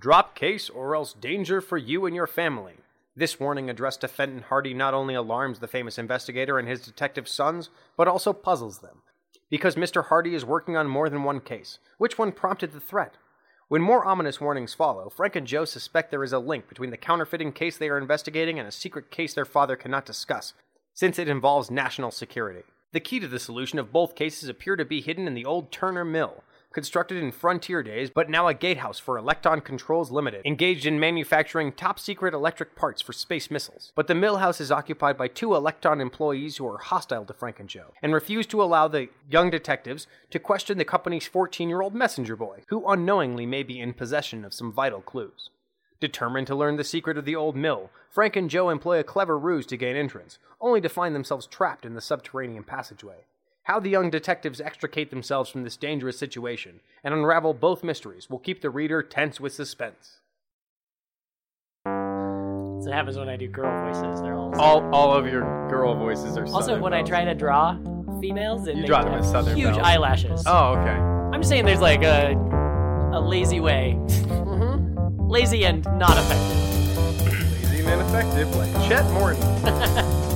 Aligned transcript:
Drop 0.00 0.34
case 0.34 0.70
or 0.70 0.96
else 0.96 1.12
danger 1.12 1.60
for 1.60 1.76
you 1.76 2.06
and 2.06 2.16
your 2.16 2.26
family. 2.26 2.76
This 3.14 3.38
warning 3.38 3.68
addressed 3.68 4.00
to 4.00 4.08
Fenton 4.08 4.44
Hardy 4.48 4.72
not 4.72 4.94
only 4.94 5.14
alarms 5.14 5.58
the 5.58 5.68
famous 5.68 5.98
investigator 5.98 6.58
and 6.58 6.66
his 6.66 6.80
detective 6.80 7.28
sons, 7.28 7.68
but 7.98 8.08
also 8.08 8.32
puzzles 8.32 8.78
them. 8.78 9.02
Because 9.50 9.74
Mr. 9.74 10.06
Hardy 10.06 10.34
is 10.34 10.42
working 10.42 10.74
on 10.74 10.88
more 10.88 11.10
than 11.10 11.22
one 11.22 11.40
case. 11.40 11.80
Which 11.98 12.16
one 12.16 12.32
prompted 12.32 12.72
the 12.72 12.80
threat? 12.80 13.16
When 13.68 13.82
more 13.82 14.06
ominous 14.06 14.40
warnings 14.40 14.72
follow, 14.72 15.10
Frank 15.10 15.36
and 15.36 15.46
Joe 15.46 15.66
suspect 15.66 16.10
there 16.10 16.24
is 16.24 16.32
a 16.32 16.38
link 16.38 16.66
between 16.66 16.90
the 16.90 16.96
counterfeiting 16.96 17.52
case 17.52 17.76
they 17.76 17.90
are 17.90 17.98
investigating 17.98 18.58
and 18.58 18.66
a 18.66 18.72
secret 18.72 19.10
case 19.10 19.34
their 19.34 19.44
father 19.44 19.76
cannot 19.76 20.06
discuss, 20.06 20.54
since 20.94 21.18
it 21.18 21.28
involves 21.28 21.70
national 21.70 22.10
security. 22.10 22.62
The 22.92 23.00
key 23.00 23.20
to 23.20 23.28
the 23.28 23.38
solution 23.38 23.78
of 23.78 23.92
both 23.92 24.14
cases 24.14 24.48
appear 24.48 24.76
to 24.76 24.84
be 24.86 25.02
hidden 25.02 25.26
in 25.26 25.34
the 25.34 25.44
old 25.44 25.70
Turner 25.70 26.06
Mill, 26.06 26.42
constructed 26.72 27.18
in 27.22 27.32
frontier 27.32 27.82
days, 27.82 28.10
but 28.10 28.30
now 28.30 28.46
a 28.46 28.54
gatehouse 28.54 28.98
for 28.98 29.18
Electron 29.18 29.60
Controls 29.60 30.10
Limited, 30.10 30.44
engaged 30.44 30.86
in 30.86 31.00
manufacturing 31.00 31.72
top 31.72 31.98
secret 31.98 32.32
electric 32.32 32.76
parts 32.76 33.02
for 33.02 33.12
space 33.12 33.50
missiles. 33.50 33.92
But 33.94 34.06
the 34.06 34.14
mill 34.14 34.38
house 34.38 34.60
is 34.60 34.70
occupied 34.70 35.16
by 35.16 35.28
two 35.28 35.54
Electron 35.54 36.00
employees 36.00 36.56
who 36.56 36.66
are 36.66 36.78
hostile 36.78 37.24
to 37.24 37.34
Frank 37.34 37.60
and 37.60 37.68
Joe, 37.68 37.92
and 38.02 38.14
refuse 38.14 38.46
to 38.48 38.62
allow 38.62 38.88
the 38.88 39.08
young 39.28 39.50
detectives 39.50 40.06
to 40.30 40.38
question 40.38 40.78
the 40.78 40.84
company's 40.84 41.26
14 41.26 41.68
year 41.68 41.82
old 41.82 41.94
messenger 41.94 42.36
boy, 42.36 42.62
who 42.68 42.86
unknowingly 42.86 43.46
may 43.46 43.62
be 43.62 43.80
in 43.80 43.92
possession 43.92 44.44
of 44.44 44.54
some 44.54 44.72
vital 44.72 45.00
clues. 45.00 45.50
Determined 46.00 46.46
to 46.46 46.54
learn 46.54 46.76
the 46.76 46.84
secret 46.84 47.18
of 47.18 47.26
the 47.26 47.36
old 47.36 47.56
mill, 47.56 47.90
Frank 48.08 48.34
and 48.34 48.48
Joe 48.48 48.70
employ 48.70 48.98
a 48.98 49.04
clever 49.04 49.38
ruse 49.38 49.66
to 49.66 49.76
gain 49.76 49.96
entrance, 49.96 50.38
only 50.60 50.80
to 50.80 50.88
find 50.88 51.14
themselves 51.14 51.46
trapped 51.46 51.84
in 51.84 51.94
the 51.94 52.00
subterranean 52.00 52.64
passageway. 52.64 53.26
How 53.70 53.78
the 53.78 53.88
young 53.88 54.10
detectives 54.10 54.60
extricate 54.60 55.10
themselves 55.10 55.48
from 55.48 55.62
this 55.62 55.76
dangerous 55.76 56.18
situation 56.18 56.80
and 57.04 57.14
unravel 57.14 57.54
both 57.54 57.84
mysteries 57.84 58.28
will 58.28 58.40
keep 58.40 58.62
the 58.62 58.68
reader 58.68 59.00
tense 59.00 59.38
with 59.38 59.52
suspense. 59.52 60.18
So 61.86 62.88
it 62.88 62.92
happens 62.92 63.16
when 63.16 63.28
I 63.28 63.36
do 63.36 63.46
girl 63.46 63.70
voices. 63.86 64.20
They're 64.22 64.34
all. 64.34 64.52
All, 64.60 64.92
all 64.92 65.12
of 65.16 65.24
your 65.28 65.68
girl 65.68 65.94
voices 65.94 66.36
are 66.36 66.46
also, 66.46 66.62
Southern 66.62 66.80
when 66.82 66.92
I 66.92 66.96
belles. 67.02 67.08
try 67.10 67.24
to 67.24 67.32
draw 67.36 67.76
females, 68.20 68.66
and 68.66 68.78
You 68.78 68.82
they 68.82 68.86
draw 68.88 69.04
them 69.04 69.12
have 69.12 69.20
as 69.22 69.30
Southern 69.30 69.56
huge 69.56 69.74
belles. 69.74 69.86
eyelashes. 69.86 70.42
Oh, 70.46 70.72
okay. 70.74 70.90
I'm 70.90 71.34
just 71.40 71.48
saying, 71.48 71.64
there's 71.64 71.80
like 71.80 72.02
a 72.02 72.32
a 73.12 73.20
lazy 73.20 73.60
way, 73.60 73.94
Mm-hmm. 74.00 75.28
lazy 75.28 75.64
and 75.64 75.84
not 75.96 76.18
effective. 76.18 77.68
Lazy 77.70 77.84
and 77.84 78.00
ineffective, 78.00 78.52
like 78.56 78.88
Chet 78.88 79.08
Morton. 79.12 79.40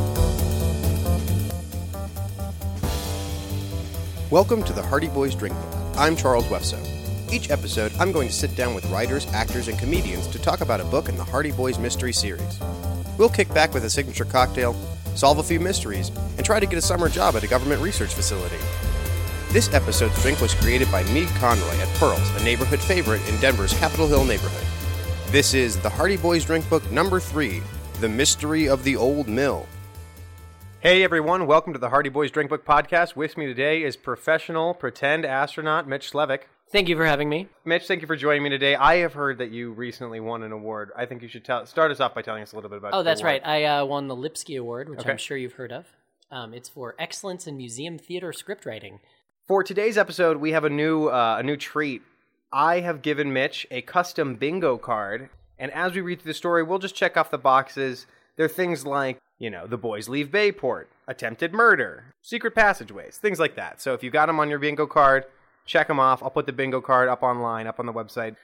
Welcome 4.31 4.65
to 4.65 4.73
the 4.73 4.83
Hardy 4.83 5.09
Boys 5.09 5.35
Drink 5.35 5.55
Book. 5.55 5.99
I'm 5.99 6.17
Charles 6.17 6.47
Wefso. 6.47 6.81
Each 7.31 7.51
episode, 7.51 7.93
I'm 8.01 8.11
going 8.11 8.27
to 8.29 8.35
sit 8.35 8.57
down 8.57 8.75
with 8.75 8.87
writers, 8.87 9.27
actors, 9.35 9.69
and 9.69 9.79
comedians 9.79 10.27
to 10.29 10.39
talk 10.39 10.63
about 10.63 10.81
a 10.81 10.85
book 10.85 11.11
in 11.11 11.17
the 11.19 11.23
Hardy 11.23 11.53
Boys 11.53 11.79
mystery 11.79 12.13
series. 12.15 12.59
We'll 13.19 13.29
kick 13.29 13.53
back 13.53 13.75
with 13.75 13.85
a 13.85 13.91
signature 13.91 14.25
cocktail, 14.25 14.73
solve 15.15 15.39
a 15.39 15.43
few 15.43 15.61
mysteries, 15.61 16.11
and 16.39 16.45
try 16.45 16.59
to 16.59 16.65
get 16.65 16.79
a 16.79 16.83
summer 16.83 17.11
job 17.11 17.37
at 17.37 17.45
a 17.45 17.47
government 17.47 17.83
research 17.83 18.15
facility. 18.15 18.57
This 19.51 19.73
episode's 19.75 20.21
drink 20.23 20.41
was 20.41 20.55
created 20.55 20.91
by 20.91 21.03
Meeg 21.13 21.29
Conroy 21.37 21.77
at 21.77 21.95
Pearls, 21.99 22.31
a 22.41 22.45
neighborhood 22.45 22.81
favorite 22.81 23.27
in 23.29 23.39
Denver's 23.41 23.79
Capitol 23.79 24.09
Hill 24.09 24.25
neighborhood. 24.25 24.67
This 25.33 25.53
is 25.53 25.79
the 25.79 25.91
Hardy 25.91 26.17
Boys 26.17 26.47
Drink 26.47 26.67
Book 26.71 26.91
number 26.91 27.21
three 27.21 27.63
The 28.01 28.09
Mystery 28.09 28.71
of 28.71 28.85
the 28.85 28.97
Old 28.97 29.29
Mill. 29.29 29.67
Hey 30.85 31.03
everyone, 31.03 31.47
welcome 31.47 31.73
to 31.73 31.79
the 31.79 31.89
Hardy 31.89 32.11
Boys 32.11 32.31
Drink 32.31 32.51
Book 32.51 32.67
Podcast. 32.67 33.17
With 33.17 33.39
me 33.39 33.47
today 33.47 33.83
is 33.83 33.97
professional 33.97 34.75
pretend 34.75 35.25
astronaut 35.25 35.89
Mitch 35.89 36.13
Slevc. 36.13 36.41
Thank 36.71 36.91
you 36.91 36.97
for 36.99 37.07
having 37.07 37.31
me. 37.31 37.49
Mitch, 37.65 37.87
thank 37.87 38.03
you 38.03 38.07
for 38.07 38.17
joining 38.17 38.43
me 38.43 38.51
today. 38.51 38.75
I 38.75 38.97
have 38.97 39.15
heard 39.15 39.39
that 39.39 39.51
you 39.51 39.73
recently 39.73 40.21
won 40.21 40.43
an 40.43 40.53
award. 40.53 40.91
I 40.95 41.07
think 41.07 41.23
you 41.23 41.29
should 41.29 41.43
tell, 41.43 41.65
start 41.65 41.91
us 41.91 42.01
off 42.01 42.15
by 42.15 42.21
telling 42.21 42.43
us 42.43 42.53
a 42.53 42.57
little 42.57 42.69
bit 42.69 42.77
about. 42.77 42.93
Oh, 42.93 43.03
that's 43.03 43.23
award. 43.23 43.41
right. 43.45 43.47
I 43.47 43.65
uh, 43.65 43.87
won 43.87 44.09
the 44.09 44.15
Lipsky 44.15 44.57
Award, 44.57 44.91
which 44.91 44.99
Okay. 44.99 45.11
I'm 45.11 45.17
sure 45.17 45.39
you've 45.39 45.55
heard 45.55 45.73
of. 45.73 45.87
Um, 46.31 46.53
it's 46.53 46.69
for 46.69 46.95
excellence 46.99 47.47
in 47.47 47.57
museum 47.57 47.97
theater 47.97 48.31
script 48.35 48.67
writing. 48.67 49.01
For 49.49 49.65
today's 49.65 49.97
episode, 49.97 50.37
we 50.37 50.53
have 50.53 50.65
a 50.65 50.71
new 50.71 51.07
uh, 51.07 51.37
a 51.39 51.43
new 51.43 51.57
treat. 51.57 52.03
I 52.53 52.81
have 52.81 53.01
given 53.01 53.33
Mitch 53.33 53.67
a 53.71 53.81
custom 53.81 54.35
bingo 54.35 54.77
card, 54.77 55.31
and 55.59 55.73
as 55.73 55.95
we 55.95 56.03
read 56.03 56.21
through 56.21 56.33
the 56.33 56.37
story, 56.37 56.63
we'll 56.63 56.79
just 56.79 56.95
check 56.95 57.17
off 57.17 57.31
the 57.31 57.39
boxes. 57.39 58.07
There 58.37 58.45
are 58.45 58.51
things 58.51 58.85
like, 58.85 59.19
you 59.39 59.51
know, 59.51 59.67
the 59.67 59.77
boys 59.79 60.09
leave 60.09 60.31
Bayport, 60.31 60.91
attempted 61.09 61.53
murder, 61.53 62.15
secret 62.23 62.55
passageways, 62.55 63.19
things 63.19 63.39
like 63.41 63.57
that. 63.57 63.81
So 63.81 63.95
if 63.95 64.03
you 64.03 64.11
got 64.11 64.27
them 64.27 64.41
on 64.41 64.49
your 64.49 64.59
bingo 64.59 64.87
card, 64.87 65.25
check 65.67 65.89
them 65.89 66.01
off. 66.01 66.23
I'll 66.23 66.31
put 66.31 66.47
the 66.47 66.53
bingo 66.53 66.81
card 66.81 67.09
up 67.09 67.23
online, 67.23 67.67
up 67.67 67.81
on 67.81 67.87
the 67.87 67.93
website. 67.93 68.37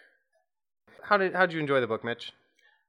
How 1.02 1.16
did 1.16 1.34
how 1.34 1.46
did 1.46 1.54
you 1.54 1.60
enjoy 1.60 1.80
the 1.80 1.86
book, 1.86 2.04
Mitch? 2.04 2.32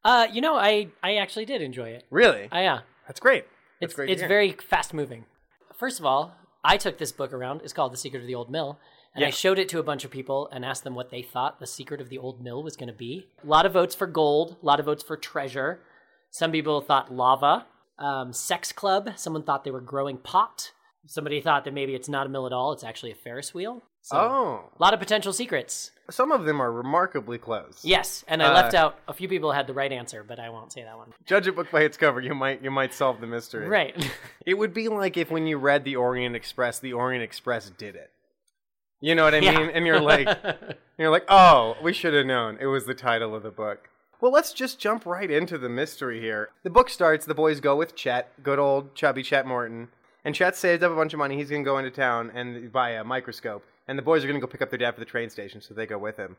Uh, 0.04 0.28
you 0.32 0.42
know, 0.42 0.56
I 0.56 0.90
I 1.04 1.16
actually 1.16 1.46
did 1.46 1.62
enjoy 1.62 1.90
it. 1.90 2.06
Really? 2.10 2.46
Uh, 2.52 2.60
yeah, 2.60 2.80
That's 3.08 3.20
great. 3.20 3.46
That's 3.80 3.92
it's 3.92 3.96
great. 3.96 4.10
it's 4.10 4.22
very 4.22 4.52
fast 4.52 4.94
moving. 4.94 5.26
First 5.78 6.00
of 6.00 6.06
all, 6.06 6.36
I 6.64 6.78
took 6.78 6.98
this 6.98 7.12
book 7.12 7.34
around. 7.34 7.62
It's 7.64 7.74
called 7.74 7.94
The 7.94 7.98
Secret 7.98 8.22
of 8.22 8.28
the 8.28 8.36
Old 8.36 8.52
Mill. 8.52 8.80
And 9.14 9.26
I 9.26 9.30
showed 9.30 9.60
it 9.60 9.68
to 9.70 9.80
a 9.80 9.84
bunch 9.84 10.06
of 10.06 10.12
people 10.12 10.48
and 10.54 10.64
asked 10.64 10.86
them 10.86 10.96
what 10.96 11.12
they 11.12 11.22
thought 11.22 11.60
the 11.60 11.68
secret 11.68 12.00
of 12.00 12.08
the 12.08 12.18
old 12.18 12.42
mill 12.42 12.64
was 12.64 12.78
going 12.78 12.88
to 12.88 12.94
be. 12.94 13.28
A 13.44 13.48
lot 13.48 13.66
of 13.66 13.74
votes 13.74 13.94
for 13.94 14.08
gold, 14.08 14.56
a 14.64 14.66
lot 14.66 14.80
of 14.80 14.86
votes 14.86 15.04
for 15.04 15.18
treasure. 15.18 15.82
Some 16.30 16.54
people 16.54 16.80
thought 16.80 17.14
lava. 17.14 17.66
Um, 18.02 18.34
sex 18.34 18.72
club, 18.72 19.12
someone 19.16 19.44
thought 19.44 19.64
they 19.64 19.72
were 19.72 19.80
growing 19.82 20.18
pot. 20.18 20.72
Somebody 21.08 21.40
thought 21.42 21.66
that 21.66 21.74
maybe 21.74 21.96
it's 21.96 22.10
not 22.10 22.26
a 22.26 22.30
mill 22.30 22.46
at 22.48 22.54
all, 22.54 22.74
it's 22.74 22.84
actually 22.84 23.12
a 23.12 23.16
Ferris 23.16 23.54
wheel. 23.54 23.84
So, 24.04 24.18
Oh, 24.18 24.70
a 24.78 24.82
lot 24.82 24.94
of 24.96 25.00
potential 25.00 25.32
secrets. 25.34 25.92
some 26.10 26.32
of 26.32 26.46
them 26.46 26.60
are 26.60 26.72
remarkably 26.72 27.38
close. 27.38 27.82
Yes, 27.84 28.24
and 28.28 28.42
I 28.42 28.48
Uh, 28.48 28.54
left 28.54 28.74
out 28.74 28.98
a 29.08 29.14
few 29.14 29.28
people 29.30 29.52
had 29.52 29.68
the 29.68 29.74
right 29.74 29.92
answer, 29.92 30.24
but 30.24 30.40
I 30.40 30.50
won't 30.50 30.72
say 30.74 30.82
that 30.84 30.98
one. 30.98 31.14
Judge 31.28 31.46
a 31.48 31.52
book 31.52 31.70
by 31.72 31.82
its 31.82 31.98
cover. 31.98 32.20
You 32.20 32.34
might 32.34 32.64
you 32.64 32.72
might 32.72 32.94
solve 32.96 33.22
the 33.22 33.28
mystery. 33.28 33.68
Right. 33.68 33.96
It 34.46 34.56
would 34.56 34.74
be 34.74 34.88
like 34.88 35.18
if 35.18 35.30
when 35.30 35.46
you 35.46 35.58
read 35.60 35.84
the 35.84 35.96
Orient 35.96 36.36
Express, 36.36 36.80
the 36.80 36.94
Orient 36.94 37.24
Express 37.24 37.70
did 37.70 37.96
it. 37.96 38.10
You 39.00 39.14
know 39.14 39.24
what 39.24 39.36
I 39.36 39.40
Yeah. 39.40 39.58
mean? 39.60 39.70
And 39.70 39.86
you're 39.86 40.02
like, 40.02 40.28
you're 40.98 41.12
like, 41.12 41.26
oh, 41.30 41.78
we 41.84 41.94
should 41.94 42.16
have 42.16 42.26
known. 42.26 42.58
It 42.60 42.66
was 42.66 42.86
the 42.88 42.96
title 42.96 43.36
of 43.36 43.44
the 43.44 43.52
book. 43.52 43.90
Well, 44.22 44.32
let's 44.32 44.54
just 44.54 44.78
jump 44.78 45.08
right 45.08 45.32
into 45.32 45.58
the 45.58 45.68
mystery 45.68 46.22
here. 46.22 46.50
The 46.62 46.70
book 46.70 46.92
starts. 46.92 47.26
The 47.26 47.34
boys 47.34 47.60
go 47.60 47.76
with 47.76 47.96
Chet, 47.96 48.32
good 48.44 48.60
old 48.60 48.94
chubby 48.94 49.24
Chet 49.24 49.48
Morton, 49.48 49.88
and 50.24 50.36
Chet 50.36 50.56
saved 50.56 50.84
up 50.84 50.92
a 50.92 50.96
bunch 50.96 51.14
of 51.14 51.18
money. 51.18 51.38
He's 51.38 51.50
gonna 51.50 51.64
go 51.64 51.80
into 51.80 51.90
town 51.90 52.32
and 52.36 52.72
buy 52.72 52.92
a 52.92 53.04
microscope. 53.04 53.66
And 53.88 53.98
the 53.98 54.04
boys 54.04 54.24
are 54.24 54.28
gonna 54.28 54.40
go 54.40 54.46
pick 54.46 54.62
up 54.62 54.70
their 54.70 54.78
dad 54.78 54.92
for 54.94 55.00
the 55.00 55.08
train 55.08 55.32
station, 55.32 55.60
so 55.60 55.74
they 55.74 55.88
go 55.88 55.98
with 55.98 56.18
him. 56.18 56.38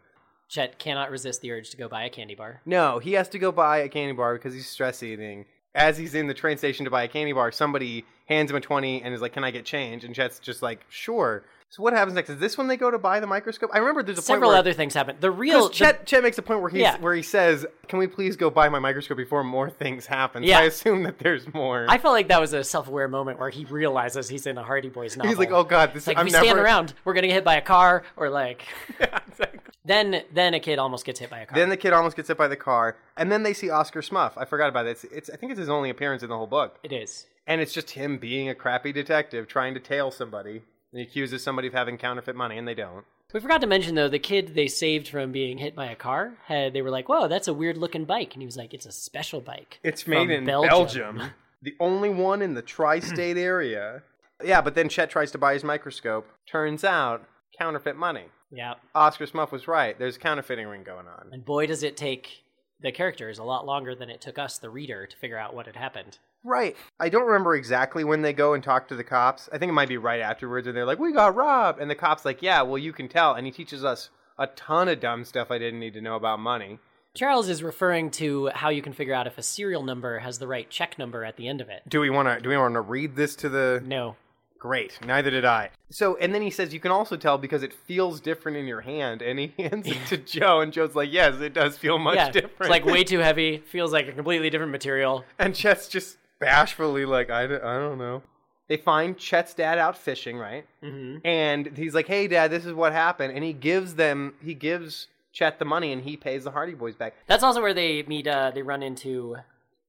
Chet 0.49 0.79
cannot 0.79 1.11
resist 1.11 1.41
the 1.41 1.51
urge 1.51 1.71
to 1.71 1.77
go 1.77 1.89
buy 1.89 2.05
a 2.05 2.09
candy 2.09 2.37
bar. 2.37 2.61
No, 2.65 3.01
he 3.01 3.15
has 3.15 3.29
to 3.31 3.39
go 3.41 3.51
buy 3.51 3.79
a 3.79 3.89
candy 3.89 4.13
bar 4.13 4.35
because 4.35 4.55
he's 4.55 4.69
stress 4.69 5.03
eating. 5.03 5.47
As 5.75 5.99
he's 5.99 6.15
in 6.15 6.29
the 6.29 6.35
train 6.35 6.59
station 6.59 6.85
to 6.85 6.91
buy 6.91 7.03
a 7.03 7.09
candy 7.09 7.33
bar, 7.33 7.51
somebody 7.51 8.05
hands 8.27 8.53
him 8.53 8.59
a 8.59 8.61
20 8.61 9.03
and 9.03 9.13
is 9.13 9.21
like, 9.21 9.33
Can 9.33 9.43
I 9.43 9.51
get 9.51 9.65
change? 9.65 10.05
And 10.05 10.15
Chet's 10.15 10.39
just 10.39 10.63
like, 10.63 10.87
Sure. 10.89 11.43
So 11.73 11.83
what 11.83 11.95
happens 11.95 12.15
next? 12.15 12.29
Is 12.29 12.37
this 12.39 12.59
when 12.59 12.67
they 12.69 12.77
go 12.77 12.91
to 12.91 12.99
buy 12.99 13.19
the 13.19 13.27
microscope? 13.27 13.71
I 13.73 13.79
remember 13.79 14.03
there's 14.03 14.19
a 14.19 14.21
Several 14.21 14.41
point 14.41 14.41
where 14.43 14.47
several 14.49 14.59
other 14.59 14.73
things 14.75 14.93
happen. 14.93 15.17
The 15.21 15.31
real 15.31 15.69
'cause 15.69 15.71
Chet, 15.79 16.05
Chet 16.05 16.23
makes 16.23 16.37
a 16.37 16.43
point 16.43 16.61
where 16.61 16.69
he 16.69 16.81
Yeah. 16.83 16.99
where 16.99 17.15
he 17.15 17.23
says, 17.23 17.65
"Can 17.89 17.99
we 17.99 18.07
please 18.07 18.37
go 18.37 18.51
buy 18.51 18.69
my 18.69 18.79
microscope 18.79 19.17
before 19.17 19.43
more 19.43 19.71
things 19.71 20.05
happen?" 20.05 20.43
So 20.43 20.51
Yeah. 20.51 20.59
I 20.59 20.65
assume 20.65 21.03
that 21.05 21.19
there's 21.19 21.51
more. 21.55 21.87
I 21.89 21.97
felt 21.97 22.13
like 22.13 22.29
that 22.29 22.43
was 22.43 22.53
a 22.53 22.63
self-aware 22.63 23.09
moment 23.09 23.39
where 23.39 23.49
he 23.49 23.65
realizes 23.65 24.29
he's 24.29 24.47
in 24.47 24.59
a 24.59 24.63
Hardy 24.63 24.91
Boys 24.91 25.17
novel. 25.17 25.31
He's 25.31 25.39
like, 25.39 25.51
"Oh 25.51 25.65
God, 25.65 25.95
this 25.95 26.07
like 26.07 26.19
I'm 26.19 26.27
if 26.27 26.33
we 26.35 26.39
stand 26.39 26.47
never." 26.49 26.63
around, 26.63 26.93
we're 27.07 27.15
gonna 27.15 27.29
get 27.29 27.35
hit 27.37 27.45
by 27.45 27.55
a 27.57 27.63
car, 27.63 28.03
or 28.17 28.29
like 28.29 28.67
Yeah, 29.01 29.19
exactly. 29.27 29.61
then 29.87 30.25
then 30.31 30.53
a 30.53 30.61
kid 30.61 30.79
almost 30.79 31.07
gets 31.07 31.21
hit 31.21 31.31
by 31.31 31.39
a 31.39 31.47
car. 31.47 31.55
Then 31.57 31.71
the 31.71 31.79
kid 31.79 31.95
almost 31.95 32.17
gets 32.17 32.29
hit 32.29 32.37
by 32.37 32.49
the 32.49 32.57
car, 32.57 32.99
and 33.17 33.33
then 33.33 33.45
they 33.45 33.55
see 33.55 33.71
Oscar 33.71 34.03
Smuff. 34.03 34.35
I 34.37 34.45
forgot 34.45 34.69
about 34.69 34.85
it. 34.87 34.91
It's, 34.91 35.05
it's 35.05 35.31
I 35.31 35.37
think 35.37 35.53
it's 35.53 35.59
his 35.59 35.71
only 35.71 35.89
appearance 35.89 36.23
in 36.23 36.29
the 36.29 36.37
whole 36.37 36.47
book. 36.47 36.77
it 36.83 36.93
is. 36.93 37.29
And 37.47 37.63
it's 37.63 37.73
just 37.73 37.93
him 37.93 38.19
being 38.19 38.51
a 38.51 38.55
crappy 38.55 38.93
detective 38.93 39.49
trying 39.49 39.73
to 39.73 39.81
tail 39.81 40.11
somebody. 40.11 40.63
And 40.93 41.01
he 41.01 41.07
accuses 41.07 41.43
somebody 41.43 41.69
of 41.69 41.75
having 41.75 41.97
counterfeit 41.99 42.37
money, 42.37 42.59
and 42.59 42.69
they 42.69 42.75
don't. 42.75 43.05
We 43.33 43.41
forgot 43.41 43.63
to 43.63 43.67
mention 43.67 43.95
though 43.95 44.11
the 44.11 44.19
kid 44.19 44.55
they 44.55 44.69
saved 44.69 45.09
from 45.09 45.33
being 45.33 45.57
hit 45.57 45.75
by 45.75 45.87
a 45.87 45.97
car 45.97 46.35
had 46.47 46.75
they 46.75 46.83
were 46.83 46.91
like, 46.91 47.09
"Whoa, 47.09 47.29
that's 47.29 47.49
a 47.49 47.55
weird 47.55 47.79
looking 47.79 48.05
bike," 48.05 48.35
and 48.35 48.43
he 48.43 48.47
was 48.47 48.59
like, 48.59 48.75
"It's 48.75 48.85
a 48.85 48.93
special 48.93 49.41
bike. 49.41 49.81
It's 49.83 50.07
made 50.07 50.31
in 50.31 50.45
Belgium. 50.45 51.23
The 51.65 51.77
only 51.79 52.09
one 52.11 52.43
in 52.43 52.55
the 52.55 52.61
tri 52.63 52.99
state 52.99 53.37
area. 53.37 54.03
Yeah, 54.45 54.61
but 54.63 54.75
then 54.75 54.89
Chet 54.89 55.11
tries 55.11 55.31
to 55.31 55.39
buy 55.39 55.53
his 55.53 55.63
microscope. 55.63 56.27
Turns 56.51 56.83
out, 56.83 57.25
counterfeit 57.57 57.95
money. 57.97 58.25
Yeah, 58.51 58.75
Oscar 58.97 59.27
Smuff 59.27 59.53
was 59.53 59.69
right. 59.69 59.97
There's 59.97 60.17
a 60.17 60.19
counterfeiting 60.19 60.67
ring 60.67 60.83
going 60.83 61.07
on. 61.07 61.29
and 61.31 61.45
boy, 61.45 61.69
does 61.69 61.85
it 61.85 61.97
take 61.97 62.43
the 62.81 62.91
characters 62.93 63.39
a 63.39 63.45
lot 63.45 63.65
longer 63.65 63.95
than 63.95 64.11
it 64.11 64.21
took 64.21 64.39
us, 64.39 64.59
the 64.59 64.71
reader, 64.71 65.07
to 65.07 65.17
figure 65.17 65.39
out 65.39 65.55
what 65.55 65.67
had 65.67 65.77
happened. 65.77 66.19
Right. 66.45 66.77
I 66.99 67.09
don't 67.09 67.27
remember 67.27 67.55
exactly 67.55 68.05
when 68.05 68.23
they 68.23 68.33
go 68.33 68.55
and 68.55 68.63
talk 68.63 68.89
to 68.89 68.97
the 68.97 69.05
cops. 69.05 69.49
I 69.53 69.59
think 69.59 69.71
it 69.71 69.75
might 69.75 69.89
be 69.89 69.97
right 69.97 70.21
afterwards, 70.21 70.67
and 70.67 70.77
they're 70.77 70.85
like, 70.85 70.99
"We 70.99 71.13
got 71.13 71.35
robbed," 71.37 71.81
and 71.81 71.91
the 71.91 71.95
cops 71.95 72.25
like, 72.25 72.43
"Yeah, 72.43 72.63
well, 72.63 72.79
you 72.79 72.93
can 72.93 73.09
tell." 73.09 73.35
And 73.35 73.47
he 73.47 73.53
teaches 73.53 73.85
us 73.85 74.11
a 74.39 74.49
ton 74.49 74.89
of 74.89 75.01
dumb 75.01 75.25
stuff 75.25 75.51
I 75.51 75.59
didn't 75.59 75.81
need 75.81 75.95
to 75.95 76.01
know 76.01 76.17
about 76.17 76.41
money. 76.41 76.79
Charles 77.15 77.49
is 77.49 77.63
referring 77.63 78.11
to 78.13 78.47
how 78.55 78.71
you 78.71 78.83
can 78.83 78.95
figure 78.95 79.15
out 79.15 79.27
if 79.27 79.37
a 79.37 79.43
serial 79.43 79.83
number 79.83 80.21
has 80.21 80.39
the 80.39 80.49
right 80.49 80.69
check 80.71 80.99
number 80.99 81.25
at 81.25 81.37
the 81.37 81.47
end 81.47 81.61
of 81.61 81.69
it. 81.69 81.83
Do 81.89 82.01
we 82.01 82.11
want 82.11 82.29
to? 82.29 82.41
Do 82.41 82.49
we 82.49 82.57
want 82.57 82.75
to 82.75 82.81
read 82.81 83.17
this 83.17 83.37
to 83.37 83.49
the? 83.49 83.83
No, 83.85 84.17
Great. 84.63 84.97
Neither 85.05 85.29
did 85.33 85.45
I. 85.45 85.71
So, 85.91 86.17
and 86.19 86.33
then 86.33 86.41
he 86.41 86.49
says 86.49 86.73
you 86.73 86.79
can 86.79 86.93
also 86.93 87.17
tell 87.17 87.37
because 87.37 87.65
it 87.65 87.73
feels 87.73 88.21
different 88.21 88.57
in 88.57 88.69
your 88.69 88.83
hand, 88.83 89.21
and 89.21 89.37
he 89.37 89.53
hands 89.59 89.89
it 89.89 89.99
to 90.07 90.17
Joe, 90.17 90.61
and 90.61 90.73
Joe's 90.73 90.95
like, 90.95 91.13
"Yes, 91.13 91.41
it 91.41 91.53
does 91.53 91.77
feel 91.77 91.99
much 91.99 92.15
yeah, 92.15 92.31
different." 92.31 92.61
it's 92.61 92.71
like 92.71 92.85
way 92.85 93.03
too 93.13 93.19
heavy. 93.19 93.59
Feels 93.59 93.93
like 93.93 94.07
a 94.07 94.13
completely 94.13 94.51
different 94.51 94.71
material. 94.71 95.25
and 95.37 95.53
Chet's 95.53 95.89
just 95.89 96.17
bashfully 96.43 97.07
like, 97.07 97.31
"I, 97.31 97.47
d- 97.47 97.55
I 97.55 97.79
don't 97.79 97.99
know." 97.99 98.23
They 98.69 98.77
find 98.77 99.19
Chet's 99.19 99.55
dad 99.55 99.79
out 99.79 99.97
fishing, 99.99 100.39
right? 100.39 100.67
Mm-hmm. 100.83 101.27
And 101.27 101.77
he's 101.77 101.95
like, 101.95 102.07
"Hey, 102.07 102.29
Dad, 102.29 102.51
this 102.51 102.65
is 102.65 102.73
what 102.73 102.93
happened," 102.93 103.35
and 103.35 103.45
he 103.45 103.53
gives 103.53 103.95
them, 103.97 104.35
he 104.43 104.55
gives 104.55 105.09
Chet 105.33 105.59
the 105.59 105.65
money, 105.65 105.93
and 105.93 106.03
he 106.03 106.17
pays 106.17 106.45
the 106.45 106.51
Hardy 106.51 106.75
Boys 106.75 106.95
back. 106.95 107.15
That's 107.27 107.43
also 107.43 107.61
where 107.61 107.75
they 107.75 108.03
meet. 108.05 108.27
Uh, 108.27 108.51
they 108.55 108.63
run 108.63 108.83
into 108.83 109.37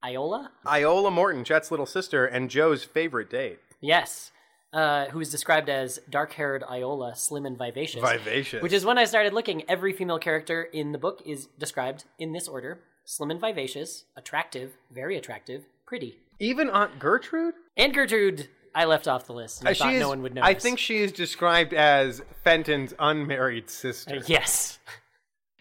Iola. 0.03 0.51
Iola 0.67 1.11
Morton, 1.11 1.43
Chet's 1.43 1.71
little 1.71 1.85
sister, 1.85 2.25
and 2.25 2.49
Joe's 2.49 2.83
favorite 2.83 3.29
date. 3.29 3.59
Yes. 3.79 4.31
Uh, 4.73 5.05
who 5.09 5.19
is 5.19 5.29
described 5.29 5.69
as 5.69 5.99
dark-haired 6.09 6.63
Iola, 6.67 7.15
slim 7.15 7.45
and 7.45 7.55
vivacious. 7.55 8.01
Vivacious. 8.01 8.63
Which 8.63 8.73
is 8.73 8.83
when 8.83 8.97
I 8.97 9.05
started 9.05 9.31
looking. 9.31 9.69
Every 9.69 9.93
female 9.93 10.17
character 10.17 10.63
in 10.63 10.93
the 10.93 10.97
book 10.97 11.21
is 11.27 11.47
described 11.59 12.05
in 12.17 12.33
this 12.33 12.47
order: 12.47 12.79
slim 13.05 13.29
and 13.29 13.39
vivacious, 13.39 14.05
attractive, 14.17 14.71
very 14.91 15.15
attractive, 15.15 15.65
pretty. 15.85 16.17
Even 16.39 16.69
Aunt 16.69 16.99
Gertrude. 16.99 17.53
And 17.77 17.93
Gertrude, 17.93 18.49
I 18.75 18.85
left 18.85 19.07
off 19.07 19.25
the 19.25 19.33
list. 19.33 19.61
And 19.61 19.69
I 19.69 19.71
Uh, 19.71 19.75
thought 19.75 19.93
is, 19.93 19.99
no 19.99 20.09
one 20.09 20.21
would 20.21 20.33
notice. 20.35 20.47
I 20.49 20.53
think 20.53 20.79
she 20.79 20.97
is 20.97 21.11
described 21.11 21.73
as 21.73 22.21
Fenton's 22.43 22.93
unmarried 22.99 23.69
sister. 23.69 24.17
Uh, 24.17 24.21
yes. 24.27 24.79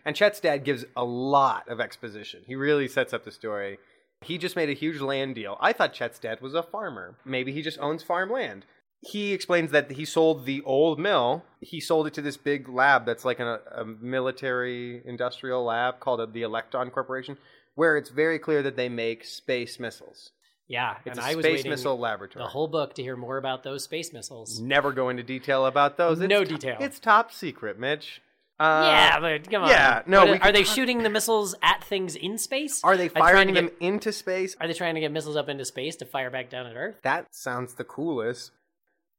And 0.04 0.16
Chet's 0.16 0.40
dad 0.40 0.64
gives 0.64 0.84
a 0.96 1.04
lot 1.04 1.68
of 1.68 1.78
exposition. 1.80 2.42
He 2.48 2.56
really 2.56 2.88
sets 2.88 3.12
up 3.12 3.24
the 3.24 3.30
story. 3.30 3.78
He 4.22 4.36
just 4.36 4.56
made 4.56 4.68
a 4.68 4.72
huge 4.72 5.00
land 5.00 5.36
deal. 5.36 5.56
I 5.60 5.72
thought 5.72 5.92
Chet's 5.94 6.18
dad 6.18 6.40
was 6.40 6.54
a 6.54 6.62
farmer. 6.64 7.14
Maybe 7.24 7.52
he 7.52 7.62
just 7.62 7.78
owns 7.78 8.02
farmland. 8.02 8.64
He 9.00 9.32
explains 9.32 9.70
that 9.70 9.92
he 9.92 10.04
sold 10.04 10.44
the 10.44 10.60
old 10.62 10.98
mill. 10.98 11.44
He 11.60 11.78
sold 11.80 12.08
it 12.08 12.14
to 12.14 12.20
this 12.20 12.36
big 12.36 12.68
lab 12.68 13.06
that's 13.06 13.24
like 13.24 13.38
a, 13.38 13.60
a 13.70 13.84
military 13.84 15.02
industrial 15.04 15.62
lab 15.64 16.00
called 16.00 16.32
the 16.32 16.42
Electron 16.42 16.90
Corporation, 16.90 17.36
where 17.76 17.96
it's 17.96 18.10
very 18.10 18.40
clear 18.40 18.60
that 18.64 18.74
they 18.76 18.88
make 18.88 19.24
space 19.24 19.78
missiles. 19.78 20.32
Yeah, 20.72 20.96
It's 21.04 21.18
and 21.18 21.26
a 21.26 21.30
I 21.30 21.34
was 21.34 21.44
space 21.44 21.64
missile 21.66 21.98
laboratory. 21.98 22.42
the 22.42 22.48
whole 22.48 22.66
book 22.66 22.94
to 22.94 23.02
hear 23.02 23.14
more 23.14 23.36
about 23.36 23.62
those 23.62 23.84
space 23.84 24.10
missiles. 24.12 24.58
Never 24.58 24.90
go 24.92 25.10
into 25.10 25.22
detail 25.22 25.66
about 25.66 25.98
those. 25.98 26.18
It's 26.18 26.28
No 26.30 26.44
to- 26.44 26.50
detail. 26.54 26.78
It's 26.80 26.98
top 26.98 27.30
secret, 27.30 27.78
Mitch. 27.78 28.22
Uh, 28.58 28.84
yeah, 28.86 29.20
but 29.20 29.50
come 29.50 29.64
on. 29.64 29.68
yeah, 29.68 30.02
no, 30.06 30.24
What- 30.24 30.42
are 30.42 30.50
they 30.52 30.62
talk- 30.62 30.74
shooting 30.74 31.02
the 31.02 31.10
missiles 31.10 31.54
at 31.62 31.84
things 31.84 32.16
in 32.16 32.38
space? 32.38 32.82
Are 32.84 32.96
they 32.96 33.08
firing 33.08 33.48
to 33.48 33.54
them 33.54 33.66
get- 33.66 33.76
into 33.80 34.12
space? 34.12 34.56
Are 34.60 34.66
they 34.66 34.72
trying 34.72 34.94
to 34.94 35.00
get 35.00 35.12
missiles 35.12 35.36
up 35.36 35.48
into 35.50 35.64
space 35.66 35.96
to 35.96 36.06
fire 36.06 36.30
back 36.30 36.48
down 36.48 36.66
at 36.66 36.74
Earth? 36.76 36.96
That 37.02 37.26
sounds 37.34 37.74
the 37.74 37.84
coolest. 37.84 38.52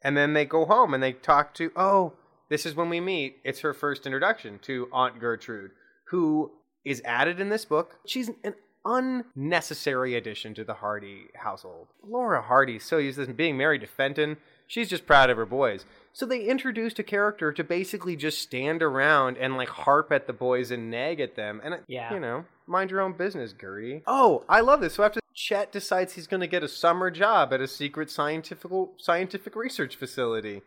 And 0.01 0.17
then 0.17 0.33
they 0.33 0.45
go 0.45 0.65
home 0.65 0.93
and 0.93 1.03
they 1.03 1.13
talk 1.13 1.53
to, 1.55 1.71
oh, 1.75 2.13
this 2.49 2.65
is 2.65 2.73
when 2.73 2.89
we 2.89 2.99
meet. 2.99 3.37
It's 3.43 3.59
her 3.61 3.73
first 3.73 4.05
introduction 4.07 4.59
to 4.63 4.87
Aunt 4.91 5.19
Gertrude, 5.19 5.71
who 6.07 6.51
is 6.83 7.01
added 7.05 7.39
in 7.39 7.49
this 7.49 7.63
book. 7.65 7.99
She's 8.07 8.29
an 8.43 8.55
unnecessary 8.85 10.15
addition 10.15 10.53
to 10.55 10.63
the 10.63 10.75
Hardy 10.75 11.27
household. 11.35 11.87
Laura 12.07 12.41
Hardy 12.41 12.79
so 12.79 12.97
used 12.97 13.17
to 13.19 13.33
being 13.33 13.57
married 13.57 13.81
to 13.81 13.87
Fenton. 13.87 14.37
She's 14.67 14.89
just 14.89 15.05
proud 15.05 15.29
of 15.29 15.37
her 15.37 15.45
boys. 15.45 15.85
So 16.13 16.25
they 16.25 16.41
introduced 16.45 16.99
a 16.99 17.03
character 17.03 17.51
to 17.51 17.63
basically 17.63 18.15
just 18.15 18.41
stand 18.41 18.81
around 18.81 19.37
and 19.37 19.57
like 19.57 19.69
harp 19.69 20.11
at 20.11 20.27
the 20.27 20.33
boys 20.33 20.71
and 20.71 20.89
nag 20.89 21.19
at 21.19 21.35
them. 21.35 21.61
And, 21.63 21.73
uh, 21.75 21.77
Yeah. 21.87 22.13
you 22.13 22.19
know, 22.19 22.45
mind 22.65 22.91
your 22.91 23.01
own 23.01 23.13
business, 23.13 23.53
Gertie. 23.53 24.03
Oh, 24.07 24.43
I 24.47 24.61
love 24.61 24.81
this. 24.81 24.93
So 24.95 25.03
after 25.03 25.19
Chet 25.33 25.71
decides 25.71 26.13
he's 26.13 26.27
going 26.27 26.41
to 26.41 26.47
get 26.47 26.63
a 26.63 26.67
summer 26.67 27.09
job 27.11 27.51
at 27.53 27.61
a 27.61 27.67
secret 27.67 28.09
scientific 28.09 28.71
scientific 28.97 29.55
research 29.55 29.95
facility. 29.95 30.61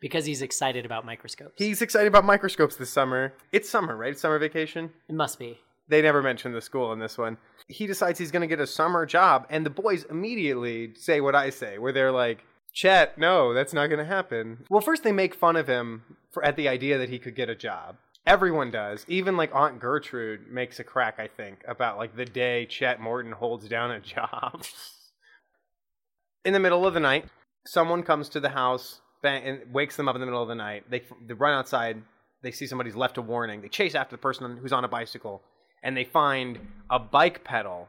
Because 0.00 0.26
he's 0.26 0.42
excited 0.42 0.84
about 0.84 1.06
microscopes. 1.06 1.54
He's 1.56 1.80
excited 1.80 2.08
about 2.08 2.24
microscopes 2.24 2.76
this 2.76 2.90
summer. 2.90 3.32
It's 3.52 3.68
summer, 3.68 3.96
right? 3.96 4.12
It's 4.12 4.20
summer 4.20 4.38
vacation. 4.38 4.90
it 5.08 5.14
must 5.14 5.38
be. 5.38 5.60
They 5.88 6.02
never 6.02 6.22
mention 6.22 6.52
the 6.52 6.60
school 6.60 6.92
in 6.92 6.98
this 6.98 7.16
one. 7.16 7.38
He 7.68 7.86
decides 7.86 8.18
he's 8.18 8.30
going 8.30 8.42
to 8.42 8.46
get 8.46 8.60
a 8.60 8.66
summer 8.66 9.06
job, 9.06 9.46
and 9.50 9.64
the 9.64 9.70
boys 9.70 10.04
immediately 10.04 10.94
say 10.94 11.20
what 11.20 11.34
I 11.34 11.50
say, 11.50 11.78
where 11.78 11.92
they're 11.92 12.12
like, 12.12 12.44
Chet, 12.72 13.16
no, 13.16 13.54
that's 13.54 13.72
not 13.72 13.86
going 13.86 14.00
to 14.00 14.04
happen. 14.04 14.64
Well, 14.68 14.82
first 14.82 15.02
they 15.02 15.12
make 15.12 15.34
fun 15.34 15.56
of 15.56 15.66
him 15.66 16.02
for, 16.32 16.44
at 16.44 16.56
the 16.56 16.68
idea 16.68 16.98
that 16.98 17.08
he 17.08 17.18
could 17.18 17.34
get 17.34 17.48
a 17.48 17.54
job. 17.54 17.96
Everyone 18.26 18.70
does. 18.70 19.04
Even 19.08 19.36
like 19.36 19.54
Aunt 19.54 19.80
Gertrude 19.80 20.48
makes 20.50 20.78
a 20.78 20.84
crack, 20.84 21.14
I 21.18 21.28
think, 21.28 21.62
about 21.66 21.96
like 21.96 22.16
the 22.16 22.24
day 22.24 22.66
Chet 22.66 23.00
Morton 23.00 23.32
holds 23.32 23.68
down 23.68 23.92
a 23.92 24.00
job. 24.14 24.64
in 26.44 26.52
the 26.52 26.60
middle 26.60 26.86
of 26.86 26.94
the 26.94 27.00
night, 27.00 27.24
someone 27.64 28.02
comes 28.02 28.28
to 28.30 28.40
the 28.40 28.50
house 28.50 29.00
bang, 29.22 29.42
and 29.44 29.74
wakes 29.74 29.96
them 29.96 30.08
up 30.08 30.14
in 30.14 30.20
the 30.20 30.26
middle 30.26 30.42
of 30.42 30.48
the 30.48 30.54
night. 30.54 30.84
They, 30.90 31.02
they 31.26 31.34
run 31.34 31.54
outside. 31.54 32.02
They 32.42 32.50
see 32.50 32.66
somebody's 32.66 32.96
left 32.96 33.18
a 33.18 33.22
warning. 33.22 33.60
They 33.60 33.68
chase 33.68 33.94
after 33.94 34.14
the 34.14 34.20
person 34.20 34.56
who's 34.56 34.72
on 34.72 34.84
a 34.84 34.88
bicycle, 34.88 35.42
and 35.86 35.96
they 35.96 36.04
find 36.04 36.58
a 36.90 36.98
bike 36.98 37.44
pedal 37.44 37.86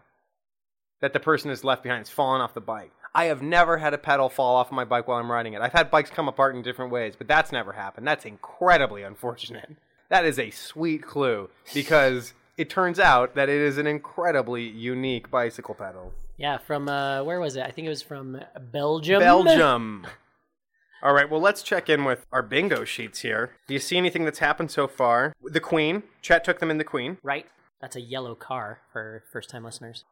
that 1.02 1.14
the 1.14 1.20
person 1.20 1.50
has 1.50 1.64
left 1.64 1.82
behind. 1.82 2.02
It's 2.02 2.12
fallen 2.12 2.42
off 2.42 2.54
the 2.54 2.62
bike. 2.62 2.92
I 3.16 3.26
have 3.26 3.42
never 3.42 3.78
had 3.78 3.96
a 3.96 3.98
pedal 3.98 4.30
fall 4.30 4.56
off 4.56 4.72
my 4.72 4.86
bike 4.86 5.08
while 5.08 5.18
I'm 5.18 5.32
riding 5.32 5.54
it. 5.54 5.62
I've 5.62 5.74
had 5.74 5.90
bikes 5.90 6.12
come 6.12 6.28
apart 6.28 6.56
in 6.56 6.62
different 6.62 6.92
ways, 6.92 7.16
but 7.18 7.28
that's 7.28 7.52
never 7.52 7.74
happened. 7.74 8.06
That's 8.06 8.24
incredibly 8.24 9.02
unfortunate. 9.02 9.76
That 10.10 10.26
is 10.26 10.38
a 10.38 10.52
sweet 10.52 11.02
clue 11.02 11.50
because 11.74 12.34
it 12.56 12.70
turns 12.70 13.00
out 13.00 13.34
that 13.34 13.50
it 13.50 13.60
is 13.60 13.80
an 13.80 13.88
incredibly 13.88 14.64
unique 14.64 15.32
bicycle 15.32 15.74
pedal. 15.74 16.14
Yeah, 16.38 16.60
from 16.60 16.88
uh, 16.88 17.24
where 17.24 17.40
was 17.40 17.56
it? 17.56 17.64
I 17.64 17.72
think 17.72 17.88
it 17.88 17.90
was 17.90 18.04
from 18.04 18.40
Belgium. 18.72 19.22
Belgium. 19.22 20.06
All 21.04 21.14
right, 21.14 21.30
well, 21.30 21.42
let's 21.42 21.64
check 21.64 21.90
in 21.90 22.06
with 22.06 22.28
our 22.32 22.44
bingo 22.44 22.84
sheets 22.84 23.22
here. 23.22 23.52
Do 23.68 23.74
you 23.74 23.80
see 23.80 23.98
anything 23.98 24.24
that's 24.24 24.40
happened 24.40 24.70
so 24.70 24.88
far? 24.88 25.34
The 25.44 25.60
Queen. 25.60 26.04
Chet 26.22 26.44
took 26.44 26.60
them 26.60 26.70
in 26.70 26.78
the 26.78 26.84
Queen. 26.84 27.18
Right. 27.24 27.48
That's 27.82 27.96
a 27.96 28.02
yellow 28.02 28.36
car 28.36 28.82
for 28.92 29.24
first-time 29.32 29.64
listeners. 29.64 30.04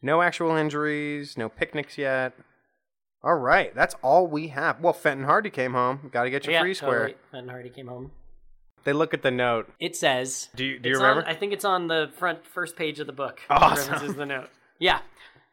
No 0.00 0.22
actual 0.22 0.56
injuries, 0.56 1.36
no 1.36 1.48
picnics 1.48 1.96
yet. 1.98 2.32
All 3.22 3.36
right, 3.36 3.74
that's 3.74 3.94
all 4.02 4.26
we 4.26 4.48
have. 4.48 4.80
Well, 4.80 4.92
Fenton 4.92 5.26
Hardy 5.26 5.50
came 5.50 5.74
home. 5.74 6.10
Got 6.12 6.24
to 6.24 6.30
get 6.30 6.44
your 6.44 6.54
yeah, 6.54 6.60
free 6.62 6.74
square. 6.74 6.98
Totally. 7.00 7.16
Fenton 7.30 7.48
Hardy 7.50 7.70
came 7.70 7.86
home. 7.86 8.10
They 8.84 8.92
look 8.92 9.14
at 9.14 9.22
the 9.22 9.30
note. 9.30 9.70
It 9.78 9.94
says. 9.94 10.48
Do 10.56 10.64
you, 10.64 10.78
do 10.80 10.88
you 10.88 10.96
remember? 10.96 11.22
On, 11.22 11.28
I 11.28 11.34
think 11.34 11.52
it's 11.52 11.64
on 11.64 11.86
the 11.86 12.10
front 12.18 12.44
first 12.44 12.74
page 12.74 12.98
of 12.98 13.06
the 13.06 13.12
book. 13.12 13.40
Awesome. 13.48 13.92
References 13.92 14.16
the 14.16 14.26
note. 14.26 14.48
Yeah. 14.80 15.00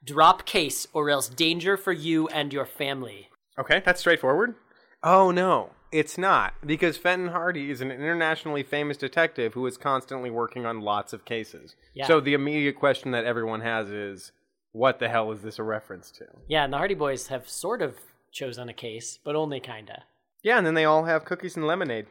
Drop 0.03 0.45
case 0.47 0.87
or 0.93 1.11
else 1.11 1.29
danger 1.29 1.77
for 1.77 1.91
you 1.91 2.27
and 2.29 2.51
your 2.51 2.65
family. 2.65 3.27
okay, 3.59 3.83
that's 3.85 3.99
straightforward. 3.99 4.55
Oh, 5.03 5.29
no, 5.29 5.69
it's 5.91 6.17
not. 6.17 6.53
Because 6.65 6.97
Fenton 6.97 7.29
Hardy 7.29 7.71
is 7.71 7.81
an 7.81 7.91
internationally 7.91 8.63
famous 8.63 8.97
detective 8.97 9.53
who 9.53 9.65
is 9.67 9.77
constantly 9.77 10.29
working 10.29 10.65
on 10.65 10.81
lots 10.81 11.13
of 11.13 11.25
cases. 11.25 11.75
Yeah. 11.93 12.07
So 12.07 12.19
the 12.19 12.33
immediate 12.33 12.75
question 12.75 13.11
that 13.11 13.25
everyone 13.25 13.61
has 13.61 13.89
is 13.89 14.31
what 14.71 14.99
the 14.99 15.09
hell 15.09 15.31
is 15.31 15.41
this 15.41 15.59
a 15.59 15.63
reference 15.63 16.11
to? 16.11 16.25
Yeah, 16.47 16.63
and 16.63 16.73
the 16.73 16.77
Hardy 16.77 16.93
Boys 16.95 17.27
have 17.27 17.49
sort 17.49 17.81
of 17.81 17.97
chosen 18.31 18.69
a 18.69 18.73
case, 18.73 19.19
but 19.23 19.35
only 19.35 19.59
kinda. 19.59 20.03
Yeah, 20.43 20.57
and 20.57 20.65
then 20.65 20.75
they 20.75 20.85
all 20.85 21.05
have 21.05 21.25
cookies 21.25 21.57
and 21.57 21.65
lemonade. 21.65 22.05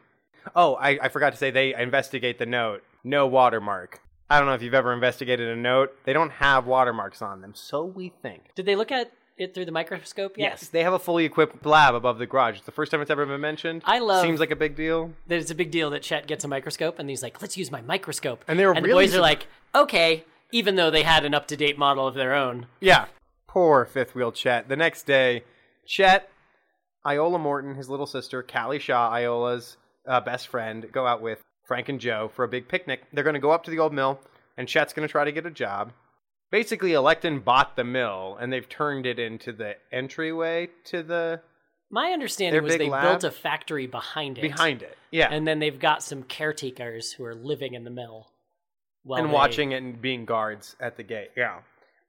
Oh, 0.55 0.75
I, 0.75 0.99
I 1.03 1.09
forgot 1.09 1.31
to 1.31 1.37
say 1.37 1.51
they 1.51 1.73
investigate 1.73 2.39
the 2.39 2.45
note. 2.45 2.83
No 3.03 3.27
watermark. 3.27 4.01
I 4.29 4.37
don't 4.37 4.47
know 4.47 4.53
if 4.53 4.61
you've 4.61 4.73
ever 4.73 4.93
investigated 4.93 5.47
a 5.49 5.55
note. 5.55 5.91
They 6.05 6.13
don't 6.13 6.31
have 6.33 6.67
watermarks 6.67 7.21
on 7.21 7.41
them, 7.41 7.53
so 7.55 7.83
we 7.83 8.13
think. 8.21 8.53
Did 8.55 8.67
they 8.67 8.75
look 8.75 8.91
at 8.91 9.11
it 9.39 9.53
through 9.53 9.65
the 9.65 9.71
microscope 9.71 10.37
yet? 10.37 10.51
Yes, 10.51 10.69
they 10.69 10.83
have 10.83 10.93
a 10.93 10.99
fully 10.99 11.25
equipped 11.25 11.65
lab 11.65 11.95
above 11.95 12.17
the 12.19 12.25
garage. 12.25 12.57
It's 12.57 12.65
the 12.65 12.71
first 12.71 12.91
time 12.91 13.01
it's 13.01 13.11
ever 13.11 13.25
been 13.25 13.41
mentioned. 13.41 13.81
I 13.85 13.99
love- 13.99 14.23
Seems 14.23 14.39
like 14.39 14.51
a 14.51 14.55
big 14.55 14.75
deal. 14.75 15.13
That 15.27 15.39
it's 15.39 15.51
a 15.51 15.55
big 15.55 15.71
deal 15.71 15.89
that 15.91 16.01
Chet 16.01 16.27
gets 16.27 16.43
a 16.43 16.47
microscope 16.47 16.99
and 16.99 17.09
he's 17.09 17.23
like, 17.23 17.41
let's 17.41 17.57
use 17.57 17.71
my 17.71 17.81
microscope. 17.81 18.43
And 18.47 18.59
they 18.59 18.65
were 18.65 18.73
and 18.73 18.85
really 18.85 19.05
the 19.05 19.11
boys 19.11 19.15
are 19.17 19.21
like, 19.21 19.47
okay, 19.73 20.23
even 20.51 20.75
though 20.75 20.91
they 20.91 21.03
had 21.03 21.25
an 21.25 21.33
up 21.33 21.47
to 21.47 21.57
date 21.57 21.77
model 21.77 22.07
of 22.07 22.15
their 22.15 22.33
own. 22.33 22.67
Yeah. 22.79 23.05
Poor 23.47 23.85
fifth 23.85 24.13
wheel 24.15 24.31
Chet. 24.31 24.69
The 24.69 24.75
next 24.75 25.03
day, 25.03 25.43
Chet, 25.85 26.29
Iola 27.05 27.39
Morton, 27.39 27.75
his 27.75 27.89
little 27.89 28.05
sister, 28.05 28.43
Callie 28.43 28.79
Shaw, 28.79 29.09
Iola's 29.09 29.77
uh, 30.07 30.19
best 30.21 30.47
friend, 30.47 30.87
go 30.91 31.05
out 31.07 31.21
with 31.21 31.39
Frank 31.65 31.89
and 31.89 31.99
Joe 31.99 32.29
for 32.35 32.43
a 32.43 32.47
big 32.47 32.67
picnic. 32.67 33.01
They're 33.13 33.23
going 33.23 33.33
to 33.35 33.39
go 33.39 33.51
up 33.51 33.63
to 33.63 33.71
the 33.71 33.79
old 33.79 33.93
mill, 33.93 34.19
and 34.57 34.67
Chet's 34.67 34.93
going 34.93 35.07
to 35.07 35.11
try 35.11 35.23
to 35.23 35.31
get 35.31 35.45
a 35.45 35.51
job. 35.51 35.93
Basically, 36.51 36.93
Electron 36.93 37.39
bought 37.39 37.75
the 37.75 37.83
mill, 37.83 38.37
and 38.39 38.51
they've 38.51 38.67
turned 38.67 39.05
it 39.05 39.19
into 39.19 39.51
the 39.53 39.75
entryway 39.91 40.69
to 40.85 41.03
the 41.03 41.41
My 41.91 42.11
understanding 42.11 42.53
Their 42.53 42.61
was 42.63 42.73
big 42.73 42.79
they 42.79 42.89
lab? 42.89 43.03
built 43.03 43.23
a 43.23 43.31
factory 43.31 43.85
behind 43.87 44.37
it. 44.37 44.41
behind 44.41 44.81
it. 44.81 44.97
Yeah. 45.11 45.29
And 45.31 45.47
then 45.47 45.59
they've 45.59 45.79
got 45.79 46.01
some 46.03 46.23
caretakers 46.23 47.11
who 47.13 47.23
are 47.25 47.35
living 47.35 47.73
in 47.73 47.83
the 47.83 47.89
mill. 47.91 48.27
while 49.03 49.21
and 49.21 49.29
they- 49.29 49.33
watching 49.33 49.71
it 49.71 49.77
and 49.81 50.01
being 50.01 50.25
guards 50.25 50.75
at 50.79 50.97
the 50.97 51.03
gate. 51.03 51.31
Yeah. 51.37 51.61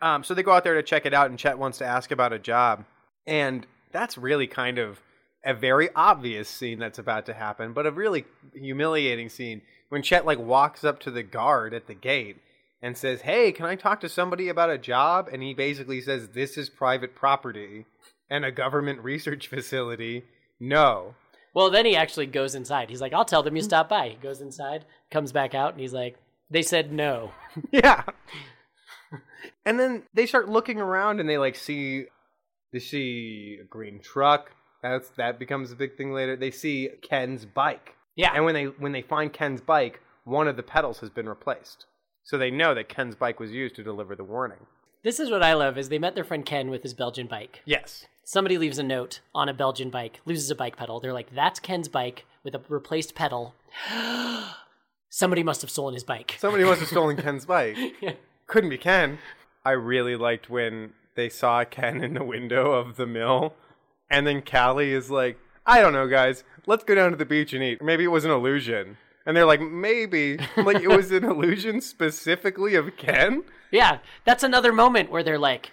Um, 0.02 0.25
so 0.25 0.35
they 0.35 0.42
go 0.42 0.52
out 0.52 0.64
there 0.64 0.75
to 0.75 0.82
check 0.82 1.06
it 1.06 1.14
out, 1.14 1.30
and 1.30 1.38
Chet 1.38 1.56
wants 1.59 1.78
to 1.78 1.85
ask 1.87 2.11
about 2.11 2.32
a 2.32 2.38
job. 2.38 2.85
And 3.26 3.66
that's 3.92 4.18
really 4.18 4.47
kind 4.49 4.76
of 4.78 5.00
a 5.44 5.54
very 5.54 5.88
obvious 5.94 6.49
scene 6.49 6.78
that's 6.78 6.99
about 6.99 7.26
to 7.26 7.32
happen, 7.35 7.73
but 7.73 7.87
a 7.87 7.90
really 7.90 8.25
humiliating 8.54 9.28
scene 9.28 9.62
when 9.88 10.02
Chet 10.02 10.26
like 10.26 10.38
walks 10.38 10.82
up 10.85 10.99
to 11.00 11.11
the 11.11 11.23
guard 11.23 11.73
at 11.75 11.87
the 11.87 11.94
gate 11.94 12.38
and 12.83 12.97
says, 12.97 13.23
"Hey, 13.23 13.53
can 13.53 13.67
I 13.67 13.77
talk 13.77 14.01
to 14.01 14.09
somebody 14.09 14.49
about 14.49 14.71
a 14.71 14.79
job?" 14.79 15.29
And 15.33 15.43
he 15.43 15.55
basically 15.55 16.01
says, 16.01 16.29
"This 16.29 16.57
is 16.57 16.69
private 16.69 17.15
property 17.15 17.87
and 18.31 18.45
a 18.45 18.53
government 18.53 19.01
research 19.03 19.49
facility. 19.49 20.25
No. 20.59 21.15
Well, 21.53 21.71
then 21.71 21.85
he 21.85 21.97
actually 21.97 22.27
goes 22.27 22.55
inside. 22.55 22.89
He's 22.89 23.01
like, 23.01 23.13
I'll 23.13 23.25
tell 23.25 23.43
them 23.43 23.57
you 23.57 23.63
mm-hmm. 23.63 23.69
stopped 23.69 23.91
by. 23.91 24.11
He 24.11 24.15
goes 24.17 24.41
inside, 24.41 24.85
comes 25.11 25.33
back 25.33 25.55
out, 25.55 25.73
and 25.73 25.81
he's 25.81 25.93
like, 25.93 26.17
they 26.49 26.63
said 26.63 26.93
no. 26.93 27.33
Yeah. 27.73 28.05
and 29.67 29.81
then 29.81 30.05
they 30.15 30.27
start 30.27 30.49
looking 30.49 30.81
around 30.81 31.19
and 31.19 31.29
they 31.29 31.37
like 31.37 31.57
see 31.57 32.05
they 32.73 32.79
see 32.79 33.59
a 33.61 33.65
green 33.65 34.01
truck. 34.01 34.53
That's 34.83 35.09
that 35.11 35.41
becomes 35.41 35.73
a 35.73 35.77
big 35.77 35.97
thing 35.97 36.13
later. 36.13 36.37
They 36.37 36.53
see 36.53 36.91
Ken's 37.03 37.45
bike. 37.45 37.97
Yeah. 38.15 38.31
And 38.35 38.45
when 38.45 38.55
they 38.55 38.65
when 38.65 38.93
they 38.93 39.03
find 39.03 39.33
Ken's 39.33 39.61
bike, 39.61 40.01
one 40.25 40.47
of 40.47 40.57
the 40.57 40.63
pedals 40.63 41.01
has 41.01 41.11
been 41.11 41.29
replaced. 41.29 41.87
So 42.23 42.39
they 42.39 42.50
know 42.50 42.75
that 42.75 42.89
Ken's 42.89 43.15
bike 43.15 43.41
was 43.41 43.50
used 43.50 43.75
to 43.77 43.83
deliver 43.83 44.15
the 44.15 44.25
warning. 44.25 44.67
This 45.03 45.19
is 45.19 45.31
what 45.31 45.43
I 45.43 45.55
love 45.55 45.79
is 45.79 45.89
they 45.89 45.99
met 45.99 46.15
their 46.15 46.25
friend 46.25 46.45
Ken 46.45 46.71
with 46.71 46.83
his 46.83 46.95
Belgian 46.95 47.27
bike. 47.27 47.62
Yes. 47.65 48.07
Somebody 48.25 48.59
leaves 48.59 48.79
a 48.79 48.83
note 48.83 49.21
on 49.35 49.49
a 49.49 49.55
Belgian 49.55 49.91
bike, 49.91 50.21
loses 50.25 50.50
a 50.50 50.55
bike 50.55 50.77
pedal. 50.77 51.00
They're 51.00 51.12
like, 51.12 51.35
that's 51.35 51.59
Ken's 51.59 51.89
bike 51.89 52.27
with 52.45 52.55
a 52.55 52.61
replaced 52.69 53.15
pedal. 53.15 53.55
Somebody 55.09 55.43
must 55.43 55.62
have 55.62 55.71
stolen 55.71 55.95
his 55.95 56.05
bike. 56.05 56.37
Somebody 56.39 56.65
must 56.65 56.81
have 56.81 56.89
stolen 56.89 57.17
Ken's 57.23 57.47
bike. 57.47 57.77
Yeah. 58.00 58.12
Couldn't 58.47 58.71
be 58.71 58.79
Ken. 58.79 59.19
I 59.65 59.73
really 59.73 60.17
liked 60.17 60.49
when 60.49 60.93
they 61.17 61.29
saw 61.29 61.65
Ken 61.65 62.03
in 62.03 62.15
the 62.15 62.25
window 62.25 62.73
of 62.73 62.97
the 62.97 63.07
mill, 63.07 63.55
and 64.11 64.27
then 64.27 64.43
Callie 64.43 64.93
is 64.93 65.11
like, 65.11 65.39
I 65.67 65.81
don't 65.81 65.93
know, 65.93 66.09
guys. 66.09 66.45
Let's 66.67 66.85
go 66.85 66.95
down 66.95 67.11
to 67.11 67.17
the 67.17 67.25
beach 67.25 67.53
and 67.53 67.62
eat. 67.62 67.83
Maybe 67.83 68.05
it 68.05 68.09
was 68.09 68.25
an 68.25 68.31
illusion. 68.31 68.97
And 69.27 69.37
they're 69.37 69.45
like, 69.47 69.61
maybe. 69.61 70.39
Like, 70.57 70.83
it 70.83 70.89
was 70.89 71.11
an 71.12 71.25
illusion 71.25 71.81
specifically 71.81 72.75
of 72.75 72.97
Ken? 72.97 73.45
Yeah, 73.71 73.99
that's 74.25 74.43
another 74.43 74.73
moment 74.73 75.11
where 75.11 75.23
they're 75.23 75.39
like, 75.39 75.71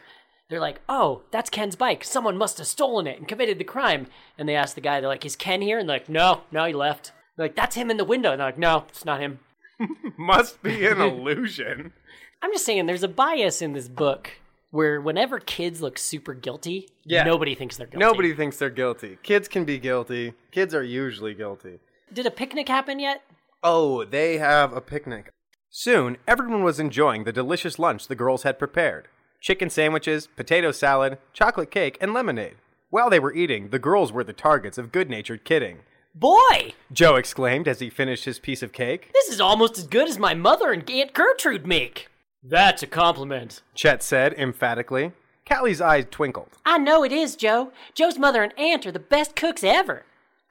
they're 0.49 0.59
like, 0.59 0.79
oh, 0.87 1.23
that's 1.31 1.49
Ken's 1.49 1.75
bike. 1.75 2.03
Someone 2.03 2.37
must 2.37 2.57
have 2.57 2.67
stolen 2.67 3.07
it 3.07 3.17
and 3.19 3.27
committed 3.27 3.57
the 3.57 3.63
crime. 3.65 4.07
And 4.37 4.47
they 4.47 4.55
ask 4.55 4.75
the 4.75 4.81
guy, 4.81 4.99
they're 4.99 5.09
like, 5.09 5.25
is 5.25 5.35
Ken 5.35 5.61
here? 5.61 5.77
And 5.79 5.89
they're 5.89 5.95
like, 5.97 6.09
no, 6.09 6.41
no, 6.51 6.65
he 6.65 6.73
left. 6.73 7.11
They're 7.35 7.45
like, 7.45 7.55
that's 7.55 7.75
him 7.75 7.89
in 7.91 7.97
the 7.97 8.05
window. 8.05 8.31
And 8.31 8.39
they're 8.39 8.47
like, 8.47 8.57
no, 8.57 8.85
it's 8.89 9.03
not 9.05 9.19
him. 9.19 9.39
Must 10.17 10.61
be 10.63 10.85
an 10.85 11.01
illusion. 11.01 11.93
I'm 12.41 12.51
just 12.53 12.65
saying, 12.65 12.85
there's 12.85 13.03
a 13.03 13.07
bias 13.09 13.61
in 13.61 13.73
this 13.73 13.87
book 13.87 14.31
where 14.71 15.01
whenever 15.01 15.39
kids 15.39 15.81
look 15.81 15.97
super 15.97 16.33
guilty, 16.33 16.87
Yeah. 17.03 17.23
nobody 17.23 17.55
thinks 17.55 17.77
they're 17.77 17.87
guilty. 17.87 18.05
Nobody 18.05 18.33
thinks 18.33 18.57
they're 18.57 18.69
guilty. 18.69 19.17
Kids 19.23 19.47
can 19.47 19.65
be 19.65 19.79
guilty. 19.79 20.33
Kids 20.51 20.73
are 20.75 20.83
usually 20.83 21.33
guilty. 21.33 21.79
Did 22.13 22.25
a 22.25 22.31
picnic 22.31 22.69
happen 22.69 22.99
yet? 22.99 23.21
Oh, 23.63 24.03
they 24.05 24.37
have 24.37 24.73
a 24.73 24.81
picnic. 24.81 25.31
Soon, 25.69 26.17
everyone 26.27 26.63
was 26.63 26.79
enjoying 26.79 27.23
the 27.23 27.31
delicious 27.31 27.77
lunch 27.79 28.07
the 28.07 28.15
girls 28.15 28.43
had 28.43 28.59
prepared 28.59 29.07
chicken 29.39 29.69
sandwiches, 29.69 30.27
potato 30.27 30.71
salad, 30.71 31.17
chocolate 31.31 31.69
cake, 31.69 31.95
and 32.01 32.11
lemonade. 32.13 32.55
While 32.89 33.09
they 33.09 33.19
were 33.19 33.33
eating, 33.33 33.69
the 33.69 33.79
girls 33.79 34.11
were 34.11 34.23
the 34.23 34.33
targets 34.33 34.77
of 34.79 34.91
good 34.91 35.09
natured 35.09 35.45
kidding. 35.45 35.79
Boy, 36.15 36.73
Joe 36.91 37.15
exclaimed 37.15 37.67
as 37.67 37.79
he 37.79 37.89
finished 37.91 38.25
his 38.25 38.39
piece 38.39 38.63
of 38.63 38.73
cake. 38.73 39.11
this 39.13 39.29
is 39.29 39.39
almost 39.39 39.77
as 39.77 39.85
good 39.85 40.09
as 40.09 40.17
my 40.17 40.33
mother 40.33 40.71
and 40.71 40.89
Aunt 40.89 41.13
Gertrude 41.13 41.67
make. 41.67 42.07
That's 42.43 42.81
a 42.81 42.87
compliment. 42.87 43.61
Chet 43.75 44.01
said 44.01 44.33
emphatically. 44.33 45.11
Callie's 45.45 45.81
eyes 45.81 46.05
twinkled. 46.09 46.57
I 46.65 46.77
know 46.79 47.03
it 47.03 47.11
is, 47.11 47.35
Joe. 47.35 47.71
Joe's 47.93 48.17
mother 48.17 48.41
and 48.41 48.57
aunt 48.57 48.85
are 48.87 48.91
the 48.91 48.99
best 48.99 49.35
cooks 49.35 49.63
ever. 49.63 50.03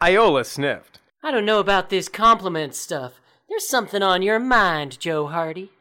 Iola 0.02 0.44
sniffed. 0.44 1.00
I 1.26 1.32
don't 1.32 1.44
know 1.44 1.58
about 1.58 1.90
this 1.90 2.08
compliment 2.08 2.72
stuff. 2.76 3.20
There's 3.48 3.68
something 3.68 4.00
on 4.00 4.22
your 4.22 4.38
mind, 4.38 5.00
Joe 5.00 5.26
Hardy. 5.26 5.72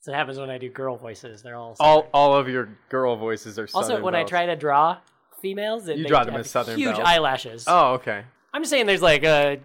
So 0.00 0.10
it 0.10 0.16
happens 0.16 0.36
when 0.36 0.50
I 0.50 0.58
do 0.58 0.68
girl 0.68 0.96
voices. 0.96 1.42
They're 1.42 1.54
all. 1.54 1.76
All, 1.78 2.08
all 2.12 2.34
of 2.36 2.48
your 2.48 2.70
girl 2.88 3.14
voices 3.14 3.56
are 3.56 3.68
also, 3.72 3.82
Southern 3.90 4.02
when 4.02 4.16
I 4.16 4.24
try 4.24 4.46
to 4.46 4.56
draw 4.56 4.96
females, 5.40 5.86
it, 5.86 5.96
You 5.96 6.08
draw 6.08 6.24
them 6.24 6.34
as 6.34 6.50
Southern 6.50 6.76
huge 6.76 6.96
belles. 6.96 7.06
eyelashes. 7.06 7.64
Oh, 7.68 7.92
okay. 7.94 8.24
I'm 8.52 8.62
just 8.62 8.70
saying, 8.70 8.86
there's 8.86 9.00
like 9.00 9.22
a 9.22 9.60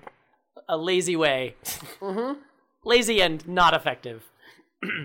a 0.69 0.77
lazy 0.77 1.15
way, 1.15 1.55
Mm-hmm. 1.99 2.39
lazy 2.85 3.19
and 3.19 3.47
not 3.47 3.73
effective. 3.73 4.23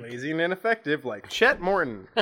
Lazy 0.02 0.32
and 0.32 0.40
ineffective, 0.42 1.06
like 1.06 1.30
Chet 1.30 1.62
Morton. 1.62 2.08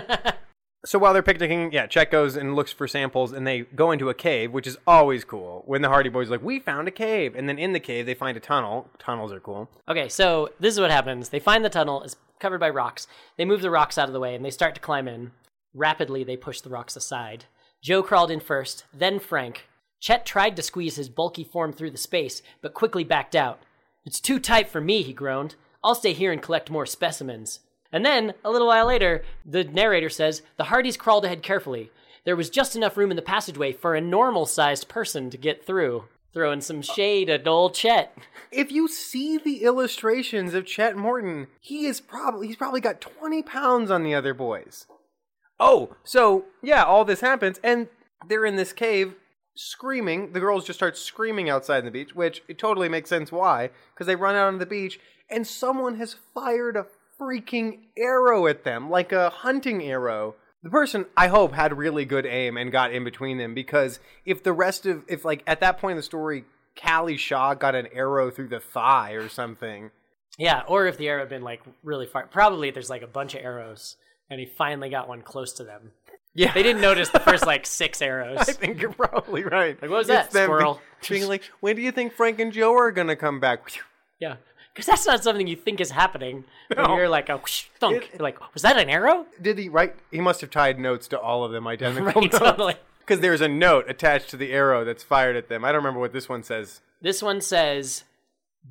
so 0.84 0.98
while 0.98 1.12
they're 1.12 1.22
picnicking, 1.22 1.72
yeah, 1.72 1.86
Chet 1.86 2.10
goes 2.10 2.36
and 2.36 2.56
looks 2.56 2.72
for 2.72 2.88
samples, 2.88 3.32
and 3.32 3.46
they 3.46 3.60
go 3.60 3.90
into 3.90 4.08
a 4.08 4.14
cave, 4.14 4.52
which 4.52 4.66
is 4.66 4.78
always 4.86 5.24
cool. 5.24 5.62
When 5.66 5.82
the 5.82 5.88
Hardy 5.88 6.08
Boys 6.08 6.28
are 6.28 6.32
like, 6.32 6.42
we 6.42 6.58
found 6.58 6.88
a 6.88 6.92
cave, 6.92 7.34
and 7.34 7.48
then 7.48 7.58
in 7.58 7.72
the 7.72 7.80
cave 7.80 8.06
they 8.06 8.14
find 8.14 8.36
a 8.36 8.40
tunnel. 8.40 8.88
Tunnels 8.98 9.32
are 9.32 9.40
cool. 9.40 9.68
Okay, 9.88 10.08
so 10.08 10.50
this 10.58 10.74
is 10.74 10.80
what 10.80 10.90
happens. 10.90 11.28
They 11.28 11.40
find 11.40 11.64
the 11.64 11.68
tunnel 11.68 12.02
It's 12.02 12.16
covered 12.40 12.58
by 12.58 12.70
rocks. 12.70 13.06
They 13.36 13.44
move 13.44 13.60
the 13.60 13.70
rocks 13.70 13.98
out 13.98 14.08
of 14.08 14.12
the 14.12 14.20
way 14.20 14.34
and 14.34 14.44
they 14.44 14.50
start 14.50 14.74
to 14.74 14.80
climb 14.80 15.06
in. 15.06 15.32
Rapidly, 15.74 16.24
they 16.24 16.36
push 16.36 16.60
the 16.60 16.70
rocks 16.70 16.96
aside. 16.96 17.44
Joe 17.82 18.02
crawled 18.02 18.30
in 18.30 18.40
first, 18.40 18.84
then 18.92 19.20
Frank. 19.20 19.68
Chet 20.00 20.26
tried 20.26 20.56
to 20.56 20.62
squeeze 20.62 20.96
his 20.96 21.08
bulky 21.08 21.44
form 21.44 21.72
through 21.72 21.90
the 21.90 21.98
space, 21.98 22.42
but 22.62 22.74
quickly 22.74 23.04
backed 23.04 23.36
out. 23.36 23.60
It's 24.04 24.20
too 24.20 24.38
tight 24.38 24.68
for 24.68 24.80
me, 24.80 25.02
he 25.02 25.12
groaned. 25.12 25.56
I'll 25.84 25.94
stay 25.94 26.14
here 26.14 26.32
and 26.32 26.42
collect 26.42 26.70
more 26.70 26.86
specimens. 26.86 27.60
And 27.92 28.04
then, 28.04 28.34
a 28.44 28.50
little 28.50 28.68
while 28.68 28.86
later, 28.86 29.24
the 29.44 29.64
narrator 29.64 30.08
says 30.08 30.42
the 30.56 30.64
Hardys 30.64 30.96
crawled 30.96 31.24
ahead 31.24 31.42
carefully. 31.42 31.90
There 32.24 32.36
was 32.36 32.50
just 32.50 32.76
enough 32.76 32.96
room 32.96 33.10
in 33.10 33.16
the 33.16 33.22
passageway 33.22 33.72
for 33.72 33.94
a 33.94 34.00
normal 34.00 34.46
sized 34.46 34.88
person 34.88 35.30
to 35.30 35.36
get 35.36 35.66
through. 35.66 36.04
Throwing 36.32 36.60
some 36.60 36.80
shade 36.82 37.28
at 37.28 37.48
old 37.48 37.74
Chet. 37.74 38.16
If 38.52 38.72
you 38.72 38.88
see 38.88 39.38
the 39.38 39.62
illustrations 39.62 40.54
of 40.54 40.66
Chet 40.66 40.96
Morton, 40.96 41.46
he 41.60 41.86
is 41.86 42.00
probably 42.00 42.48
he's 42.48 42.56
probably 42.56 42.80
got 42.80 43.00
twenty 43.00 43.44
pounds 43.44 43.92
on 43.92 44.02
the 44.02 44.12
other 44.12 44.34
boys. 44.34 44.86
Oh, 45.60 45.94
so 46.02 46.46
yeah, 46.60 46.82
all 46.82 47.04
this 47.04 47.20
happens, 47.20 47.60
and 47.62 47.86
they're 48.26 48.44
in 48.44 48.56
this 48.56 48.72
cave 48.72 49.14
screaming. 49.54 50.32
The 50.32 50.40
girls 50.40 50.64
just 50.64 50.80
start 50.80 50.96
screaming 50.96 51.48
outside 51.48 51.78
in 51.78 51.84
the 51.84 51.92
beach, 51.92 52.16
which 52.16 52.42
it 52.48 52.58
totally 52.58 52.88
makes 52.88 53.08
sense 53.08 53.30
why, 53.30 53.70
because 53.94 54.08
they 54.08 54.16
run 54.16 54.34
out 54.34 54.48
on 54.48 54.58
the 54.58 54.66
beach, 54.66 54.98
and 55.30 55.46
someone 55.46 55.94
has 55.96 56.16
fired 56.34 56.76
a 56.76 56.86
freaking 57.20 57.80
arrow 57.96 58.46
at 58.46 58.64
them, 58.64 58.90
like 58.90 59.12
a 59.12 59.30
hunting 59.30 59.82
arrow. 59.82 60.34
The 60.62 60.70
person, 60.70 61.06
I 61.16 61.28
hope, 61.28 61.52
had 61.52 61.76
really 61.76 62.04
good 62.04 62.26
aim 62.26 62.56
and 62.56 62.70
got 62.70 62.92
in 62.92 63.02
between 63.04 63.38
them, 63.38 63.54
because 63.54 63.98
if 64.26 64.42
the 64.42 64.52
rest 64.52 64.86
of, 64.86 65.04
if 65.08 65.24
like 65.24 65.42
at 65.46 65.60
that 65.60 65.78
point 65.78 65.92
in 65.92 65.96
the 65.96 66.02
story, 66.02 66.44
Callie 66.80 67.16
Shaw 67.16 67.54
got 67.54 67.74
an 67.74 67.88
arrow 67.92 68.30
through 68.30 68.48
the 68.48 68.60
thigh 68.60 69.12
or 69.12 69.28
something. 69.28 69.90
Yeah, 70.38 70.62
or 70.66 70.86
if 70.86 70.96
the 70.96 71.08
arrow 71.08 71.20
had 71.20 71.28
been 71.28 71.42
like 71.42 71.62
really 71.82 72.06
far. 72.06 72.26
Probably 72.26 72.70
there's 72.70 72.90
like 72.90 73.02
a 73.02 73.06
bunch 73.06 73.34
of 73.34 73.42
arrows, 73.42 73.96
and 74.28 74.38
he 74.38 74.46
finally 74.46 74.90
got 74.90 75.08
one 75.08 75.22
close 75.22 75.52
to 75.54 75.64
them. 75.64 75.92
Yeah, 76.34 76.52
They 76.52 76.62
didn't 76.62 76.80
notice 76.80 77.08
the 77.08 77.18
first 77.18 77.44
like 77.44 77.66
six 77.80 78.00
arrows. 78.00 78.38
I 78.38 78.44
think 78.52 78.80
you're 78.80 78.92
probably 78.92 79.42
right. 79.42 79.80
Like, 79.82 79.90
what 79.90 79.98
was 79.98 80.08
It's 80.08 80.32
that, 80.32 80.44
squirrel? 80.44 80.80
Being 81.08 81.26
like, 81.26 81.42
when 81.60 81.74
do 81.74 81.82
you 81.82 81.90
think 81.90 82.12
Frank 82.12 82.38
and 82.38 82.52
Joe 82.52 82.72
are 82.74 82.92
gonna 82.92 83.16
come 83.16 83.40
back? 83.40 83.60
Yeah, 84.20 84.36
because 84.74 84.86
that's 84.86 85.06
not 85.06 85.22
something 85.22 85.46
you 85.46 85.56
think 85.56 85.80
is 85.80 85.90
happening. 85.90 86.44
When 86.74 86.90
you're 86.90 87.08
like 87.08 87.28
a 87.28 87.36
whoosh, 87.36 87.64
thunk. 87.78 87.96
It- 88.04 88.10
You're 88.14 88.22
like, 88.22 88.54
was 88.54 88.62
that 88.62 88.76
an 88.78 88.88
arrow? 88.90 89.26
Did 89.40 89.58
he 89.58 89.68
write? 89.68 89.96
He 90.10 90.20
must 90.20 90.40
have 90.40 90.50
tied 90.50 90.78
notes 90.78 91.08
to 91.08 91.18
all 91.18 91.44
of 91.44 91.52
them 91.52 91.66
identical 91.66 92.06
Right, 92.22 92.30
totally. 92.32 92.74
Because 93.00 93.20
there's 93.20 93.40
a 93.40 93.48
note 93.48 93.86
attached 93.88 94.30
to 94.30 94.36
the 94.36 94.52
arrow 94.52 94.84
that's 94.84 95.02
fired 95.02 95.34
at 95.36 95.48
them. 95.48 95.64
I 95.64 95.72
don't 95.72 95.80
remember 95.82 96.00
what 96.00 96.12
this 96.12 96.28
one 96.28 96.42
says. 96.44 96.80
This 97.02 97.22
one 97.22 97.40
says, 97.40 98.04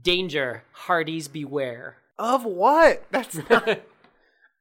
"Danger, 0.02 0.64
Hardies 0.72 1.28
beware." 1.28 1.98
Of 2.18 2.46
what? 2.46 3.04
That's 3.12 3.38
not. 3.50 3.82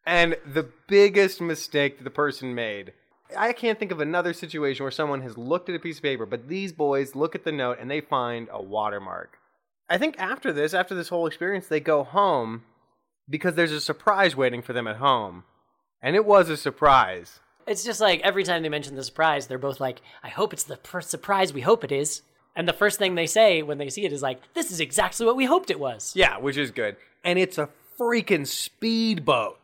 and 0.06 0.36
the 0.46 0.68
biggest 0.88 1.40
mistake 1.40 1.98
that 1.98 2.04
the 2.04 2.10
person 2.10 2.54
made. 2.54 2.92
I 3.36 3.52
can't 3.52 3.78
think 3.78 3.92
of 3.92 4.00
another 4.00 4.32
situation 4.32 4.84
where 4.84 4.90
someone 4.90 5.20
has 5.22 5.36
looked 5.36 5.68
at 5.68 5.74
a 5.74 5.78
piece 5.78 5.98
of 5.98 6.02
paper, 6.02 6.24
but 6.24 6.48
these 6.48 6.72
boys 6.72 7.14
look 7.14 7.34
at 7.34 7.44
the 7.44 7.52
note 7.52 7.78
and 7.80 7.90
they 7.90 8.00
find 8.00 8.48
a 8.50 8.62
watermark. 8.62 9.37
I 9.88 9.98
think 9.98 10.18
after 10.18 10.52
this, 10.52 10.74
after 10.74 10.94
this 10.94 11.08
whole 11.08 11.26
experience, 11.26 11.66
they 11.66 11.80
go 11.80 12.04
home 12.04 12.64
because 13.28 13.54
there's 13.54 13.72
a 13.72 13.80
surprise 13.80 14.36
waiting 14.36 14.62
for 14.62 14.72
them 14.72 14.86
at 14.86 14.96
home. 14.96 15.44
And 16.02 16.14
it 16.14 16.24
was 16.24 16.48
a 16.48 16.56
surprise. 16.56 17.40
It's 17.66 17.84
just 17.84 18.00
like 18.00 18.20
every 18.22 18.44
time 18.44 18.62
they 18.62 18.68
mention 18.68 18.94
the 18.94 19.04
surprise, 19.04 19.46
they're 19.46 19.58
both 19.58 19.80
like, 19.80 20.00
"I 20.22 20.28
hope 20.28 20.52
it's 20.52 20.64
the 20.64 20.76
pr- 20.76 21.00
surprise 21.00 21.52
we 21.52 21.60
hope 21.60 21.84
it 21.84 21.92
is." 21.92 22.22
And 22.56 22.66
the 22.66 22.72
first 22.72 22.98
thing 22.98 23.14
they 23.14 23.26
say 23.26 23.62
when 23.62 23.78
they 23.78 23.90
see 23.90 24.04
it 24.04 24.12
is 24.12 24.22
like, 24.22 24.40
"This 24.54 24.70
is 24.70 24.80
exactly 24.80 25.26
what 25.26 25.36
we 25.36 25.44
hoped 25.44 25.70
it 25.70 25.78
was." 25.80 26.14
Yeah, 26.16 26.38
which 26.38 26.56
is 26.56 26.70
good. 26.70 26.96
And 27.24 27.38
it's 27.38 27.58
a 27.58 27.68
freaking 27.98 28.46
speedboat. 28.46 29.58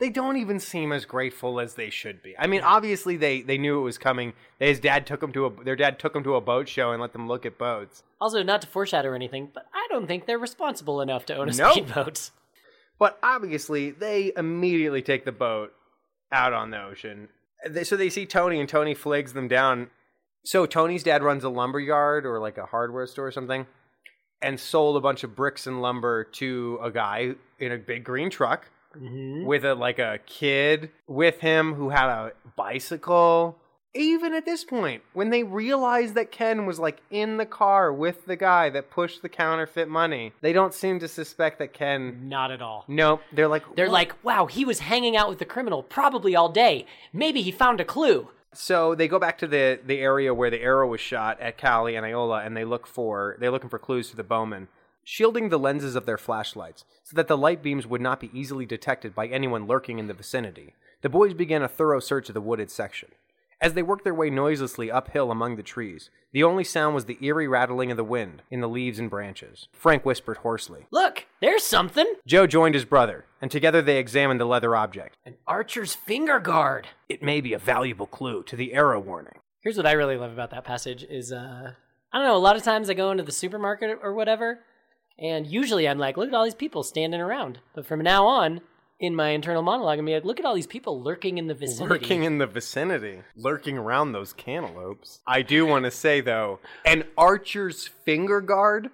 They 0.00 0.08
don't 0.10 0.38
even 0.38 0.58
seem 0.58 0.92
as 0.92 1.04
grateful 1.04 1.60
as 1.60 1.74
they 1.74 1.90
should 1.90 2.22
be. 2.22 2.34
I 2.38 2.46
mean, 2.46 2.62
obviously 2.62 3.16
they, 3.16 3.42
they 3.42 3.58
knew 3.58 3.78
it 3.78 3.82
was 3.82 3.98
coming. 3.98 4.32
His 4.58 4.80
dad 4.80 5.06
took 5.06 5.20
them 5.20 5.32
to 5.34 5.44
a 5.46 5.64
their 5.64 5.76
dad 5.76 5.98
took 5.98 6.14
them 6.14 6.24
to 6.24 6.34
a 6.36 6.40
boat 6.40 6.68
show 6.68 6.90
and 6.92 7.00
let 7.02 7.12
them 7.12 7.28
look 7.28 7.44
at 7.44 7.58
boats. 7.58 8.02
Also, 8.20 8.42
not 8.42 8.62
to 8.62 8.66
foreshadow 8.66 9.12
anything, 9.12 9.50
but 9.52 9.66
I 9.74 9.86
don't 9.90 10.06
think 10.06 10.24
they're 10.26 10.38
responsible 10.38 11.00
enough 11.02 11.26
to 11.26 11.36
own 11.36 11.50
a 11.50 11.52
Nope. 11.52 11.72
speedboat. 11.72 12.30
But 12.98 13.18
obviously 13.22 13.90
they 13.90 14.32
immediately 14.36 15.02
take 15.02 15.24
the 15.24 15.32
boat 15.32 15.72
out 16.32 16.52
on 16.52 16.70
the 16.70 16.82
ocean. 16.82 17.28
They, 17.68 17.84
so 17.84 17.96
they 17.96 18.08
see 18.10 18.24
Tony 18.26 18.58
and 18.58 18.68
Tony 18.68 18.94
flags 18.94 19.34
them 19.34 19.48
down. 19.48 19.90
So 20.44 20.64
Tony's 20.64 21.02
dad 21.02 21.22
runs 21.22 21.44
a 21.44 21.50
lumber 21.50 21.80
yard 21.80 22.24
or 22.24 22.40
like 22.40 22.56
a 22.56 22.64
hardware 22.66 23.06
store 23.06 23.26
or 23.26 23.32
something 23.32 23.66
and 24.40 24.58
sold 24.58 24.96
a 24.96 25.00
bunch 25.00 25.24
of 25.24 25.36
bricks 25.36 25.66
and 25.66 25.82
lumber 25.82 26.24
to 26.24 26.78
a 26.82 26.90
guy 26.90 27.34
in 27.58 27.72
a 27.72 27.76
big 27.76 28.04
green 28.04 28.30
truck. 28.30 28.70
Mm-hmm. 28.96 29.44
with 29.44 29.64
a 29.64 29.76
like 29.76 30.00
a 30.00 30.18
kid 30.26 30.90
with 31.06 31.38
him 31.40 31.74
who 31.74 31.90
had 31.90 32.08
a 32.08 32.32
bicycle 32.56 33.56
even 33.94 34.34
at 34.34 34.44
this 34.44 34.62
point, 34.62 35.02
when 35.14 35.30
they 35.30 35.42
realize 35.42 36.12
that 36.12 36.30
Ken 36.30 36.64
was 36.64 36.78
like 36.78 37.00
in 37.10 37.38
the 37.38 37.46
car 37.46 37.92
with 37.92 38.26
the 38.26 38.36
guy 38.36 38.70
that 38.70 38.90
pushed 38.90 39.22
the 39.22 39.28
counterfeit 39.28 39.88
money, 39.88 40.32
they 40.40 40.52
don't 40.52 40.72
seem 40.72 41.00
to 41.00 41.08
suspect 41.08 41.58
that 41.58 41.72
Ken. 41.72 42.28
Not 42.28 42.52
at 42.52 42.62
all. 42.62 42.84
Nope. 42.86 43.22
They're 43.32 43.48
like, 43.48 43.64
They're 43.74 43.86
"What?" 43.86 43.92
like, 43.92 44.24
wow, 44.24 44.46
he 44.46 44.64
was 44.64 44.80
hanging 44.80 45.16
out 45.16 45.28
with 45.28 45.38
the 45.38 45.44
criminal 45.44 45.82
probably 45.82 46.36
all 46.36 46.48
day. 46.48 46.86
Maybe 47.12 47.42
he 47.42 47.50
found 47.50 47.80
a 47.80 47.84
clue. 47.84 48.28
So 48.52 48.94
they 48.94 49.08
go 49.08 49.18
back 49.18 49.38
to 49.38 49.46
the 49.46 49.80
the 49.84 49.98
area 49.98 50.34
where 50.34 50.50
the 50.50 50.60
arrow 50.60 50.88
was 50.88 51.00
shot 51.00 51.40
at 51.40 51.60
Callie 51.60 51.96
and 51.96 52.04
Iola, 52.04 52.42
and 52.42 52.56
they 52.56 52.64
look 52.64 52.86
for 52.86 53.36
they're 53.40 53.50
looking 53.50 53.70
for 53.70 53.78
clues 53.78 54.10
to 54.10 54.16
the 54.16 54.24
bowmen, 54.24 54.68
shielding 55.10 55.48
the 55.48 55.58
lenses 55.58 55.96
of 55.96 56.06
their 56.06 56.16
flashlights 56.16 56.84
so 57.02 57.16
that 57.16 57.26
the 57.26 57.36
light 57.36 57.64
beams 57.64 57.84
would 57.84 58.00
not 58.00 58.20
be 58.20 58.30
easily 58.32 58.64
detected 58.64 59.12
by 59.12 59.26
anyone 59.26 59.66
lurking 59.66 59.98
in 59.98 60.06
the 60.06 60.14
vicinity. 60.14 60.72
The 61.02 61.08
boys 61.08 61.34
began 61.34 61.62
a 61.64 61.68
thorough 61.68 61.98
search 61.98 62.28
of 62.28 62.34
the 62.34 62.40
wooded 62.40 62.70
section. 62.70 63.08
As 63.60 63.74
they 63.74 63.82
worked 63.82 64.04
their 64.04 64.14
way 64.14 64.30
noiselessly 64.30 64.88
uphill 64.88 65.32
among 65.32 65.56
the 65.56 65.64
trees, 65.64 66.10
the 66.32 66.44
only 66.44 66.62
sound 66.62 66.94
was 66.94 67.06
the 67.06 67.18
eerie 67.20 67.48
rattling 67.48 67.90
of 67.90 67.96
the 67.96 68.04
wind 68.04 68.42
in 68.52 68.60
the 68.60 68.68
leaves 68.68 69.00
and 69.00 69.10
branches. 69.10 69.66
Frank 69.72 70.06
whispered 70.06 70.38
hoarsely. 70.38 70.86
Look, 70.92 71.26
there's 71.40 71.64
something. 71.64 72.06
Joe 72.24 72.46
joined 72.46 72.76
his 72.76 72.84
brother, 72.84 73.24
and 73.42 73.50
together 73.50 73.82
they 73.82 73.98
examined 73.98 74.40
the 74.40 74.44
leather 74.44 74.76
object. 74.76 75.16
An 75.26 75.34
archer's 75.44 75.92
finger 75.92 76.38
guard. 76.38 76.86
It 77.08 77.20
may 77.20 77.40
be 77.40 77.52
a 77.52 77.58
valuable 77.58 78.06
clue 78.06 78.44
to 78.44 78.54
the 78.54 78.74
arrow 78.74 79.00
warning. 79.00 79.40
Here's 79.60 79.76
what 79.76 79.86
I 79.86 79.92
really 79.92 80.16
love 80.16 80.32
about 80.32 80.50
that 80.52 80.64
passage 80.64 81.02
is 81.02 81.32
uh 81.32 81.72
I 82.12 82.18
don't 82.18 82.26
know, 82.26 82.36
a 82.36 82.38
lot 82.38 82.56
of 82.56 82.62
times 82.62 82.88
I 82.88 82.94
go 82.94 83.10
into 83.10 83.22
the 83.22 83.30
supermarket 83.32 83.98
or 84.02 84.14
whatever, 84.14 84.60
and 85.20 85.46
usually 85.46 85.88
I'm 85.88 85.98
like, 85.98 86.16
look 86.16 86.28
at 86.28 86.34
all 86.34 86.44
these 86.44 86.54
people 86.54 86.82
standing 86.82 87.20
around. 87.20 87.58
But 87.74 87.86
from 87.86 88.00
now 88.00 88.26
on, 88.26 88.60
in 88.98 89.14
my 89.16 89.30
internal 89.30 89.62
monologue, 89.62 89.98
I'm 89.98 90.06
like, 90.06 90.24
look 90.24 90.38
at 90.38 90.44
all 90.46 90.54
these 90.54 90.66
people 90.66 91.02
lurking 91.02 91.38
in 91.38 91.46
the 91.46 91.54
vicinity. 91.54 91.88
Lurking 91.94 92.24
in 92.24 92.38
the 92.38 92.46
vicinity, 92.46 93.22
lurking 93.36 93.78
around 93.78 94.12
those 94.12 94.32
cantaloupes. 94.32 95.20
I 95.26 95.42
do 95.42 95.66
want 95.66 95.84
to 95.86 95.90
say 95.90 96.20
though, 96.20 96.58
an 96.84 97.04
archer's 97.16 97.86
finger 97.86 98.40
guard. 98.40 98.90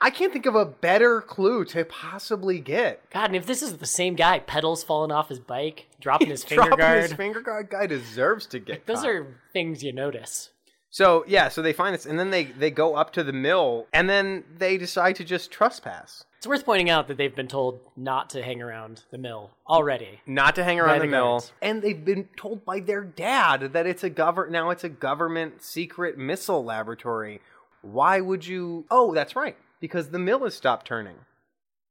I 0.00 0.10
can't 0.10 0.32
think 0.32 0.44
of 0.44 0.54
a 0.54 0.66
better 0.66 1.20
clue 1.22 1.64
to 1.66 1.84
possibly 1.84 2.58
get. 2.58 3.08
God, 3.10 3.26
and 3.26 3.36
if 3.36 3.46
this 3.46 3.62
is 3.62 3.78
the 3.78 3.86
same 3.86 4.16
guy, 4.16 4.40
pedals 4.40 4.82
falling 4.84 5.12
off 5.12 5.28
his 5.30 5.38
bike, 5.38 5.86
dropping 6.00 6.28
his 6.30 6.44
finger 6.44 6.64
Dropping 6.64 6.78
guard. 6.78 7.02
his 7.02 7.12
finger 7.14 7.40
guard 7.40 7.70
guy 7.70 7.86
deserves 7.86 8.46
to 8.46 8.58
get. 8.58 8.86
Those 8.86 8.98
caught. 8.98 9.08
are 9.08 9.40
things 9.52 9.82
you 9.82 9.92
notice. 9.92 10.50
So 10.94 11.24
yeah. 11.26 11.48
So 11.48 11.60
they 11.60 11.72
find 11.72 11.92
this, 11.92 12.06
and 12.06 12.18
then 12.20 12.30
they 12.30 12.44
they 12.44 12.70
go 12.70 12.94
up 12.94 13.12
to 13.14 13.24
the 13.24 13.32
mill, 13.32 13.88
and 13.92 14.08
then 14.08 14.44
they 14.58 14.78
decide 14.78 15.16
to 15.16 15.24
just 15.24 15.50
trespass, 15.50 16.24
It's 16.38 16.46
worth 16.46 16.64
pointing 16.64 16.88
out 16.88 17.08
that 17.08 17.16
they've 17.16 17.34
been 17.34 17.48
told 17.48 17.80
not 17.96 18.30
to 18.30 18.44
hang 18.44 18.62
around 18.62 19.02
the 19.10 19.18
mill 19.18 19.50
already. 19.68 20.20
not 20.24 20.54
to 20.54 20.62
hang 20.62 20.78
around 20.78 21.00
the 21.00 21.06
the 21.06 21.10
mill, 21.10 21.44
and 21.60 21.82
they've 21.82 22.04
been 22.04 22.28
told 22.36 22.64
by 22.64 22.78
their 22.78 23.02
dad 23.02 23.72
that 23.72 23.88
it's 23.88 24.04
a 24.04 24.08
govern 24.10 24.52
now 24.52 24.70
it's 24.70 24.84
a 24.84 24.88
government 24.88 25.62
secret 25.62 26.16
missile 26.16 26.64
laboratory. 26.64 27.40
Why 27.82 28.20
would 28.20 28.46
you? 28.46 28.86
Oh, 28.88 29.12
that's 29.12 29.34
right, 29.34 29.56
because 29.80 30.10
the 30.10 30.20
mill 30.20 30.44
has 30.44 30.54
stopped 30.54 30.86
turning, 30.86 31.16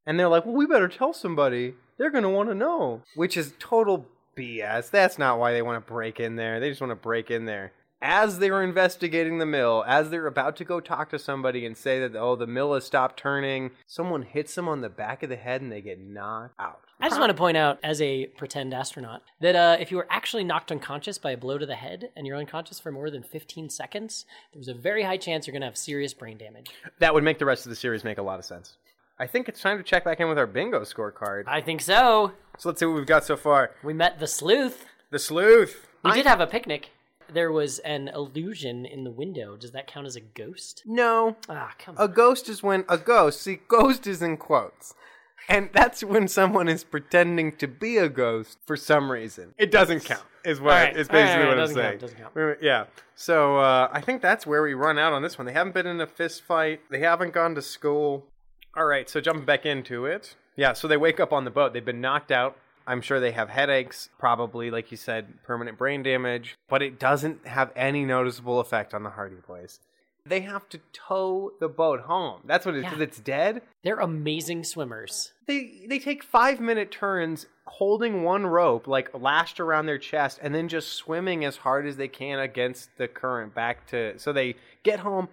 and 0.05 0.17
they're 0.17 0.29
like, 0.29 0.45
well, 0.45 0.55
we 0.55 0.65
better 0.65 0.87
tell 0.87 1.11
somebody. 1.11 1.75
They're 1.97 2.09
gonna 2.09 2.29
want 2.29 2.47
to 2.49 2.55
know, 2.55 3.01
which 3.15 3.35
is 3.35 3.53
total 3.59 4.07
BS. 4.37 4.89
That's 4.89 5.19
not 5.19 5.39
why 5.39 5.51
they 5.51 5.61
want 5.61 5.85
to 5.85 5.93
break 5.93 6.21
in 6.21 6.37
there. 6.37 6.61
They 6.61 6.69
just 6.69 6.79
want 6.81 6.91
to 6.91 6.95
break 6.95 7.29
in 7.29 7.43
there. 7.45 7.73
As 8.05 8.39
they're 8.39 8.61
investigating 8.61 9.37
the 9.37 9.45
mill, 9.45 9.85
as 9.87 10.09
they're 10.09 10.27
about 10.27 10.57
to 10.57 10.65
go 10.65 10.81
talk 10.81 11.09
to 11.11 11.17
somebody 11.17 11.65
and 11.65 11.77
say 11.77 12.01
that 12.01 12.17
oh 12.17 12.35
the 12.35 12.45
mill 12.45 12.73
has 12.73 12.83
stopped 12.83 13.17
turning, 13.17 13.71
someone 13.87 14.23
hits 14.23 14.53
them 14.55 14.67
on 14.67 14.81
the 14.81 14.89
back 14.89 15.23
of 15.23 15.29
the 15.29 15.37
head 15.37 15.61
and 15.61 15.71
they 15.71 15.79
get 15.79 16.01
knocked 16.01 16.59
out. 16.59 16.81
I 16.99 17.07
just 17.07 17.19
want 17.19 17.29
to 17.29 17.37
point 17.37 17.55
out, 17.55 17.79
as 17.81 18.01
a 18.01 18.25
pretend 18.27 18.73
astronaut, 18.73 19.23
that 19.39 19.55
uh, 19.55 19.77
if 19.79 19.89
you 19.89 19.95
were 19.97 20.07
actually 20.09 20.43
knocked 20.43 20.69
unconscious 20.69 21.17
by 21.17 21.31
a 21.31 21.37
blow 21.37 21.57
to 21.57 21.65
the 21.65 21.75
head 21.75 22.09
and 22.15 22.27
you're 22.27 22.37
unconscious 22.37 22.77
for 22.77 22.91
more 22.91 23.09
than 23.09 23.23
15 23.23 23.69
seconds, 23.69 24.25
there's 24.53 24.67
a 24.67 24.73
very 24.73 25.03
high 25.03 25.17
chance 25.17 25.47
you're 25.47 25.53
going 25.53 25.61
to 25.61 25.67
have 25.67 25.77
serious 25.77 26.13
brain 26.13 26.37
damage. 26.37 26.71
That 26.99 27.13
would 27.13 27.23
make 27.23 27.39
the 27.39 27.45
rest 27.45 27.65
of 27.65 27.69
the 27.69 27.75
series 27.77 28.03
make 28.03 28.17
a 28.17 28.21
lot 28.21 28.37
of 28.37 28.45
sense. 28.45 28.75
I 29.17 29.27
think 29.27 29.47
it's 29.47 29.61
time 29.61 29.77
to 29.77 29.83
check 29.83 30.03
back 30.03 30.19
in 30.19 30.27
with 30.27 30.37
our 30.37 30.47
bingo 30.47 30.81
scorecard. 30.81 31.43
I 31.47 31.61
think 31.61 31.79
so. 31.81 32.33
So 32.57 32.69
let's 32.69 32.79
see 32.79 32.85
what 32.85 32.95
we've 32.95 33.05
got 33.05 33.23
so 33.23 33.37
far. 33.37 33.71
We 33.81 33.93
met 33.93 34.19
the 34.19 34.27
sleuth. 34.27 34.85
The 35.09 35.19
sleuth. 35.19 35.87
We 36.03 36.11
I- 36.11 36.15
did 36.15 36.25
have 36.25 36.41
a 36.41 36.47
picnic. 36.47 36.89
There 37.31 37.51
was 37.51 37.79
an 37.79 38.07
illusion 38.07 38.85
in 38.85 39.03
the 39.03 39.11
window. 39.11 39.55
Does 39.57 39.71
that 39.71 39.87
count 39.87 40.07
as 40.07 40.15
a 40.15 40.21
ghost? 40.21 40.81
no. 40.85 41.35
Ah, 41.49 41.73
come 41.77 41.95
A 41.97 42.03
on. 42.03 42.13
ghost 42.13 42.49
is 42.49 42.63
when 42.63 42.85
a 42.89 42.97
ghost. 42.97 43.41
See, 43.41 43.59
ghost 43.67 44.07
is 44.07 44.21
in 44.21 44.37
quotes. 44.37 44.93
And 45.49 45.69
that's 45.73 46.03
when 46.05 46.29
someone 46.29 46.69
is 46.69 46.85
pretending 46.85 47.57
to 47.57 47.67
be 47.67 47.97
a 47.97 48.07
ghost 48.07 48.59
for 48.65 48.77
some 48.77 49.11
reason. 49.11 49.53
It 49.57 49.71
doesn't 49.71 50.05
count. 50.05 50.23
Is 50.45 50.61
what 50.61 50.71
All 50.73 50.79
right, 50.79 50.95
is 50.95 51.09
all 51.09 51.15
right, 51.15 51.23
basically 51.23 51.33
all 51.33 51.39
right, 51.39 51.47
what 51.47 51.51
I'm 51.51 51.57
doesn't 51.59 51.75
saying. 51.75 51.89
count, 51.91 52.01
doesn't 52.01 52.17
count. 52.17 52.35
Wait, 52.35 52.45
wait, 52.45 52.57
Yeah. 52.61 52.85
So 53.15 53.57
uh, 53.57 53.89
I 53.91 53.99
think 54.01 54.21
that's 54.21 54.47
where 54.47 54.61
we 54.63 54.73
run 54.73 54.97
out 54.97 55.11
on 55.13 55.21
this 55.21 55.37
one. 55.37 55.45
They 55.45 55.53
haven't 55.53 55.73
been 55.73 55.85
in 55.87 55.99
a 55.99 56.07
fist 56.07 56.43
fight. 56.43 56.79
They 56.89 56.99
haven't 56.99 57.33
gone 57.33 57.55
to 57.55 57.61
school. 57.61 58.25
All 58.75 58.85
right. 58.85 59.09
So 59.09 59.19
jumping 59.21 59.45
back 59.45 59.65
into 59.65 60.05
it. 60.05 60.35
Yeah. 60.55 60.73
So 60.73 60.87
they 60.87 60.97
wake 60.97 61.19
up 61.19 61.33
on 61.33 61.43
the 61.43 61.51
boat. 61.51 61.73
They've 61.73 61.83
been 61.83 62.01
knocked 62.01 62.31
out. 62.31 62.57
I'm 62.87 63.01
sure 63.01 63.19
they 63.19 63.31
have 63.31 63.49
headaches, 63.49 64.09
probably, 64.19 64.69
like 64.71 64.91
you 64.91 64.97
said, 64.97 65.43
permanent 65.43 65.77
brain 65.77 66.03
damage, 66.03 66.55
but 66.69 66.81
it 66.81 66.99
doesn't 66.99 67.47
have 67.47 67.71
any 67.75 68.05
noticeable 68.05 68.59
effect 68.59 68.93
on 68.93 69.03
the 69.03 69.09
Hardy 69.11 69.37
Boys. 69.47 69.79
They 70.25 70.39
have 70.41 70.69
to 70.69 70.79
tow 70.93 71.51
the 71.59 71.67
boat 71.67 72.01
home. 72.01 72.41
That's 72.45 72.65
what 72.65 72.75
it 72.75 72.79
is, 72.79 72.83
Yeah. 72.83 72.89
because 72.91 73.03
it's 73.03 73.19
dead. 73.19 73.61
They're 73.83 73.99
amazing 73.99 74.63
swimmers. 74.63 75.33
They 75.47 75.85
they 75.89 75.99
take 75.99 76.23
five 76.23 76.61
minute 76.61 76.91
turns 76.91 77.45
holding 77.67 78.23
one 78.23 78.45
rope, 78.45 78.87
like 78.87 79.09
lashed 79.13 79.59
around 79.59 79.85
their 79.85 79.97
chest, 79.97 80.39
and 80.41 80.55
then 80.55 80.69
just 80.69 80.93
swimming 80.93 81.43
as 81.43 81.57
hard 81.57 81.85
as 81.85 81.97
they 81.97 82.07
can 82.07 82.39
against 82.39 82.89
the 82.97 83.09
current 83.09 83.53
back 83.53 83.85
to. 83.87 84.17
So 84.17 84.31
they 84.31 84.55
get 84.83 84.99
home. 84.99 85.27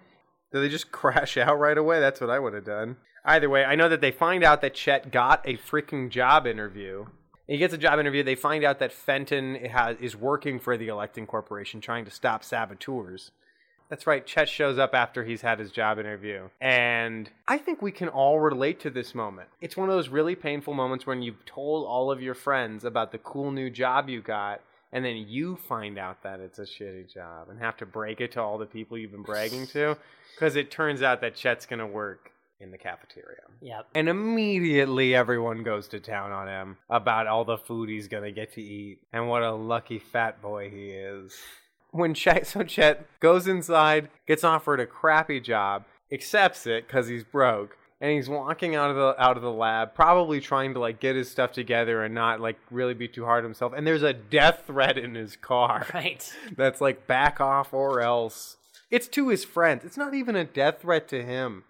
Do 0.51 0.59
they 0.59 0.67
just 0.67 0.91
crash 0.91 1.37
out 1.37 1.57
right 1.57 1.77
away? 1.77 2.01
That's 2.01 2.19
what 2.19 2.29
I 2.29 2.39
would 2.39 2.53
have 2.53 2.65
done. 2.65 2.97
Either 3.23 3.49
way, 3.49 3.63
I 3.63 3.75
know 3.75 3.87
that 3.87 4.01
they 4.01 4.11
find 4.11 4.43
out 4.43 4.59
that 4.61 4.73
Chet 4.73 5.09
got 5.11 5.47
a 5.47 5.55
freaking 5.55 6.09
job 6.09 6.45
interview. 6.45 7.05
He 7.51 7.57
gets 7.57 7.73
a 7.73 7.77
job 7.77 7.99
interview. 7.99 8.23
They 8.23 8.35
find 8.35 8.63
out 8.63 8.79
that 8.79 8.93
Fenton 8.93 9.55
has, 9.55 9.97
is 9.97 10.15
working 10.15 10.57
for 10.57 10.77
the 10.77 10.87
Electron 10.87 11.27
Corporation, 11.27 11.81
trying 11.81 12.05
to 12.05 12.11
stop 12.11 12.45
saboteurs. 12.45 13.31
That's 13.89 14.07
right. 14.07 14.25
Chet 14.25 14.47
shows 14.47 14.79
up 14.79 14.93
after 14.93 15.25
he's 15.25 15.41
had 15.41 15.59
his 15.59 15.69
job 15.69 15.99
interview. 15.99 16.47
And 16.61 17.29
I 17.49 17.57
think 17.57 17.81
we 17.81 17.91
can 17.91 18.07
all 18.07 18.39
relate 18.39 18.79
to 18.79 18.89
this 18.89 19.13
moment. 19.13 19.49
It's 19.59 19.75
one 19.75 19.89
of 19.89 19.95
those 19.95 20.07
really 20.07 20.33
painful 20.33 20.73
moments 20.73 21.05
when 21.05 21.21
you've 21.21 21.43
told 21.43 21.85
all 21.85 22.09
of 22.09 22.21
your 22.21 22.35
friends 22.35 22.85
about 22.85 23.11
the 23.11 23.17
cool 23.17 23.51
new 23.51 23.69
job 23.69 24.07
you 24.07 24.21
got, 24.21 24.61
and 24.93 25.03
then 25.03 25.17
you 25.17 25.57
find 25.57 25.99
out 25.99 26.23
that 26.23 26.39
it's 26.39 26.57
a 26.57 26.63
shitty 26.63 27.13
job 27.13 27.49
and 27.49 27.59
have 27.59 27.75
to 27.77 27.85
break 27.85 28.21
it 28.21 28.31
to 28.31 28.41
all 28.41 28.57
the 28.57 28.65
people 28.65 28.97
you've 28.97 29.11
been 29.11 29.23
bragging 29.23 29.67
to. 29.67 29.97
Because 30.35 30.55
it 30.55 30.71
turns 30.71 31.01
out 31.01 31.19
that 31.19 31.35
Chet's 31.35 31.65
going 31.65 31.79
to 31.79 31.85
work 31.85 32.31
in 32.61 32.71
the 32.71 32.77
cafeteria. 32.77 33.41
Yep. 33.61 33.87
And 33.95 34.07
immediately 34.07 35.15
everyone 35.15 35.63
goes 35.63 35.87
to 35.89 35.99
town 35.99 36.31
on 36.31 36.47
him 36.47 36.77
about 36.89 37.27
all 37.27 37.43
the 37.43 37.57
food 37.57 37.89
he's 37.89 38.07
gonna 38.07 38.31
get 38.31 38.53
to 38.53 38.61
eat 38.61 38.99
and 39.11 39.27
what 39.27 39.43
a 39.43 39.51
lucky 39.51 39.99
fat 39.99 40.41
boy 40.41 40.69
he 40.69 40.89
is. 40.89 41.35
When 41.91 42.13
Chet, 42.13 42.47
so 42.47 42.63
Chet 42.63 43.05
goes 43.19 43.47
inside, 43.47 44.09
gets 44.27 44.43
offered 44.43 44.79
a 44.79 44.85
crappy 44.85 45.39
job, 45.39 45.85
accepts 46.11 46.67
it 46.67 46.87
because 46.87 47.07
he's 47.07 47.23
broke, 47.23 47.77
and 48.01 48.11
he's 48.11 48.27
walking 48.27 48.75
out 48.75 48.89
of 48.89 48.95
the 48.95 49.21
out 49.21 49.37
of 49.37 49.43
the 49.43 49.51
lab, 49.51 49.93
probably 49.93 50.41
trying 50.41 50.73
to 50.73 50.79
like 50.79 50.99
get 50.99 51.15
his 51.15 51.29
stuff 51.29 51.51
together 51.51 52.03
and 52.03 52.15
not 52.15 52.41
like 52.41 52.57
really 52.71 52.95
be 52.95 53.07
too 53.07 53.25
hard 53.25 53.43
on 53.43 53.51
himself. 53.51 53.73
And 53.75 53.85
there's 53.85 54.03
a 54.03 54.11
death 54.11 54.63
threat 54.65 54.97
in 54.97 55.13
his 55.15 55.35
car 55.35 55.85
Right. 55.93 56.33
that's 56.57 56.81
like 56.81 57.05
back 57.05 57.39
off 57.39 57.73
or 57.73 58.01
else. 58.01 58.57
It's 58.89 59.07
to 59.09 59.29
his 59.29 59.45
friends. 59.45 59.85
It's 59.85 59.95
not 59.97 60.13
even 60.13 60.35
a 60.35 60.43
death 60.43 60.81
threat 60.81 61.07
to 61.09 61.23
him. 61.23 61.63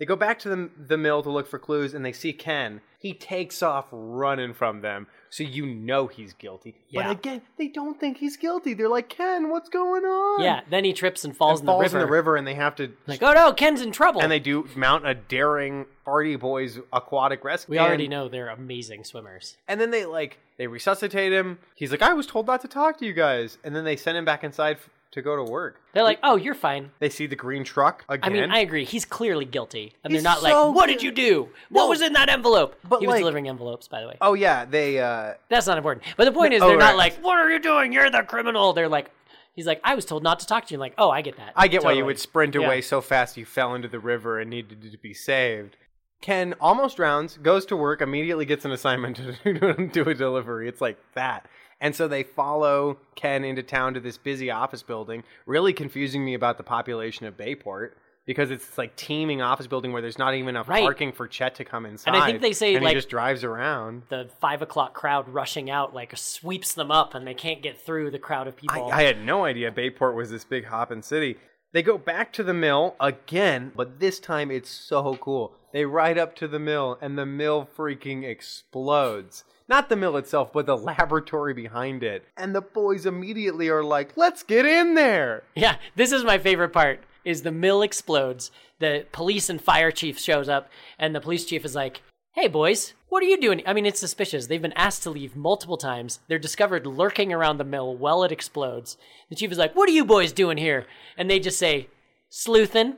They 0.00 0.06
go 0.06 0.16
back 0.16 0.38
to 0.40 0.48
the, 0.48 0.70
the 0.88 0.96
mill 0.96 1.22
to 1.22 1.30
look 1.30 1.46
for 1.46 1.58
clues 1.58 1.92
and 1.92 2.02
they 2.04 2.12
see 2.12 2.32
Ken. 2.32 2.80
He 2.98 3.12
takes 3.14 3.62
off 3.62 3.86
running 3.92 4.52
from 4.54 4.80
them, 4.80 5.06
so 5.30 5.42
you 5.44 5.64
know 5.66 6.06
he's 6.06 6.32
guilty. 6.34 6.74
Yeah. 6.88 7.02
But 7.02 7.10
again, 7.12 7.42
they 7.58 7.68
don't 7.68 7.98
think 8.00 8.16
he's 8.18 8.36
guilty. 8.36 8.74
They're 8.74 8.88
like, 8.88 9.08
Ken, 9.10 9.50
what's 9.50 9.68
going 9.68 10.04
on? 10.04 10.42
Yeah. 10.42 10.60
Then 10.68 10.84
he 10.84 10.92
trips 10.94 11.24
and 11.24 11.36
falls, 11.36 11.60
And 11.60 11.68
in, 11.68 11.72
falls 11.72 11.78
the 11.92 11.98
river. 11.98 11.98
in 11.98 12.06
the 12.06 12.12
river 12.12 12.36
and 12.36 12.46
they 12.46 12.54
have 12.54 12.74
to. 12.76 12.92
Like, 13.06 13.22
oh 13.22 13.32
no, 13.34 13.52
Ken's 13.52 13.82
in 13.82 13.92
trouble. 13.92 14.20
and 14.22 14.32
they 14.32 14.38
do 14.40 14.66
mount 14.74 15.06
a 15.06 15.14
daring 15.14 15.84
Hardy 16.06 16.36
Boys 16.36 16.78
aquatic 16.92 17.44
rescue. 17.44 17.72
we 17.72 17.78
already 17.78 18.08
know 18.08 18.28
they're 18.28 18.48
amazing 18.48 19.04
swimmers. 19.04 19.58
And 19.68 19.78
then 19.80 19.90
they 19.90 20.06
like 20.06 20.38
they 20.56 20.66
resuscitate 20.66 21.32
him. 21.32 21.58
He's 21.74 21.90
like, 21.90 22.02
I 22.02 22.14
was 22.14 22.26
told 22.26 22.46
not 22.46 22.60
to 22.62 22.68
talk 22.68 22.98
to 22.98 23.06
you 23.06 23.12
guys. 23.12 23.58
And 23.64 23.76
then 23.76 23.84
they 23.84 23.96
send 23.96 24.16
him 24.18 24.24
back 24.24 24.44
inside 24.44 24.78
to 25.12 25.22
go 25.22 25.34
to 25.36 25.42
work. 25.42 25.80
They're 25.92 26.02
like, 26.04 26.20
oh, 26.22 26.36
you're 26.36 26.54
fine. 26.54 26.90
They 27.00 27.08
see 27.08 27.26
the 27.26 27.34
green 27.36 27.64
truck 27.64 28.04
again. 28.08 28.30
I 28.30 28.40
mean, 28.40 28.50
I 28.50 28.58
agree. 28.60 28.84
He's 28.84 29.04
clearly 29.04 29.44
guilty, 29.44 29.94
and 30.04 30.12
He's 30.12 30.22
they're 30.22 30.30
not 30.32 30.38
so 30.40 30.66
like, 30.68 30.76
"What 30.76 30.86
did 30.86 31.02
you 31.02 31.10
do? 31.10 31.48
What 31.68 31.88
was 31.88 32.00
in 32.00 32.12
that 32.12 32.28
envelope?" 32.28 32.76
But, 32.88 33.00
he 33.00 33.06
was 33.06 33.14
like- 33.14 33.20
delivering 33.22 33.48
envelopes, 33.48 33.88
by 33.88 34.00
the 34.00 34.08
way. 34.08 34.16
oh 34.20 34.34
yeah, 34.34 34.64
they. 34.64 34.98
uh 35.00 35.34
That's 35.48 35.66
not 35.66 35.78
important. 35.78 36.04
But 36.16 36.24
the 36.26 36.32
point 36.32 36.54
is, 36.54 36.62
oh, 36.62 36.68
they're 36.68 36.78
right. 36.78 36.90
not 36.90 36.96
like, 36.96 37.14
"What 37.24 37.38
are 37.38 37.50
you 37.50 37.58
doing? 37.58 37.92
You're 37.92 38.10
the 38.10 38.22
criminal." 38.22 38.72
They're 38.72 38.88
like, 38.88 39.10
"He's 39.54 39.66
like, 39.66 39.80
I 39.82 39.94
was 39.96 40.04
told 40.04 40.22
not 40.22 40.38
to 40.40 40.46
talk 40.46 40.66
to 40.66 40.74
you." 40.74 40.78
like, 40.78 40.94
oh, 40.96 41.10
I 41.10 41.22
get 41.22 41.36
that. 41.38 41.52
I 41.56 41.66
get 41.66 41.82
why 41.82 41.90
you 41.90 41.96
Totally. 41.96 42.06
would 42.06 42.18
sprint 42.20 42.54
Yeah. 42.54 42.66
away 42.66 42.80
so 42.80 43.00
fast 43.00 43.36
you 43.36 43.44
fell 43.44 43.74
into 43.74 43.88
the 43.88 43.98
river 44.00 44.38
and 44.38 44.48
needed 44.50 44.82
to 44.92 44.98
be 44.98 45.12
saved. 45.14 45.76
Ken 46.22 46.54
almost 46.60 46.96
drowns, 46.98 47.38
goes 47.38 47.64
to 47.66 47.76
work, 47.76 48.02
immediately 48.02 48.44
gets 48.44 48.64
an 48.66 48.72
assignment 48.72 49.16
to 49.44 49.88
do 49.90 50.02
a 50.04 50.14
delivery. 50.14 50.68
It's 50.68 50.80
like 50.80 50.98
that. 51.14 51.46
And 51.80 51.96
so 51.96 52.06
they 52.08 52.22
follow 52.22 52.98
Ken 53.14 53.44
into 53.44 53.62
town 53.62 53.94
to 53.94 54.00
this 54.00 54.18
busy 54.18 54.50
office 54.50 54.82
building, 54.82 55.24
really 55.46 55.72
confusing 55.72 56.24
me 56.24 56.34
about 56.34 56.58
the 56.58 56.62
population 56.62 57.26
of 57.26 57.36
Bayport 57.36 57.96
because 58.26 58.50
it's 58.50 58.76
like 58.78 58.94
teeming 58.96 59.42
office 59.42 59.66
building 59.66 59.92
where 59.92 60.02
there's 60.02 60.18
not 60.18 60.34
even 60.34 60.50
enough 60.50 60.68
Right. 60.68 60.82
parking 60.82 61.10
for 61.10 61.26
Chet 61.26 61.54
to 61.56 61.64
come 61.64 61.86
inside. 61.86 62.14
And 62.14 62.22
I 62.22 62.26
think 62.26 62.42
they 62.42 62.52
say, 62.52 62.74
and 62.74 62.84
like- 62.84 62.92
he 62.92 62.98
just 62.98 63.08
drives 63.08 63.42
around. 63.42 64.02
The 64.08 64.28
five 64.40 64.62
o'clock 64.62 64.94
crowd 64.94 65.28
rushing 65.28 65.70
out 65.70 65.94
like 65.94 66.16
sweeps 66.16 66.74
them 66.74 66.90
up, 66.90 67.14
and 67.14 67.26
they 67.26 67.34
can't 67.34 67.62
get 67.62 67.80
through 67.80 68.10
the 68.10 68.18
crowd 68.18 68.46
of 68.46 68.54
I, 68.54 68.60
people. 68.60 68.92
I 68.92 69.02
had 69.02 69.24
no 69.24 69.44
idea 69.46 69.72
Bayport 69.72 70.14
was 70.14 70.30
this 70.30 70.44
big 70.44 70.66
hopping 70.66 71.02
city. 71.02 71.38
They 71.72 71.82
go 71.82 71.98
back 71.98 72.32
to 72.34 72.42
the 72.42 72.54
mill 72.54 72.94
again, 73.00 73.72
but 73.74 74.00
this 74.00 74.20
time 74.20 74.50
it's 74.50 74.70
so 74.70 75.16
cool. 75.16 75.56
They 75.72 75.84
ride 75.84 76.18
up 76.18 76.36
to 76.36 76.48
the 76.48 76.58
mill, 76.58 76.98
and 77.00 77.16
the 77.16 77.26
mill 77.26 77.68
freaking 77.76 78.24
explodes. 78.24 79.44
Not 79.70 79.88
the 79.88 79.94
mill 79.94 80.16
itself, 80.16 80.52
but 80.52 80.66
the 80.66 80.76
laboratory 80.92 81.54
behind 81.54 82.02
it. 82.02 82.26
And 82.36 82.52
the 82.52 82.60
boys 82.60 83.06
immediately 83.06 83.68
are 83.68 83.84
like, 83.84 84.16
let's 84.16 84.42
get 84.42 84.66
in 84.66 84.94
there. 84.94 85.44
Yeah, 85.54 85.76
this 85.94 86.10
is 86.10 86.24
my 86.24 86.38
favorite 86.38 86.72
part. 86.72 87.04
Is 87.24 87.42
the 87.42 87.52
mill 87.52 87.82
explodes, 87.82 88.50
the 88.80 89.06
police 89.12 89.48
and 89.48 89.62
fire 89.62 89.92
chief 89.92 90.18
shows 90.18 90.48
up, 90.48 90.70
and 90.98 91.14
the 91.14 91.20
police 91.20 91.44
chief 91.44 91.66
is 91.66 91.74
like, 91.74 92.00
"Hey 92.32 92.48
boys, 92.48 92.94
what 93.10 93.22
are 93.22 93.26
you 93.26 93.38
doing?" 93.38 93.62
I 93.66 93.74
mean, 93.74 93.84
it's 93.84 94.00
suspicious. 94.00 94.46
They've 94.46 94.60
been 94.60 94.72
asked 94.72 95.02
to 95.02 95.10
leave 95.10 95.36
multiple 95.36 95.76
times. 95.76 96.20
They're 96.28 96.38
discovered 96.38 96.86
lurking 96.86 97.30
around 97.30 97.58
the 97.58 97.64
mill 97.64 97.94
while 97.94 98.24
it 98.24 98.32
explodes. 98.32 98.96
The 99.28 99.36
chief 99.36 99.52
is 99.52 99.58
like, 99.58 99.76
"What 99.76 99.86
are 99.90 99.92
you 99.92 100.06
boys 100.06 100.32
doing 100.32 100.56
here?" 100.56 100.86
And 101.18 101.30
they 101.30 101.38
just 101.38 101.58
say, 101.58 101.88
"Sleuthin'." 102.30 102.96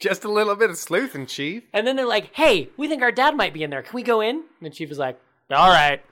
Just 0.00 0.24
a 0.24 0.32
little 0.32 0.56
bit 0.56 0.70
of 0.70 0.78
sleuthing, 0.78 1.26
Chief. 1.26 1.64
And 1.74 1.86
then 1.86 1.96
they're 1.96 2.06
like, 2.06 2.32
"Hey, 2.32 2.70
we 2.78 2.88
think 2.88 3.02
our 3.02 3.12
dad 3.12 3.36
might 3.36 3.52
be 3.52 3.62
in 3.62 3.68
there. 3.68 3.82
Can 3.82 3.94
we 3.94 4.02
go 4.02 4.22
in?" 4.22 4.36
And 4.36 4.62
the 4.62 4.70
chief 4.70 4.90
is 4.90 4.98
like, 4.98 5.20
"All 5.50 5.70
right." 5.70 6.02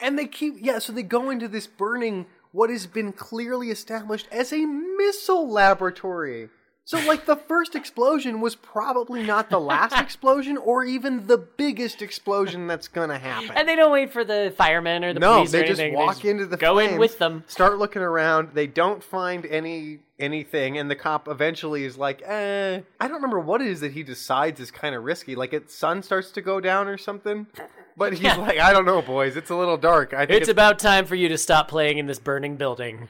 And 0.00 0.18
they 0.18 0.26
keep, 0.26 0.54
yeah, 0.58 0.78
so 0.78 0.92
they 0.92 1.02
go 1.02 1.30
into 1.30 1.46
this 1.46 1.66
burning, 1.66 2.26
what 2.52 2.70
has 2.70 2.86
been 2.86 3.12
clearly 3.12 3.70
established 3.70 4.26
as 4.32 4.52
a 4.52 4.64
missile 4.64 5.48
laboratory. 5.50 6.48
So, 6.84 6.98
like, 7.06 7.26
the 7.26 7.36
first 7.36 7.76
explosion 7.76 8.40
was 8.40 8.56
probably 8.56 9.22
not 9.22 9.48
the 9.48 9.60
last 9.60 9.92
explosion 10.00 10.56
or 10.56 10.84
even 10.84 11.28
the 11.28 11.36
biggest 11.36 12.02
explosion 12.02 12.66
that's 12.66 12.88
gonna 12.88 13.18
happen. 13.18 13.50
And 13.54 13.68
they 13.68 13.76
don't 13.76 13.92
wait 13.92 14.12
for 14.12 14.24
the 14.24 14.52
firemen 14.56 15.04
or 15.04 15.12
the 15.12 15.20
no, 15.20 15.34
police 15.34 15.52
they 15.52 15.66
just 15.66 15.80
anything. 15.80 15.96
walk 15.96 16.24
into 16.24 16.46
the 16.46 16.56
go 16.56 16.78
in 16.78 16.98
with 16.98 17.18
them. 17.18 17.44
Start 17.46 17.78
looking 17.78 18.02
around. 18.02 18.50
They 18.54 18.66
don't 18.66 19.04
find 19.04 19.46
any 19.46 20.00
anything, 20.20 20.78
and 20.78 20.90
the 20.90 20.94
cop 20.96 21.26
eventually 21.28 21.84
is 21.84 21.96
like, 21.98 22.22
"Eh." 22.24 22.80
I 23.00 23.08
don't 23.08 23.16
remember 23.16 23.40
what 23.40 23.60
it 23.60 23.66
is 23.68 23.80
that 23.80 23.92
he 23.92 24.02
decides 24.02 24.60
is 24.60 24.70
kind 24.70 24.94
of 24.94 25.02
risky. 25.02 25.34
Like, 25.34 25.52
its 25.52 25.74
sun 25.74 26.02
starts 26.02 26.30
to 26.32 26.40
go 26.42 26.60
down 26.60 26.86
or 26.88 26.98
something. 26.98 27.46
But 27.96 28.12
he's 28.12 28.22
Yeah. 28.22 28.36
like, 28.36 28.58
"I 28.58 28.72
don't 28.72 28.84
know, 28.86 29.02
boys. 29.02 29.36
It's 29.36 29.50
a 29.50 29.56
little 29.56 29.76
dark. 29.76 30.14
I 30.14 30.26
think 30.26 30.40
It's 30.40 30.48
about 30.48 30.78
time 30.78 31.04
for 31.06 31.14
you 31.16 31.28
to 31.28 31.36
stop 31.38 31.68
playing 31.68 31.98
in 31.98 32.06
this 32.06 32.18
burning 32.18 32.56
building. 32.56 33.08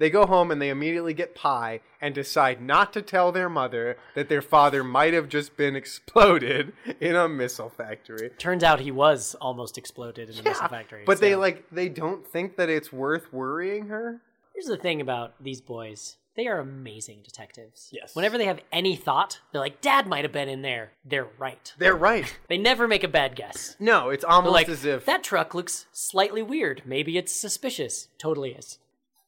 They 0.00 0.10
go 0.10 0.26
home 0.26 0.50
and 0.50 0.60
they 0.60 0.70
immediately 0.70 1.14
get 1.14 1.36
pie 1.36 1.80
and 2.00 2.12
decide 2.14 2.60
not 2.60 2.92
to 2.94 3.00
tell 3.00 3.30
their 3.30 3.48
mother 3.48 3.96
that 4.16 4.28
their 4.28 4.42
father 4.42 4.82
might 4.82 5.14
have 5.14 5.28
just 5.28 5.56
been 5.56 5.76
exploded 5.82 6.72
in 7.00 7.14
a 7.14 7.28
missile 7.28 7.70
factory. 7.70 8.30
Turns 8.36 8.64
out 8.64 8.80
he 8.80 8.90
was 8.90 9.36
almost 9.40 9.78
exploded 9.78 10.28
in 10.30 10.38
a 10.38 10.42
missile 10.42 10.66
factory. 10.68 11.04
But 11.06 11.20
they 11.20 11.36
like 11.36 11.64
they 11.70 11.88
don't 11.88 12.26
think 12.26 12.56
that 12.56 12.68
it's 12.68 12.92
worth 12.92 13.32
worrying 13.32 13.86
her. 13.86 14.20
Here's 14.54 14.66
the 14.66 14.76
thing 14.76 15.00
about 15.00 15.34
these 15.42 15.60
boys. 15.60 16.16
They 16.36 16.46
are 16.46 16.58
amazing 16.58 17.22
detectives. 17.22 17.90
Yes. 17.92 18.14
Whenever 18.14 18.38
they 18.38 18.46
have 18.46 18.60
any 18.72 18.96
thought, 18.96 19.40
they're 19.52 19.60
like, 19.60 19.80
Dad 19.80 20.06
might 20.06 20.24
have 20.24 20.32
been 20.32 20.48
in 20.48 20.62
there. 20.62 20.92
They're 21.04 21.28
right. 21.38 21.72
They're 21.78 21.94
right. 21.94 22.36
They 22.48 22.58
never 22.58 22.88
make 22.88 23.04
a 23.04 23.08
bad 23.08 23.36
guess. 23.36 23.76
No, 23.78 24.10
it's 24.10 24.24
almost 24.24 24.52
like, 24.52 24.68
as 24.68 24.84
if 24.84 25.04
that 25.06 25.24
truck 25.24 25.54
looks 25.54 25.86
slightly 25.92 26.42
weird. 26.42 26.82
Maybe 26.84 27.16
it's 27.16 27.32
suspicious. 27.32 28.08
Totally 28.18 28.52
is. 28.52 28.78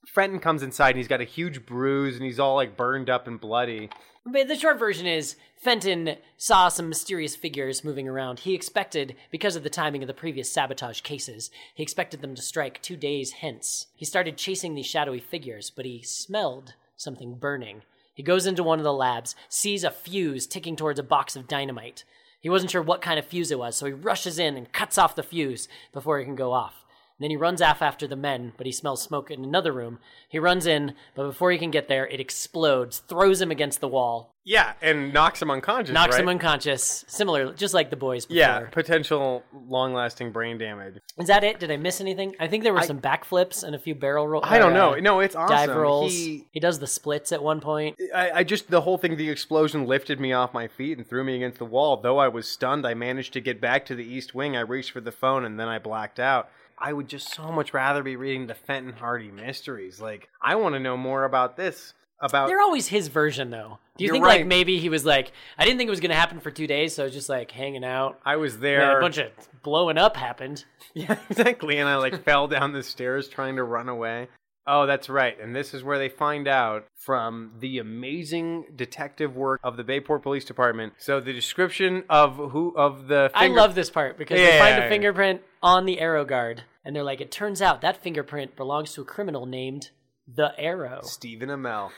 Fenton 0.07 0.39
comes 0.39 0.63
inside 0.63 0.91
and 0.91 0.99
he's 0.99 1.09
got 1.09 1.21
a 1.21 1.25
huge 1.25 1.67
bruise 1.67 2.17
and 2.17 2.25
he's 2.25 2.39
all 2.41 2.55
like 2.55 2.77
burned 2.77 3.11
up 3.11 3.27
and 3.27 3.41
bloody. 3.41 3.91
But 4.29 4.49
the 4.49 4.57
short 4.57 4.81
version 4.81 5.07
is 5.07 5.37
Fenton 5.55 6.17
saw 6.37 6.69
some 6.69 6.89
mysterious 6.89 7.37
figures 7.37 7.85
moving 7.85 8.09
around. 8.09 8.41
He 8.41 8.57
expected, 8.57 9.15
because 9.31 9.55
of 9.55 9.63
the 9.63 9.71
timing 9.71 10.03
of 10.03 10.09
the 10.09 10.15
previous 10.15 10.51
sabotage 10.51 11.03
cases, 11.03 11.49
he 11.77 11.85
expected 11.85 12.23
them 12.23 12.35
to 12.35 12.43
strike 12.43 12.83
two 12.83 12.97
days 12.97 13.31
hence. 13.31 13.87
He 13.95 14.05
started 14.05 14.37
chasing 14.37 14.75
these 14.75 14.87
shadowy 14.87 15.21
figures, 15.21 15.71
but 15.71 15.85
he 15.85 16.03
smelled 16.03 16.75
something 16.97 17.37
burning. 17.37 17.83
He 18.15 18.25
goes 18.25 18.47
into 18.47 18.65
one 18.65 18.81
of 18.81 18.85
the 18.85 18.93
labs, 18.93 19.37
sees 19.49 19.85
a 19.85 19.93
fuse 19.93 20.49
ticking 20.49 20.75
towards 20.75 20.99
a 20.99 21.05
box 21.05 21.37
of 21.37 21.47
dynamite. 21.47 22.03
He 22.41 22.51
wasn't 22.51 22.73
sure 22.73 22.83
what 22.83 23.03
kind 23.03 23.21
of 23.21 23.27
fuse 23.27 23.53
it 23.53 23.61
was, 23.61 23.77
so 23.77 23.87
he 23.87 23.93
rushes 23.93 24.41
in 24.41 24.57
and 24.57 24.73
cuts 24.73 24.99
off 24.99 25.15
the 25.15 25.23
fuse 25.23 25.69
before 25.93 26.19
it 26.19 26.25
can 26.25 26.35
go 26.35 26.53
off. 26.53 26.85
Then 27.19 27.31
he 27.31 27.37
runs 27.37 27.63
off 27.63 27.81
after 27.81 28.07
the 28.07 28.15
men, 28.17 28.53
but 28.59 28.67
he 28.67 28.73
smells 28.73 29.01
smoke 29.03 29.31
in 29.31 29.43
another 29.43 29.73
room. 29.73 29.99
He 30.29 30.39
runs 30.39 30.67
in, 30.67 30.93
but 31.15 31.27
before 31.27 31.51
he 31.51 31.57
can 31.59 31.71
get 31.71 31.89
there, 31.89 32.07
it 32.07 32.21
explodes, 32.21 32.99
throws 32.99 33.41
him 33.41 33.51
against 33.51 33.81
the 33.81 33.89
wall, 33.89 34.35
Yeah, 34.45 34.75
and 34.83 35.15
knocks 35.15 35.41
him 35.41 35.51
unconscious. 35.51 35.95
knocks 35.95 36.13
right? 36.13 36.21
him 36.21 36.29
unconscious. 36.29 37.07
Similar, 37.09 37.55
just 37.55 37.73
like 37.73 37.89
the 37.89 37.97
boys 37.97 38.27
before. 38.27 38.37
Yeah, 38.39 38.67
potential 38.71 39.43
long-lasting 39.67 40.33
brain 40.33 40.59
damage. 40.59 40.97
Is 41.19 41.29
that 41.29 41.43
it? 41.43 41.59
Did 41.59 41.71
I 41.71 41.79
miss 41.79 42.01
anything? 42.03 42.35
I 42.39 42.49
think 42.49 42.63
there 42.65 42.75
were 42.75 42.83
some 42.83 43.01
backflips 43.01 43.65
and 43.65 43.75
a 43.75 43.79
few 43.79 43.95
barrel 43.95 44.29
rolls. 44.29 44.45
I 44.47 44.59
don't 44.59 44.75
know. 44.75 44.95
Uh, 44.95 45.01
no, 45.01 45.21
it's 45.21 45.35
awesome. 45.35 45.57
Dive 45.57 45.77
rolls. 45.77 46.13
He- 46.13 46.45
He, 46.53 46.61
does 46.61 46.79
the 46.81 46.87
splits 46.87 47.33
at 47.33 47.43
one 47.43 47.61
point. 47.61 47.97
I, 48.15 48.31
I 48.31 48.45
just 48.45 48.71
the 48.71 48.83
whole 48.83 48.99
thing, 48.99 49.17
the 49.17 49.31
explosion 49.31 49.87
lifted 49.87 50.21
me 50.21 50.33
off 50.35 50.53
my 50.53 50.69
feet 50.69 50.99
and 50.99 51.07
threw 51.09 51.25
me 51.25 51.35
against 51.37 51.59
the 51.59 51.65
wall. 51.65 51.97
Though 51.97 52.19
I 52.19 52.29
was 52.29 52.47
stunned, 52.49 52.87
I 52.87 52.93
managed 52.95 53.33
to 53.35 53.41
get 53.41 53.59
back 53.61 53.87
to 53.87 53.95
the 53.95 54.05
east 54.05 54.35
wing. 54.35 54.55
I 54.57 54.61
reached 54.61 54.91
for 54.91 55.01
the 55.01 55.13
phone 55.13 55.45
and 55.47 55.59
then 55.59 55.69
I 55.69 55.79
blacked 55.79 56.21
out. 56.21 56.51
I 56.79 56.93
would 56.93 57.09
just 57.09 57.33
so 57.35 57.51
much 57.53 57.73
rather 57.75 58.03
be 58.03 58.17
reading 58.17 58.47
the 58.47 58.55
Fenton 58.55 58.93
Hardy 58.93 59.31
mysteries. 59.31 60.01
Like, 60.01 60.29
I 60.43 60.57
want 60.57 60.75
to 60.75 60.79
know 60.81 60.97
more 60.97 61.25
about 61.25 61.57
this. 61.57 61.95
About 62.21 62.49
They're 62.49 62.63
always 62.63 62.89
his 62.89 63.09
version, 63.09 63.51
though. 63.51 63.79
Do 63.99 64.05
you 64.05 64.09
You're 64.09 64.15
think 64.15 64.25
right. 64.25 64.41
like 64.41 64.47
maybe 64.47 64.79
he 64.79 64.89
was 64.89 65.05
like, 65.05 65.33
I 65.59 65.65
didn't 65.65 65.77
think 65.79 65.89
it 65.89 65.91
was 65.91 66.01
going 66.01 66.11
to 66.11 66.17
happen 66.17 66.41
for 66.41 66.51
two 66.51 66.67
days, 66.67 66.95
so 66.95 67.03
I 67.03 67.07
was 67.07 67.15
just 67.15 67.29
like 67.29 67.51
hanging 67.51 67.85
out. 67.85 68.19
I 68.25 68.37
was 68.37 68.55
And 68.55 68.63
there. 68.63 68.99
a 68.99 69.01
bunch 69.03 69.19
of 69.19 69.31
blowing 69.63 69.99
up 69.99 70.17
happened. 70.17 70.65
yeah, 70.95 71.19
exactly. 71.29 71.77
And 71.77 71.89
I 71.89 71.97
like 71.97 72.25
fell 72.25 72.49
down 72.49 72.73
the 72.73 72.83
stairs 72.83 73.29
trying 73.29 73.57
to 73.57 73.65
run 73.65 73.89
away. 73.91 74.29
Oh, 74.67 74.87
that's 74.87 75.09
right. 75.09 75.39
And 75.41 75.55
this 75.55 75.75
is 75.75 75.85
where 75.85 75.99
they 75.99 76.09
find 76.09 76.49
out 76.49 76.87
from 76.95 77.53
the 77.61 77.79
amazing 77.79 78.67
detective 78.75 79.37
work 79.37 79.61
of 79.63 79.77
the 79.77 79.85
Bayport 79.85 80.23
Police 80.23 80.45
Department. 80.45 80.95
So 80.99 81.21
the 81.21 81.33
description 81.33 82.03
of 82.11 82.37
who 82.37 82.75
of 82.77 83.07
the 83.07 83.31
I 83.35 83.47
love 83.47 83.75
this 83.75 83.91
part 83.91 84.19
because 84.19 84.39
they 84.39 84.59
find 84.59 84.83
a 84.83 84.89
fingerprint 84.89 85.43
on 85.63 85.87
the 85.87 86.01
arrow 86.01 86.25
guard, 86.25 86.65
and 86.85 86.97
they're 86.97 87.05
like, 87.05 87.21
it 87.21 87.31
turns 87.31 87.63
out 87.63 87.81
that 87.83 88.03
fingerprint 88.03 88.57
belongs 88.57 88.93
to 88.95 89.03
a 89.03 89.05
criminal 89.05 89.47
named 89.47 89.91
the 90.27 90.53
Arrow. 90.59 91.01
Stephen 91.03 91.49
Amell, 91.49 91.91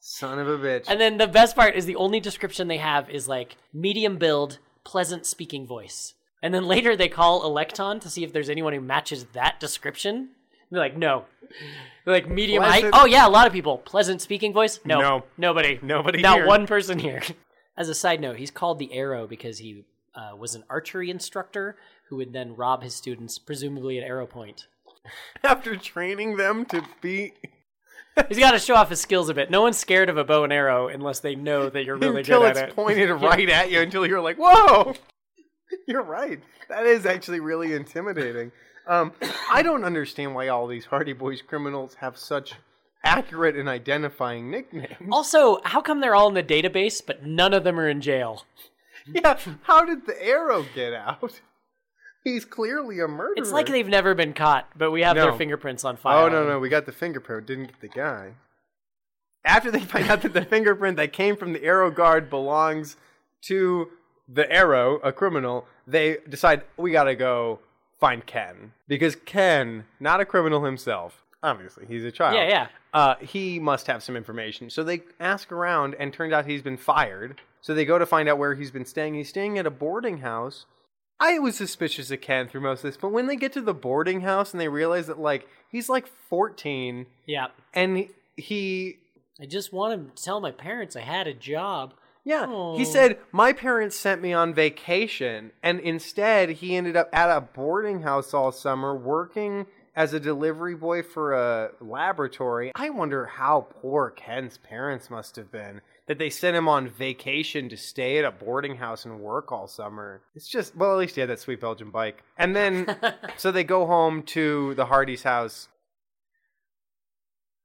son 0.00 0.40
of 0.40 0.48
a 0.48 0.58
bitch. 0.58 0.86
And 0.88 1.00
then 1.00 1.18
the 1.18 1.28
best 1.28 1.54
part 1.54 1.76
is 1.76 1.86
the 1.86 1.96
only 1.96 2.18
description 2.18 2.66
they 2.66 2.78
have 2.78 3.08
is 3.08 3.28
like 3.28 3.56
medium 3.72 4.18
build, 4.18 4.58
pleasant 4.84 5.26
speaking 5.26 5.66
voice. 5.66 6.14
And 6.42 6.52
then 6.52 6.66
later 6.66 6.96
they 6.96 7.08
call 7.08 7.44
Electron 7.44 8.00
to 8.00 8.10
see 8.10 8.24
if 8.24 8.32
there's 8.32 8.50
anyone 8.50 8.72
who 8.72 8.80
matches 8.80 9.26
that 9.32 9.60
description. 9.60 10.30
They're 10.70 10.80
like, 10.80 10.96
no. 10.96 11.24
They're 12.04 12.14
like 12.14 12.28
medium 12.28 12.62
height. 12.62 12.80
Pleasant- 12.82 12.94
Oh 12.96 13.06
yeah, 13.06 13.26
a 13.26 13.30
lot 13.30 13.46
of 13.46 13.52
people. 13.52 13.78
Pleasant 13.78 14.20
speaking 14.20 14.52
voice? 14.52 14.80
No. 14.84 15.00
No. 15.00 15.24
Nobody. 15.36 15.78
Nobody 15.82 16.20
Not 16.22 16.38
here. 16.38 16.46
one 16.46 16.66
person 16.66 16.98
here. 16.98 17.22
As 17.76 17.88
a 17.88 17.94
side 17.94 18.20
note, 18.20 18.36
he's 18.36 18.50
called 18.50 18.78
the 18.78 18.92
Arrow 18.92 19.26
because 19.26 19.58
he 19.58 19.84
uh, 20.14 20.34
was 20.36 20.54
an 20.54 20.64
archery 20.70 21.10
instructor 21.10 21.76
who 22.08 22.16
would 22.16 22.32
then 22.32 22.56
rob 22.56 22.82
his 22.82 22.94
students, 22.94 23.38
presumably 23.38 23.98
at 23.98 24.04
Arrow 24.04 24.26
Point. 24.26 24.66
After 25.44 25.76
training 25.76 26.36
them 26.36 26.64
to 26.66 26.82
be 27.00 27.34
He's 28.28 28.38
got 28.38 28.52
to 28.52 28.58
show 28.58 28.74
off 28.74 28.88
his 28.88 29.00
skills 29.00 29.28
a 29.28 29.34
bit. 29.34 29.50
No 29.50 29.60
one's 29.62 29.76
scared 29.76 30.08
of 30.08 30.16
a 30.16 30.24
bow 30.24 30.44
and 30.44 30.52
arrow 30.52 30.88
unless 30.88 31.20
they 31.20 31.34
know 31.34 31.68
that 31.68 31.84
you're 31.84 31.96
really 31.96 32.20
until 32.20 32.40
good 32.40 32.50
it's 32.52 32.58
at 32.60 32.68
it. 32.70 32.74
pointed 32.74 33.10
right 33.10 33.48
at 33.50 33.70
you 33.70 33.80
until 33.80 34.06
you're 34.06 34.22
like, 34.22 34.38
whoa! 34.38 34.94
You're 35.86 36.02
right. 36.02 36.40
That 36.70 36.86
is 36.86 37.04
actually 37.04 37.40
really 37.40 37.74
intimidating. 37.74 38.52
Um, 38.86 39.12
I 39.50 39.62
don't 39.62 39.84
understand 39.84 40.34
why 40.34 40.48
all 40.48 40.66
these 40.66 40.86
Hardy 40.86 41.12
Boys 41.12 41.42
criminals 41.42 41.94
have 42.00 42.16
such 42.16 42.54
accurate 43.04 43.56
and 43.56 43.68
identifying 43.68 44.50
nicknames. 44.50 45.08
Also, 45.10 45.60
how 45.64 45.80
come 45.80 46.00
they're 46.00 46.14
all 46.14 46.28
in 46.28 46.34
the 46.34 46.42
database, 46.42 47.00
but 47.04 47.24
none 47.24 47.52
of 47.52 47.64
them 47.64 47.78
are 47.80 47.88
in 47.88 48.00
jail? 48.00 48.44
Yeah, 49.06 49.38
how 49.62 49.84
did 49.84 50.06
the 50.06 50.20
arrow 50.22 50.64
get 50.74 50.92
out? 50.92 51.40
He's 52.24 52.44
clearly 52.44 52.98
a 52.98 53.06
murderer. 53.06 53.34
It's 53.36 53.52
like 53.52 53.68
they've 53.68 53.86
never 53.86 54.14
been 54.14 54.32
caught, 54.32 54.68
but 54.76 54.90
we 54.90 55.02
have 55.02 55.14
their 55.14 55.32
fingerprints 55.32 55.84
on 55.84 55.96
file. 55.96 56.24
Oh 56.24 56.28
no 56.28 56.44
no, 56.44 56.58
we 56.58 56.68
got 56.68 56.84
the 56.84 56.92
fingerprint. 56.92 57.46
Didn't 57.46 57.66
get 57.66 57.80
the 57.80 57.88
guy. 57.88 58.32
After 59.44 59.70
they 59.70 59.78
find 59.80 60.08
out 60.08 60.22
that 60.22 60.32
the 60.32 60.44
fingerprint 60.44 60.96
that 60.96 61.12
came 61.12 61.36
from 61.36 61.52
the 61.52 61.62
arrow 61.62 61.88
guard 61.88 62.28
belongs 62.28 62.96
to 63.42 63.90
the 64.28 64.50
arrow, 64.50 64.96
a 65.04 65.12
criminal, 65.12 65.66
they 65.86 66.16
decide 66.28 66.62
we 66.76 66.90
gotta 66.90 67.14
go 67.14 67.60
find 68.00 68.24
Ken 68.26 68.72
because 68.88 69.16
Ken, 69.16 69.84
not 70.00 70.20
a 70.20 70.24
criminal 70.24 70.64
himself, 70.64 71.24
obviously 71.42 71.86
he's 71.86 72.04
a 72.04 72.10
child. 72.12 72.34
Yeah, 72.36 72.48
yeah. 72.48 72.66
Uh, 72.92 73.14
he 73.16 73.58
must 73.58 73.86
have 73.86 74.02
some 74.02 74.16
information. 74.16 74.70
So 74.70 74.82
they 74.82 75.02
ask 75.20 75.52
around, 75.52 75.94
and 75.98 76.12
turns 76.12 76.32
out 76.32 76.46
he's 76.46 76.62
been 76.62 76.76
fired. 76.78 77.40
So 77.60 77.74
they 77.74 77.84
go 77.84 77.98
to 77.98 78.06
find 78.06 78.28
out 78.28 78.38
where 78.38 78.54
he's 78.54 78.70
been 78.70 78.86
staying. 78.86 79.14
He's 79.14 79.28
staying 79.28 79.58
at 79.58 79.66
a 79.66 79.70
boarding 79.70 80.18
house. 80.18 80.66
I 81.20 81.38
was 81.38 81.56
suspicious 81.56 82.10
of 82.10 82.20
Ken 82.20 82.46
through 82.48 82.60
most 82.62 82.78
of 82.80 82.82
this, 82.90 82.96
but 82.96 83.08
when 83.10 83.26
they 83.26 83.36
get 83.36 83.52
to 83.54 83.60
the 83.60 83.74
boarding 83.74 84.20
house 84.20 84.52
and 84.52 84.60
they 84.60 84.68
realize 84.68 85.06
that 85.08 85.18
like 85.18 85.46
he's 85.70 85.88
like 85.88 86.06
14 86.06 87.06
Yeah. 87.26 87.46
and 87.74 88.08
he 88.36 88.96
I 89.40 89.46
just 89.46 89.72
wanted 89.72 90.14
to 90.16 90.22
tell 90.22 90.40
my 90.40 90.50
parents 90.50 90.94
I 90.96 91.00
had 91.00 91.26
a 91.26 91.32
job. 91.34 91.94
Yeah, 92.26 92.44
Oh. 92.48 92.76
he 92.76 92.84
said 92.84 93.18
my 93.30 93.52
parents 93.52 93.96
sent 93.96 94.20
me 94.20 94.32
on 94.32 94.52
vacation 94.52 95.52
and 95.62 95.78
instead 95.80 96.50
he 96.50 96.76
ended 96.76 96.96
up 96.96 97.08
at 97.12 97.30
a 97.30 97.40
boarding 97.40 98.02
house 98.02 98.34
all 98.34 98.50
summer 98.50 98.94
working 98.96 99.66
as 99.94 100.12
a 100.12 100.20
delivery 100.20 100.74
boy 100.74 101.02
for 101.02 101.32
a 101.32 101.70
laboratory. 101.80 102.72
I 102.74 102.90
wonder 102.90 103.26
how 103.26 103.68
poor 103.80 104.10
Ken's 104.10 104.58
parents 104.58 105.08
must 105.08 105.36
have 105.36 105.52
been 105.52 105.80
that 106.08 106.18
they 106.18 106.28
sent 106.28 106.56
him 106.56 106.68
on 106.68 106.88
vacation 106.88 107.68
to 107.68 107.76
stay 107.76 108.18
at 108.18 108.24
a 108.24 108.32
boarding 108.32 108.76
house 108.76 109.04
and 109.04 109.20
work 109.20 109.52
all 109.52 109.68
summer. 109.68 110.20
It's 110.34 110.48
just 110.48 110.76
well, 110.76 110.92
at 110.92 110.98
least 110.98 111.14
he 111.14 111.20
had 111.20 111.30
that 111.30 111.38
sweet 111.40 111.60
Belgian 111.60 111.90
bike. 111.90 112.24
And 112.36 112.56
then 112.56 112.96
so 113.36 113.52
they 113.52 113.64
go 113.64 113.86
home 113.86 114.24
to 114.24 114.74
the 114.74 114.86
Hardy's 114.86 115.22
house 115.22 115.68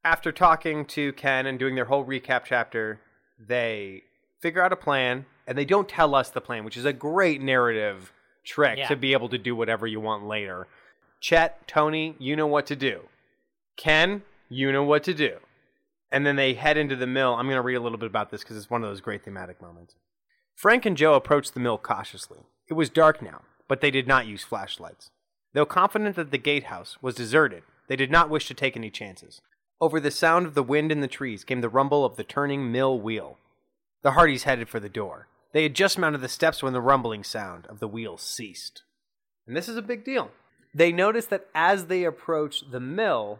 after 0.03 0.31
talking 0.31 0.85
to 0.85 1.13
Ken 1.13 1.45
and 1.47 1.57
doing 1.57 1.75
their 1.75 1.85
whole 1.85 2.05
recap 2.05 2.43
chapter, 2.45 2.99
they 3.39 4.03
figure 4.41 4.61
out 4.61 4.73
a 4.73 4.75
plan 4.77 5.25
and 5.47 5.57
they 5.57 5.65
don't 5.65 5.87
tell 5.87 6.13
us 6.15 6.29
the 6.29 6.41
plan, 6.41 6.63
which 6.65 6.77
is 6.77 6.85
a 6.85 6.93
great 6.93 7.41
narrative 7.41 8.11
trick 8.43 8.77
Yeah. 8.79 8.87
to 8.87 8.95
be 8.95 9.13
able 9.13 9.29
to 9.29 9.37
do 9.37 9.55
whatever 9.55 9.85
you 9.87 9.99
want 9.99 10.25
later. 10.25 10.67
Chet, 11.19 11.67
Tony, 11.67 12.15
you 12.19 12.35
know 12.35 12.47
what 12.47 12.65
to 12.67 12.75
do. 12.75 13.01
Ken, 13.77 14.23
you 14.49 14.71
know 14.71 14.83
what 14.83 15.03
to 15.03 15.13
do. 15.13 15.37
And 16.11 16.25
then 16.25 16.35
they 16.35 16.55
head 16.55 16.77
into 16.77 16.95
the 16.95 17.07
mill. 17.07 17.33
I'm 17.35 17.45
going 17.45 17.55
to 17.55 17.61
read 17.61 17.75
a 17.75 17.79
little 17.79 17.97
bit 17.97 18.09
about 18.09 18.31
this 18.31 18.41
because 18.41 18.57
it's 18.57 18.69
one 18.69 18.83
of 18.83 18.89
those 18.89 19.01
great 19.01 19.23
thematic 19.23 19.61
moments. 19.61 19.95
Frank 20.55 20.85
and 20.85 20.97
Joe 20.97 21.13
approached 21.13 21.53
the 21.53 21.59
mill 21.59 21.77
cautiously. 21.77 22.39
It 22.67 22.73
was 22.73 22.89
dark 22.89 23.21
now, 23.21 23.41
but 23.67 23.81
they 23.81 23.91
did 23.91 24.07
not 24.07 24.27
use 24.27 24.43
flashlights. 24.43 25.09
Though 25.53 25.65
confident 25.65 26.15
that 26.15 26.31
the 26.31 26.37
gatehouse 26.37 26.97
was 27.01 27.15
deserted, 27.15 27.63
they 27.87 27.95
did 27.95 28.11
not 28.11 28.29
wish 28.29 28.47
to 28.47 28.53
take 28.53 28.75
any 28.75 28.89
chances. 28.89 29.41
Over 29.79 29.99
the 29.99 30.11
sound 30.11 30.45
of 30.45 30.53
the 30.53 30.63
wind 30.63 30.91
in 30.91 31.01
the 31.01 31.07
trees 31.07 31.43
came 31.43 31.61
the 31.61 31.69
rumble 31.69 32.05
of 32.05 32.15
the 32.15 32.23
turning 32.23 32.71
mill 32.71 32.99
wheel. 32.99 33.37
The 34.03 34.11
Hardys 34.11 34.43
headed 34.43 34.67
for 34.67 34.79
the 34.79 34.89
door. 34.89 35.27
They 35.53 35.63
had 35.63 35.75
just 35.75 35.99
mounted 35.99 36.21
the 36.21 36.29
steps 36.29 36.63
when 36.63 36.73
the 36.73 36.81
rumbling 36.81 37.23
sound 37.23 37.67
of 37.67 37.79
the 37.79 37.87
wheels 37.87 38.21
ceased. 38.21 38.83
And 39.45 39.55
this 39.55 39.69
is 39.69 39.77
a 39.77 39.81
big 39.81 40.03
deal. 40.03 40.31
They 40.73 40.91
notice 40.91 41.25
that 41.27 41.47
as 41.53 41.85
they 41.85 42.03
approach 42.03 42.63
the 42.71 42.79
mill, 42.79 43.39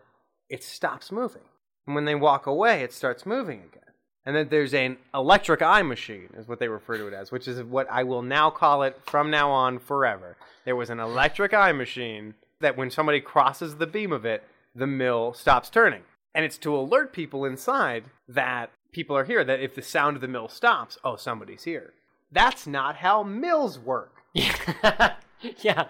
it 0.50 0.64
stops 0.64 1.12
moving. 1.12 1.44
And 1.88 1.96
when 1.96 2.06
they 2.06 2.16
walk 2.16 2.46
away, 2.46 2.84
it 2.84 2.94
starts 2.94 3.26
moving 3.26 3.60
again. 3.60 3.82
And 4.24 4.36
that 4.36 4.52
there's 4.52 4.74
an 4.74 4.98
electric 5.16 5.64
eye 5.64 5.82
machine, 5.82 6.30
is 6.38 6.48
what 6.48 6.60
they 6.60 6.68
refer 6.68 6.98
to 6.98 7.08
it 7.08 7.14
as, 7.14 7.32
which 7.32 7.48
is 7.48 7.64
what 7.64 7.90
I 7.90 8.04
will 8.04 8.22
now 8.22 8.52
call 8.52 8.84
it 8.84 9.00
from 9.06 9.32
now 9.32 9.50
on 9.50 9.80
forever. 9.80 10.38
There 10.64 10.76
was 10.76 10.92
an 10.92 11.00
electric 11.00 11.56
eye 11.56 11.72
machine 11.72 12.36
that 12.60 12.78
when 12.78 12.92
somebody 12.92 13.20
crosses 13.20 13.78
the 13.78 13.88
beam 13.88 14.12
of 14.12 14.26
it, 14.26 14.44
the 14.76 14.86
mill 14.86 15.34
stops 15.34 15.72
turning. 15.72 16.04
And 16.36 16.46
it's 16.46 16.60
to 16.60 16.76
alert 16.76 17.14
people 17.14 17.46
inside 17.46 18.04
that 18.28 18.70
people 18.92 19.18
are 19.18 19.26
here, 19.26 19.44
that 19.44 19.60
if 19.60 19.76
the 19.76 19.82
sound 19.82 20.16
of 20.18 20.22
the 20.22 20.28
mill 20.28 20.48
stops, 20.48 20.98
oh, 21.04 21.16
somebody's 21.16 21.64
here. 21.64 21.94
That's 22.32 22.66
not 22.66 22.98
how 22.98 23.24
mills 23.24 23.78
work. 23.78 24.16
yeah. 24.34 25.86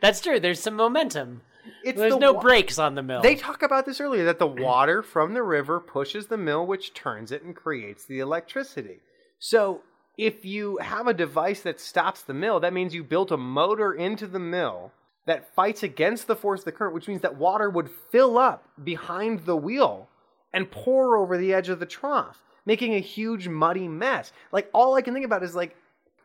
That's 0.00 0.20
true. 0.20 0.40
There's 0.40 0.60
some 0.60 0.74
momentum. 0.74 1.42
It's 1.84 1.98
There's 1.98 2.14
the 2.14 2.18
no 2.18 2.32
wa- 2.32 2.40
brakes 2.40 2.78
on 2.78 2.94
the 2.94 3.02
mill. 3.02 3.22
They 3.22 3.34
talk 3.34 3.62
about 3.62 3.86
this 3.86 4.00
earlier 4.00 4.24
that 4.24 4.38
the 4.38 4.46
water 4.46 5.02
from 5.02 5.34
the 5.34 5.42
river 5.42 5.80
pushes 5.80 6.26
the 6.26 6.36
mill, 6.36 6.66
which 6.66 6.94
turns 6.94 7.30
it 7.30 7.42
and 7.42 7.54
creates 7.54 8.04
the 8.04 8.20
electricity. 8.20 9.00
So, 9.38 9.82
if 10.16 10.44
you 10.44 10.78
have 10.78 11.06
a 11.06 11.14
device 11.14 11.60
that 11.60 11.78
stops 11.78 12.22
the 12.22 12.34
mill, 12.34 12.58
that 12.60 12.72
means 12.72 12.94
you 12.94 13.04
built 13.04 13.30
a 13.30 13.36
motor 13.36 13.92
into 13.92 14.26
the 14.26 14.40
mill 14.40 14.92
that 15.26 15.54
fights 15.54 15.82
against 15.82 16.26
the 16.26 16.34
force 16.34 16.62
of 16.62 16.64
the 16.64 16.72
current, 16.72 16.94
which 16.94 17.06
means 17.06 17.20
that 17.20 17.36
water 17.36 17.70
would 17.70 17.90
fill 18.10 18.36
up 18.38 18.64
behind 18.82 19.40
the 19.40 19.56
wheel 19.56 20.08
and 20.52 20.70
pour 20.70 21.16
over 21.16 21.36
the 21.36 21.52
edge 21.54 21.68
of 21.68 21.80
the 21.80 21.86
trough, 21.86 22.42
making 22.64 22.94
a 22.94 23.00
huge 23.00 23.48
muddy 23.48 23.88
mess. 23.88 24.32
Like, 24.52 24.70
all 24.72 24.94
I 24.94 25.02
can 25.02 25.14
think 25.14 25.26
about 25.26 25.42
is 25.42 25.54
like, 25.54 25.76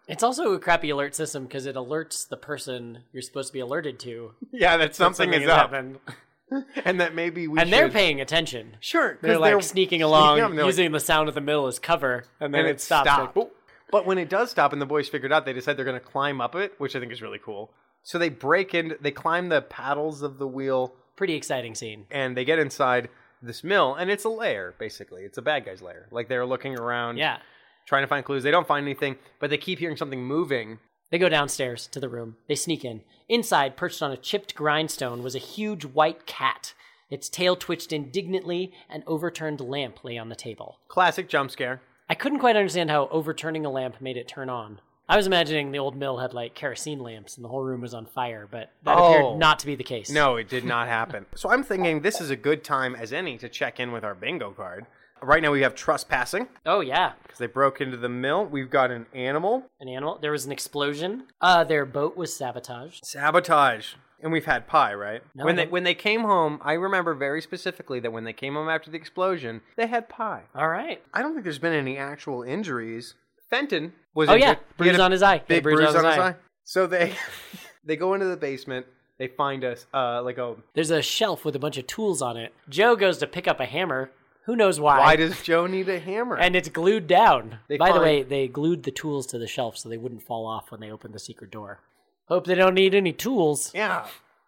It's 0.07 0.23
also 0.23 0.53
a 0.53 0.59
crappy 0.59 0.89
alert 0.89 1.15
system 1.15 1.43
because 1.43 1.65
it 1.65 1.75
alerts 1.75 2.27
the 2.27 2.38
person 2.38 2.99
you're 3.12 3.21
supposed 3.21 3.47
to 3.49 3.53
be 3.53 3.59
alerted 3.59 3.99
to. 3.99 4.33
yeah, 4.51 4.77
that 4.77 4.95
something, 4.95 5.25
Something 5.31 5.41
is 5.43 5.47
up, 5.49 5.71
happened. 5.71 5.99
and 6.86 6.99
that 6.99 7.15
maybe 7.15 7.47
we 7.47 7.59
And 7.59 7.71
they're 7.71 7.89
paying 7.89 8.21
attention. 8.21 8.77
Sure, 8.79 9.12
'cause 9.13 9.19
They're 9.21 9.39
like 9.39 9.62
sneaking 9.63 10.01
along, 10.01 10.39
up 10.39 10.49
and 10.49 10.57
they're 10.57 10.65
like, 10.65 10.69
using 10.73 10.91
the 10.91 10.99
sound 10.99 11.29
of 11.29 11.36
the 11.36 11.41
mill 11.41 11.67
as 11.67 11.79
cover, 11.79 12.25
and 12.39 12.53
then 12.53 12.62
and 12.62 12.67
it, 12.69 12.71
it 12.73 12.81
stops. 12.81 13.09
stopped. 13.09 13.36
like, 13.38 13.47
But 13.91 14.05
when 14.05 14.17
it 14.17 14.29
does 14.29 14.51
stop 14.51 14.71
and 14.73 14.81
the 14.81 14.86
boys 14.86 15.07
figured 15.09 15.31
out, 15.33 15.45
they 15.45 15.53
decide 15.53 15.77
they're 15.77 15.86
going 15.86 15.99
to 15.99 16.05
climb 16.05 16.41
up 16.41 16.55
it, 16.55 16.73
which 16.77 16.95
I 16.95 16.99
think 16.99 17.12
is 17.12 17.21
really 17.21 17.39
cool. 17.43 17.71
So 18.03 18.17
they 18.19 18.29
break 18.29 18.73
in, 18.75 18.95
they 19.01 19.12
climb 19.12 19.49
the 19.49 19.62
paddles 19.62 20.21
of 20.21 20.38
the 20.38 20.47
wheel, 20.47 20.93
Pretty 21.15 21.36
exciting 21.36 21.73
scene. 21.75 22.05
and 22.12 22.36
they 22.36 22.43
get 22.43 22.59
inside 22.59 23.07
this 23.43 23.63
mill, 23.63 23.95
and 23.95 24.10
it's 24.10 24.23
a 24.23 24.29
lair, 24.29 24.73
basically. 24.79 25.23
It's 25.23 25.38
a 25.38 25.41
bad 25.41 25.65
guy's 25.65 25.82
lair. 25.82 26.08
Like 26.12 26.27
they're 26.29 26.45
looking 26.45 26.77
around, 26.77 27.17
Yeah. 27.17 27.38
trying 27.86 28.03
to 28.03 28.08
find 28.08 28.23
clues. 28.25 28.43
They 28.43 28.51
don't 28.51 28.67
find 28.67 28.86
anything, 28.86 29.17
but 29.39 29.49
they 29.49 29.58
keep 29.58 29.79
hearing 29.79 29.97
something 29.97 30.23
moving. 30.23 30.79
They 31.12 31.17
go 31.19 31.29
downstairs 31.29 31.86
to 31.88 31.99
the 31.99 32.10
room. 32.10 32.38
They 32.47 32.56
sneak 32.56 32.84
in. 32.84 33.01
Inside, 33.29 33.77
perched 33.77 34.01
on 34.01 34.12
a 34.12 34.17
chipped 34.17 34.56
grindstone, 34.56 35.21
was 35.21 35.36
a 35.36 35.39
huge 35.39 35.86
white 35.86 36.25
cat. 36.25 36.73
Its 37.10 37.29
tail 37.29 37.56
twitched 37.56 37.93
indignantly, 37.93 38.73
an 38.89 39.03
overturned 39.06 39.60
lamp 39.62 40.03
lay 40.03 40.17
on 40.17 40.29
the 40.29 40.36
table. 40.36 40.79
Classic 40.88 41.29
jump 41.29 41.51
scare. 41.51 41.82
I 42.10 42.15
couldn't 42.15 42.39
quite 42.39 42.56
understand 42.56 42.89
how 42.89 43.08
overturning 43.10 43.65
a 43.65 43.69
lamp 43.69 44.01
made 44.01 44.17
it 44.17 44.27
turn 44.27 44.49
on. 44.49 44.79
I 45.09 45.17
was 45.17 45.27
imagining 45.27 45.71
the 45.71 45.79
old 45.79 45.95
mill 45.95 46.17
had 46.17 46.33
like 46.33 46.55
kerosene 46.55 46.99
lamps 46.99 47.35
and 47.35 47.43
the 47.43 47.49
whole 47.49 47.61
room 47.63 47.81
was 47.81 47.93
on 47.93 48.05
fire, 48.05 48.47
but 48.49 48.71
that 48.83 48.97
Oh. 48.97 49.07
appeared 49.09 49.37
not 49.39 49.59
to 49.59 49.65
be 49.65 49.75
the 49.75 49.83
case. 49.83 50.09
No, 50.09 50.37
it 50.37 50.47
did 50.49 50.63
not 50.63 50.87
happen. 50.87 51.25
so 51.35 51.49
I'm 51.49 51.63
thinking 51.63 52.01
this 52.01 52.21
is 52.21 52.29
a 52.29 52.35
good 52.35 52.63
time 52.63 52.95
as 52.95 53.11
any 53.11 53.37
to 53.39 53.49
check 53.49 53.79
in 53.79 53.91
with 53.91 54.03
our 54.03 54.15
bingo 54.15 54.51
card. 54.51 54.85
Right 55.21 55.41
now 55.41 55.51
we 55.51 55.61
have 55.61 55.73
trespassing 55.75 56.47
Oh 56.65 56.81
yeah, 56.81 57.13
because 57.23 57.37
they 57.37 57.47
broke 57.47 57.79
into 57.79 57.95
the 57.97 58.09
mill. 58.09 58.45
We've 58.45 58.69
got 58.69 58.91
an 58.91 59.05
animal, 59.13 59.69
an 59.79 59.87
animal. 59.87 60.17
There 60.21 60.31
was 60.31 60.45
an 60.45 60.51
explosion. 60.51 61.27
Uh, 61.41 61.63
their 61.63 61.85
boat 61.85 62.17
was 62.17 62.35
sabotaged. 62.35 63.05
Sabotage. 63.05 63.93
And 64.21 64.31
we've 64.31 64.45
had 64.45 64.67
pie, 64.67 64.93
right? 64.93 65.21
No, 65.35 65.43
when 65.45 65.55
they 65.57 65.65
when 65.67 65.83
they 65.83 65.95
came 65.95 66.21
home, 66.21 66.59
I 66.63 66.73
remember 66.73 67.13
very 67.13 67.41
specifically 67.41 67.99
that 68.01 68.11
when 68.13 68.23
they 68.23 68.31
came 68.33 68.53
home 68.53 68.69
after 68.69 68.89
the 68.89 68.95
explosion, 68.97 69.61
they 69.75 69.87
had 69.87 70.07
pie. 70.07 70.43
All 70.55 70.69
right. 70.69 71.01
I 71.13 71.21
don't 71.21 71.33
think 71.33 71.43
there's 71.43 71.59
been 71.59 71.73
any 71.73 71.97
actual 71.97 72.41
injuries. 72.43 73.15
Fenton 73.53 73.93
was 74.13 74.29
Oh 74.29 74.33
injured. 74.33 74.47
yeah, 74.49 74.55
bruise 74.77 74.99
on 74.99 75.11
his 75.11 75.21
eye. 75.21 75.41
big 75.47 75.63
bruise, 75.63 75.75
bruise 75.77 75.95
on 75.95 76.05
his 76.05 76.17
eye. 76.17 76.35
So 76.63 76.87
they 76.87 77.13
they 77.85 77.95
go 77.95 78.13
into 78.13 78.25
the 78.27 78.37
basement. 78.37 78.85
They 79.19 79.27
find 79.27 79.63
us 79.63 79.85
uh 79.93 80.21
like 80.23 80.37
a 80.39 80.55
There's 80.73 80.89
a 80.91 81.01
shelf 81.01 81.45
with 81.45 81.55
a 81.55 81.59
bunch 81.59 81.77
of 81.77 81.85
tools 81.87 82.21
on 82.21 82.35
it. 82.37 82.53
Joe 82.69 82.95
goes 82.95 83.19
to 83.19 83.27
pick 83.27 83.47
up 83.47 83.59
a 83.59 83.65
hammer. 83.65 84.09
Who 84.45 84.55
knows 84.55 84.79
why? 84.79 84.99
why 84.99 85.15
does 85.15 85.41
Joe 85.41 85.67
need 85.67 85.87
a 85.87 85.99
hammer? 85.99 86.35
and 86.37 86.55
it's 86.55 86.67
glued 86.69 87.07
down. 87.07 87.59
They 87.69 87.77
By 87.77 87.91
the 87.93 87.99
way, 88.01 88.23
they 88.23 88.47
glued 88.47 88.83
the 88.83 88.91
tools 88.91 89.25
to 89.27 89.37
the 89.37 89.47
shelf 89.47 89.77
so 89.77 89.87
they 89.87 89.97
wouldn't 89.97 90.23
fall 90.23 90.45
off 90.45 90.71
when 90.71 90.81
they 90.81 90.91
opened 90.91 91.13
the 91.13 91.19
secret 91.19 91.51
door. 91.51 91.79
Hope 92.25 92.45
they 92.45 92.55
don't 92.55 92.73
need 92.73 92.95
any 92.95 93.13
tools. 93.13 93.71
yeah, 93.75 94.05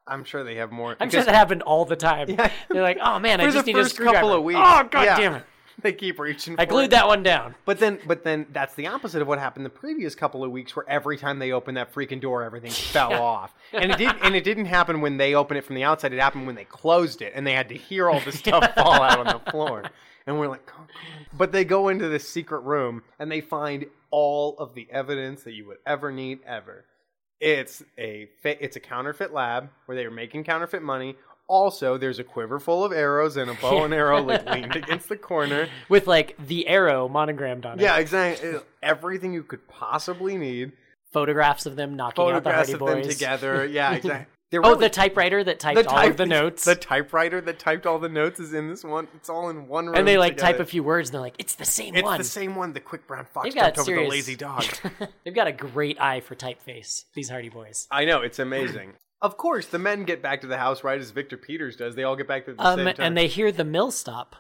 I'm 0.08 0.24
sure 0.24 0.44
they 0.44 0.56
have 0.56 0.72
more. 0.72 0.92
I'm 1.00 1.10
sure 1.10 1.20
because 1.22 1.26
that 1.28 1.36
happened 1.36 1.62
all 1.62 1.86
the 1.86 1.96
time. 1.96 2.28
Yeah. 2.38 2.52
They're 2.70 2.82
like, 2.82 2.98
oh 3.02 3.20
man, 3.20 3.40
I 3.40 3.50
just 3.52 3.66
need 3.68 3.78
a 3.78 3.86
screwdriver. 3.88 4.16
couple 4.16 4.34
of 4.34 4.44
weeks. 4.44 4.60
Oh 4.62 4.84
god 4.90 5.04
yeah, 5.04 5.18
damn 5.18 5.36
it! 5.36 5.44
They 5.82 5.94
keep 5.94 6.20
reaching. 6.20 6.56
I 6.58 6.66
glued 6.66 6.86
it. 6.86 6.92
that 6.92 7.08
one 7.08 7.22
down. 7.22 7.56
But 7.66 7.80
then, 7.80 8.00
but 8.08 8.24
then 8.24 8.46
that's 8.52 8.76
the 8.76 8.88
opposite 8.88 9.22
of 9.22 9.28
what 9.28 9.40
happened 9.40 9.66
the 9.66 9.70
previous 9.70 10.16
couple 10.16 10.44
of 10.44 10.50
weeks, 10.52 10.76
where 10.76 10.88
every 10.90 11.18
time 11.18 11.38
they 11.40 11.52
opened 11.52 11.78
that 11.78 11.94
freaking 11.94 12.22
door, 12.22 12.44
everything 12.44 12.72
fell 12.94 13.14
off. 13.14 13.54
And 13.74 13.92
it 13.92 13.98
did, 13.98 14.14
and 14.24 14.36
it 14.36 14.44
didn't 14.44 14.66
happen 14.66 15.02
when 15.02 15.18
they 15.18 15.36
opened 15.36 15.58
it 15.58 15.66
from 15.66 15.76
the 15.76 15.84
outside. 15.84 16.14
It 16.14 16.20
happened 16.20 16.46
when 16.48 16.56
they 16.56 16.64
closed 16.66 17.22
it, 17.22 17.34
and 17.36 17.46
they 17.46 17.54
had 17.54 17.70
to 17.70 17.76
hear 17.76 18.10
all 18.10 18.22
the 18.22 18.32
stuff 18.32 18.74
fall 18.76 19.02
out 19.02 19.20
on 19.20 19.26
the 19.46 19.52
floor. 19.52 19.84
And 20.28 20.40
we're 20.40 20.48
like, 20.48 20.68
oh, 20.80 20.86
but 21.38 21.52
they 21.52 21.66
go 21.66 21.90
into 21.90 22.08
this 22.08 22.28
secret 22.28 22.62
room 22.62 23.04
and 23.20 23.32
they 23.32 23.42
find 23.42 23.86
all 24.10 24.58
of 24.58 24.74
the 24.74 24.88
evidence 24.90 25.44
that 25.44 25.54
you 25.54 25.68
would 25.68 25.78
ever 25.86 26.12
need 26.12 26.40
ever. 26.48 26.86
It's 27.40 27.84
a 27.98 28.30
fa- 28.42 28.64
it's 28.64 28.76
a 28.76 28.80
counterfeit 28.80 29.34
lab 29.34 29.70
where 29.86 29.96
they 29.96 30.06
are 30.06 30.10
making 30.12 30.46
counterfeit 30.46 30.82
money. 30.82 31.16
Also, 31.48 31.98
there's 31.98 32.18
a 32.20 32.24
quiver 32.24 32.60
full 32.60 32.84
of 32.84 32.92
arrows 32.92 33.38
and 33.38 33.52
a 33.52 33.54
bow 33.56 33.84
and 33.84 33.94
arrow 33.94 34.22
like 34.22 34.46
leaned 34.50 34.76
against 34.76 35.10
the 35.10 35.18
corner. 35.18 35.68
With 35.90 36.08
like 36.08 36.36
the 36.40 36.68
arrow 36.68 37.08
monogrammed 37.08 37.66
on 37.66 37.80
it. 37.80 37.84
Yeah, 37.84 37.98
exactly. 37.98 38.56
Everything 38.82 39.34
you 39.34 39.44
could 39.44 39.68
possibly 39.68 40.38
need. 40.38 40.72
Photographs 41.12 41.66
of 41.66 41.76
them 41.76 41.96
knocking 41.96 42.30
out 42.32 42.44
the 42.44 42.52
Hardy 42.52 42.74
of 42.74 42.80
them 42.80 43.02
Boys. 43.02 43.08
together. 43.08 43.66
Yeah, 43.66 43.94
exactly. 43.96 44.32
Oh, 44.54 44.76
the 44.76 44.90
typewriter 44.90 45.44
that 45.44 45.60
typed 45.60 45.88
all 45.88 46.08
of 46.08 46.18
the 46.18 46.26
notes. 46.26 46.66
The 46.66 46.76
typewriter 46.76 47.42
that 47.42 47.60
typed 47.60 47.86
all 47.86 48.00
the 48.00 48.10
notes 48.10 48.40
is 48.40 48.54
in 48.54 48.70
this 48.70 48.84
one. 48.84 49.08
It's 49.16 49.30
all 49.30 49.50
in 49.50 49.68
one 49.68 49.88
room. 49.88 49.96
and 49.96 50.08
they 50.08 50.18
like 50.18 50.38
type 50.38 50.60
a 50.60 50.66
few 50.66 50.84
words 50.84 51.10
and 51.10 51.16
they're 51.16 51.22
like, 51.22 51.36
it's 51.40 51.56
the 51.56 51.66
same 51.66 51.96
It's 51.96 52.04
one. 52.04 52.20
It's 52.20 52.30
the 52.30 52.34
same 52.40 52.56
one. 52.56 52.74
The 52.74 52.80
quick 52.80 53.08
brown 53.08 53.26
fox 53.26 53.46
They've 53.46 53.56
got 53.56 53.76
jumped 53.76 53.90
over 53.90 54.04
the 54.04 54.08
lazy 54.08 54.36
dog. 54.36 54.64
They've 55.24 55.36
got 55.36 55.48
a 55.48 55.52
great 55.52 56.00
eye 56.00 56.22
for 56.22 56.36
typeface. 56.36 57.06
These 57.16 57.30
Hardy 57.30 57.50
Boys. 57.50 57.88
I 57.92 58.06
know 58.06 58.22
it's 58.22 58.40
amazing. 58.40 58.94
Of 59.26 59.38
course, 59.38 59.66
the 59.68 59.80
men 59.80 60.04
get 60.04 60.22
back 60.22 60.42
to 60.42 60.48
the 60.48 60.58
house 60.58 60.84
right 60.84 61.00
as 61.00 61.10
Victor 61.12 61.36
Peters 61.38 61.76
does. 61.76 61.96
They 61.96 62.04
all 62.04 62.16
get 62.16 62.28
back 62.28 62.48
at 62.48 62.58
the 62.58 62.64
Um, 62.64 62.78
same 62.80 62.86
time. 62.94 62.96
and 63.06 63.18
they 63.18 63.28
hear 63.28 63.52
the 63.52 63.64
mill 63.64 63.92
stop. 63.92 64.36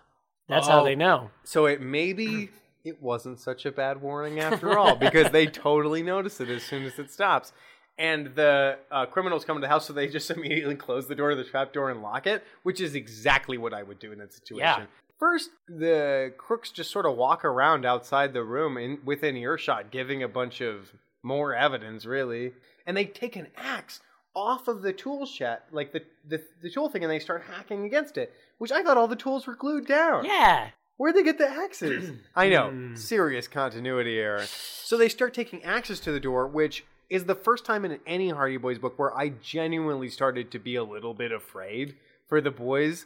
That's 0.47 0.67
how 0.67 0.81
Oh. 0.81 0.83
they 0.85 0.95
know. 0.95 1.31
so 1.43 1.65
it 1.65 1.81
maybe 1.81 2.49
it 2.83 3.01
wasn't 3.01 3.39
such 3.39 3.65
a 3.65 3.71
bad 3.71 4.01
warning 4.01 4.39
after 4.39 4.77
all 4.77 4.95
because 5.07 5.31
they 5.31 5.47
totally 5.47 6.03
notice 6.03 6.39
it 6.39 6.49
as 6.49 6.61
soon 6.63 6.83
as 6.85 6.99
it 6.99 7.11
stops. 7.11 7.51
And 7.97 8.35
the 8.35 8.77
uh, 8.91 9.05
criminals 9.07 9.43
come 9.45 9.57
to 9.57 9.61
the 9.61 9.67
house, 9.69 9.85
so 9.87 9.93
they 9.93 10.07
just 10.19 10.29
immediately 10.29 10.75
close 10.75 11.07
the 11.07 11.15
door 11.15 11.31
to 11.31 11.35
the 11.35 11.43
trap 11.45 11.73
door 11.73 11.89
and 11.89 12.01
lock 12.03 12.27
it, 12.27 12.43
which 12.63 12.79
is 12.79 12.93
exactly 12.93 13.57
what 13.57 13.73
I 13.73 13.81
would 13.83 13.97
do 13.99 14.11
in 14.11 14.19
that 14.19 14.33
situation. 14.33 14.59
Yeah. 14.81 14.85
First, 15.17 15.49
the 15.69 16.33
crooks 16.37 16.69
just 16.71 16.91
sort 16.91 17.05
of 17.05 17.15
walk 17.15 17.43
around 17.45 17.85
outside 17.85 18.33
the 18.33 18.43
room 18.43 18.77
in 18.77 18.99
within 19.05 19.35
earshot, 19.37 19.89
giving 19.89 20.21
a 20.21 20.27
bunch 20.27 20.59
of 20.61 20.91
more 21.23 21.55
evidence, 21.55 22.05
really. 22.05 22.51
And 22.85 22.95
they 22.97 23.05
take 23.05 23.35
an 23.37 23.47
axe 23.57 24.01
off 24.35 24.67
of 24.67 24.81
the 24.81 24.93
tool 24.93 25.25
shed, 25.25 25.59
like 25.71 25.91
the, 25.91 26.01
the 26.27 26.41
the 26.61 26.69
tool 26.69 26.89
thing, 26.89 27.03
and 27.03 27.11
they 27.11 27.19
start 27.19 27.43
hacking 27.49 27.85
against 27.85 28.17
it. 28.17 28.33
Which 28.57 28.71
I 28.71 28.83
thought 28.83 28.97
all 28.97 29.07
the 29.07 29.15
tools 29.15 29.47
were 29.47 29.55
glued 29.55 29.87
down. 29.87 30.25
Yeah. 30.25 30.69
Where'd 30.97 31.15
they 31.15 31.23
get 31.23 31.37
the 31.37 31.49
axes? 31.49 32.11
I 32.35 32.49
know, 32.49 32.69
hmm. 32.69 32.95
serious 32.95 33.47
continuity 33.47 34.17
error. 34.19 34.45
So 34.45 34.97
they 34.97 35.09
start 35.09 35.33
taking 35.33 35.63
axes 35.63 35.99
to 36.01 36.11
the 36.11 36.19
door, 36.19 36.47
which 36.47 36.85
is 37.09 37.25
the 37.25 37.35
first 37.35 37.65
time 37.65 37.85
in 37.85 37.99
any 38.07 38.29
Hardy 38.29 38.57
Boys 38.57 38.79
book 38.79 38.97
where 38.97 39.15
I 39.15 39.29
genuinely 39.29 40.09
started 40.09 40.51
to 40.51 40.59
be 40.59 40.75
a 40.75 40.83
little 40.83 41.13
bit 41.13 41.31
afraid 41.31 41.95
for 42.27 42.41
the 42.41 42.51
boys. 42.51 43.05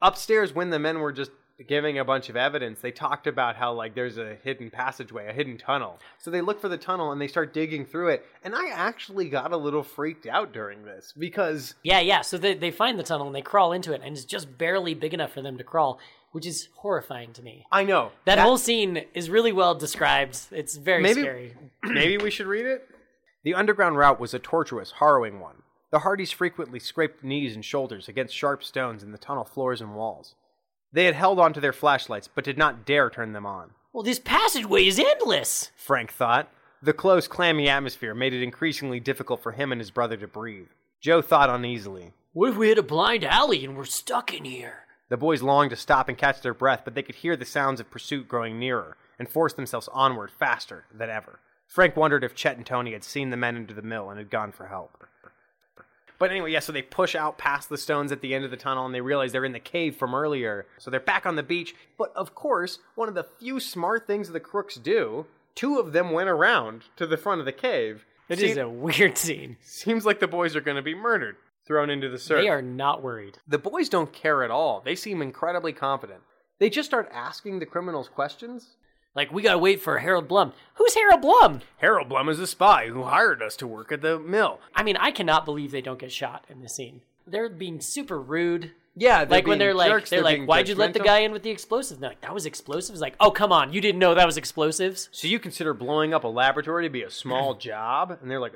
Upstairs, 0.00 0.54
when 0.54 0.70
the 0.70 0.78
men 0.78 1.00
were 1.00 1.12
just 1.12 1.30
giving 1.68 1.98
a 1.98 2.04
bunch 2.04 2.28
of 2.28 2.36
evidence, 2.36 2.80
they 2.80 2.90
talked 2.90 3.26
about 3.26 3.56
how 3.56 3.72
like 3.72 3.94
there's 3.94 4.18
a 4.18 4.36
hidden 4.42 4.70
passageway, 4.70 5.28
a 5.28 5.32
hidden 5.32 5.56
tunnel. 5.56 5.98
So 6.18 6.30
they 6.30 6.40
look 6.40 6.60
for 6.60 6.68
the 6.68 6.76
tunnel 6.76 7.12
and 7.12 7.20
they 7.20 7.28
start 7.28 7.54
digging 7.54 7.86
through 7.86 8.08
it. 8.08 8.26
And 8.42 8.54
I 8.54 8.70
actually 8.70 9.28
got 9.28 9.52
a 9.52 9.56
little 9.56 9.82
freaked 9.82 10.26
out 10.26 10.52
during 10.52 10.84
this 10.84 11.12
because 11.16 11.74
Yeah, 11.82 12.00
yeah. 12.00 12.22
So 12.22 12.38
they, 12.38 12.54
they 12.54 12.70
find 12.70 12.98
the 12.98 13.04
tunnel 13.04 13.26
and 13.26 13.36
they 13.36 13.42
crawl 13.42 13.72
into 13.72 13.92
it, 13.92 14.00
and 14.04 14.16
it's 14.16 14.24
just 14.24 14.58
barely 14.58 14.94
big 14.94 15.14
enough 15.14 15.32
for 15.32 15.42
them 15.42 15.56
to 15.58 15.64
crawl, 15.64 16.00
which 16.32 16.46
is 16.46 16.68
horrifying 16.78 17.32
to 17.34 17.42
me. 17.42 17.64
I 17.70 17.84
know 17.84 18.10
That, 18.24 18.38
whole 18.40 18.58
scene 18.58 19.04
is 19.14 19.30
really 19.30 19.52
well 19.52 19.74
described. 19.74 20.38
It's 20.50 20.76
very 20.76 21.02
Maybe- 21.02 21.20
scary. 21.20 21.54
Maybe 21.84 22.16
we 22.18 22.30
should 22.30 22.46
read 22.46 22.66
it? 22.66 22.88
The 23.44 23.54
underground 23.54 23.96
route 23.98 24.18
was 24.18 24.34
a 24.34 24.38
tortuous, 24.38 24.94
harrowing 24.98 25.38
one. 25.38 25.56
The 25.92 26.00
Hardys 26.00 26.32
frequently 26.32 26.80
scraped 26.80 27.22
knees 27.22 27.54
and 27.54 27.64
shoulders 27.64 28.08
against 28.08 28.34
sharp 28.34 28.64
stones 28.64 29.04
in 29.04 29.12
the 29.12 29.18
tunnel 29.18 29.44
floors 29.44 29.80
and 29.80 29.94
walls. 29.94 30.34
They 30.94 31.06
had 31.06 31.16
held 31.16 31.40
onto 31.40 31.60
their 31.60 31.72
flashlights, 31.72 32.28
but 32.32 32.44
did 32.44 32.56
not 32.56 32.86
dare 32.86 33.10
turn 33.10 33.32
them 33.32 33.44
on. 33.44 33.70
Well, 33.92 34.04
this 34.04 34.20
passageway 34.20 34.86
is 34.86 35.00
endless. 35.00 35.72
Frank 35.74 36.12
thought. 36.12 36.48
The 36.80 36.92
close, 36.92 37.26
clammy 37.26 37.68
atmosphere 37.68 38.14
made 38.14 38.32
it 38.32 38.44
increasingly 38.44 39.00
difficult 39.00 39.42
for 39.42 39.50
him 39.50 39.72
and 39.72 39.80
his 39.80 39.90
brother 39.90 40.16
to 40.16 40.28
breathe. 40.28 40.68
Joe 41.00 41.20
thought 41.20 41.50
uneasily. 41.50 42.12
What 42.32 42.50
if 42.50 42.56
we 42.56 42.68
hit 42.68 42.78
a 42.78 42.82
blind 42.82 43.24
alley 43.24 43.64
and 43.64 43.76
we're 43.76 43.86
stuck 43.86 44.32
in 44.32 44.44
here? 44.44 44.84
The 45.08 45.16
boys 45.16 45.42
longed 45.42 45.70
to 45.70 45.76
stop 45.76 46.08
and 46.08 46.16
catch 46.16 46.40
their 46.42 46.54
breath, 46.54 46.82
but 46.84 46.94
they 46.94 47.02
could 47.02 47.16
hear 47.16 47.36
the 47.36 47.44
sounds 47.44 47.80
of 47.80 47.90
pursuit 47.90 48.28
growing 48.28 48.60
nearer 48.60 48.96
and 49.18 49.28
forced 49.28 49.56
themselves 49.56 49.88
onward 49.92 50.30
faster 50.30 50.84
than 50.94 51.10
ever. 51.10 51.40
Frank 51.66 51.96
wondered 51.96 52.22
if 52.22 52.36
Chet 52.36 52.56
and 52.56 52.64
Tony 52.64 52.92
had 52.92 53.02
seen 53.02 53.30
the 53.30 53.36
men 53.36 53.56
into 53.56 53.74
the 53.74 53.82
mill 53.82 54.10
and 54.10 54.18
had 54.18 54.30
gone 54.30 54.52
for 54.52 54.68
help. 54.68 55.08
But 56.18 56.30
anyway, 56.30 56.52
yeah, 56.52 56.60
so 56.60 56.72
they 56.72 56.82
push 56.82 57.14
out 57.14 57.38
past 57.38 57.68
the 57.68 57.78
stones 57.78 58.12
at 58.12 58.20
the 58.20 58.34
end 58.34 58.44
of 58.44 58.50
the 58.50 58.56
tunnel 58.56 58.86
and 58.86 58.94
they 58.94 59.00
realize 59.00 59.32
they're 59.32 59.44
in 59.44 59.52
the 59.52 59.58
cave 59.60 59.96
from 59.96 60.14
earlier. 60.14 60.66
So 60.78 60.90
they're 60.90 61.00
back 61.00 61.26
on 61.26 61.36
the 61.36 61.42
beach. 61.42 61.74
But 61.98 62.12
of 62.14 62.34
course, 62.34 62.78
one 62.94 63.08
of 63.08 63.14
the 63.14 63.24
few 63.24 63.58
smart 63.60 64.06
things 64.06 64.28
the 64.28 64.40
crooks 64.40 64.76
do, 64.76 65.26
two 65.54 65.78
of 65.78 65.92
them 65.92 66.10
went 66.12 66.28
around 66.28 66.84
to 66.96 67.06
the 67.06 67.16
front 67.16 67.40
of 67.40 67.46
the 67.46 67.52
cave. 67.52 68.04
It 68.28 68.38
Se- 68.38 68.50
is 68.50 68.56
a 68.56 68.68
weird 68.68 69.18
scene. 69.18 69.56
Seems 69.60 70.06
like 70.06 70.20
the 70.20 70.28
boys 70.28 70.56
are 70.56 70.60
going 70.60 70.76
to 70.76 70.82
be 70.82 70.94
murdered, 70.94 71.36
thrown 71.66 71.90
into 71.90 72.08
the 72.08 72.18
surf. 72.18 72.42
They 72.42 72.48
are 72.48 72.62
not 72.62 73.02
worried. 73.02 73.38
The 73.46 73.58
boys 73.58 73.88
don't 73.88 74.12
care 74.12 74.42
at 74.42 74.50
all. 74.50 74.80
They 74.84 74.94
seem 74.94 75.20
incredibly 75.20 75.72
confident. 75.72 76.20
They 76.58 76.70
just 76.70 76.88
start 76.88 77.10
asking 77.12 77.58
the 77.58 77.66
criminals 77.66 78.08
questions. 78.08 78.76
Like, 79.14 79.32
we 79.32 79.42
gotta 79.42 79.58
wait 79.58 79.80
for 79.80 79.98
Harold 79.98 80.26
Blum. 80.26 80.52
Who's 80.74 80.94
Harold 80.94 81.20
Blum? 81.20 81.60
Harold 81.78 82.08
Blum 82.08 82.28
is 82.28 82.40
a 82.40 82.46
spy 82.46 82.88
who 82.88 83.04
hired 83.04 83.42
us 83.42 83.54
to 83.56 83.66
work 83.66 83.92
at 83.92 84.02
the 84.02 84.18
mill. 84.18 84.60
I 84.74 84.82
mean, 84.82 84.96
I 84.96 85.12
cannot 85.12 85.44
believe 85.44 85.70
they 85.70 85.80
don't 85.80 86.00
get 86.00 86.10
shot 86.10 86.44
in 86.48 86.60
this 86.60 86.74
scene. 86.74 87.02
They're 87.26 87.48
being 87.48 87.80
super 87.80 88.20
rude. 88.20 88.72
Yeah, 88.96 89.24
like 89.28 89.46
when 89.46 89.58
they're 89.58 89.74
like, 89.74 90.08
they're, 90.08 90.22
like, 90.22 90.46
why'd 90.46 90.68
you 90.68 90.74
let 90.76 90.92
the 90.92 91.00
guy 91.00 91.20
in 91.20 91.32
with 91.32 91.42
the 91.42 91.50
explosives? 91.50 91.92
And 91.92 92.02
they're 92.02 92.10
like, 92.10 92.20
that 92.20 92.34
was 92.34 92.46
explosives. 92.46 93.00
Like, 93.00 93.16
oh 93.18 93.30
come 93.30 93.50
on, 93.50 93.72
you 93.72 93.80
didn't 93.80 93.98
know 93.98 94.14
that 94.14 94.26
was 94.26 94.36
explosives. 94.36 95.08
So 95.10 95.26
you 95.26 95.40
consider 95.40 95.74
blowing 95.74 96.14
up 96.14 96.22
a 96.24 96.28
laboratory 96.28 96.84
to 96.84 96.90
be 96.90 97.02
a 97.02 97.10
small 97.10 97.54
job? 97.54 98.16
And 98.20 98.30
they're 98.30 98.40
like, 98.40 98.54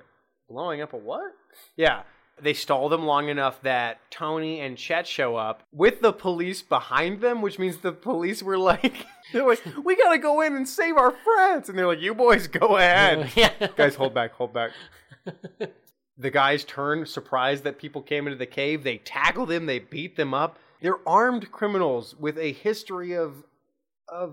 blowing 0.49 0.81
up 0.81 0.92
a 0.92 0.97
what? 0.97 1.33
Yeah. 1.77 2.03
They 2.40 2.55
stall 2.55 2.88
them 2.88 3.05
long 3.05 3.29
enough 3.29 3.61
that 3.62 3.98
Tony 4.11 4.61
and 4.61 4.77
Chet 4.77 5.07
show 5.07 5.37
up 5.37 5.62
with 5.72 6.01
the 6.01 6.12
police 6.12 6.62
behind 6.62 7.20
them, 7.20 7.42
which 7.42 7.59
means 7.59 7.79
the 7.79 7.92
police 7.92 8.42
were 8.42 8.59
like, 8.59 9.07
they're 9.33 9.46
like, 9.46 9.62
we 9.85 9.96
gotta 9.96 10.18
go 10.18 10.40
in 10.40 10.55
and 10.55 10.68
save 10.68 10.96
our 10.96 11.11
friends. 11.12 11.68
And 11.68 11.79
they're 11.79 11.87
like, 11.87 12.01
you 12.01 12.14
boys 12.14 12.46
go 12.46 12.77
ahead. 12.77 13.31
yeah. 13.37 13.53
guys, 13.77 13.94
hold 13.94 14.14
back, 14.14 14.33
hold 14.33 14.53
back. 14.53 14.70
the 16.18 16.31
guys 16.31 16.64
turn, 16.64 17.07
surprised 17.07 17.64
that 17.64 17.79
people 17.79 18.03
came 18.03 18.27
into 18.27 18.38
the 18.38 18.46
cave. 18.46 18.85
They 18.85 18.98
tackle 18.98 19.46
them, 19.46 19.66
they 19.66 19.79
beat 19.79 20.16
them 20.16 20.35
up. 20.35 20.59
They're 20.81 21.09
armed 21.09 21.51
criminals 21.51 22.14
with 22.18 22.38
a 22.38 22.53
history 22.53 23.14
of 23.14 23.44
of 24.09 24.33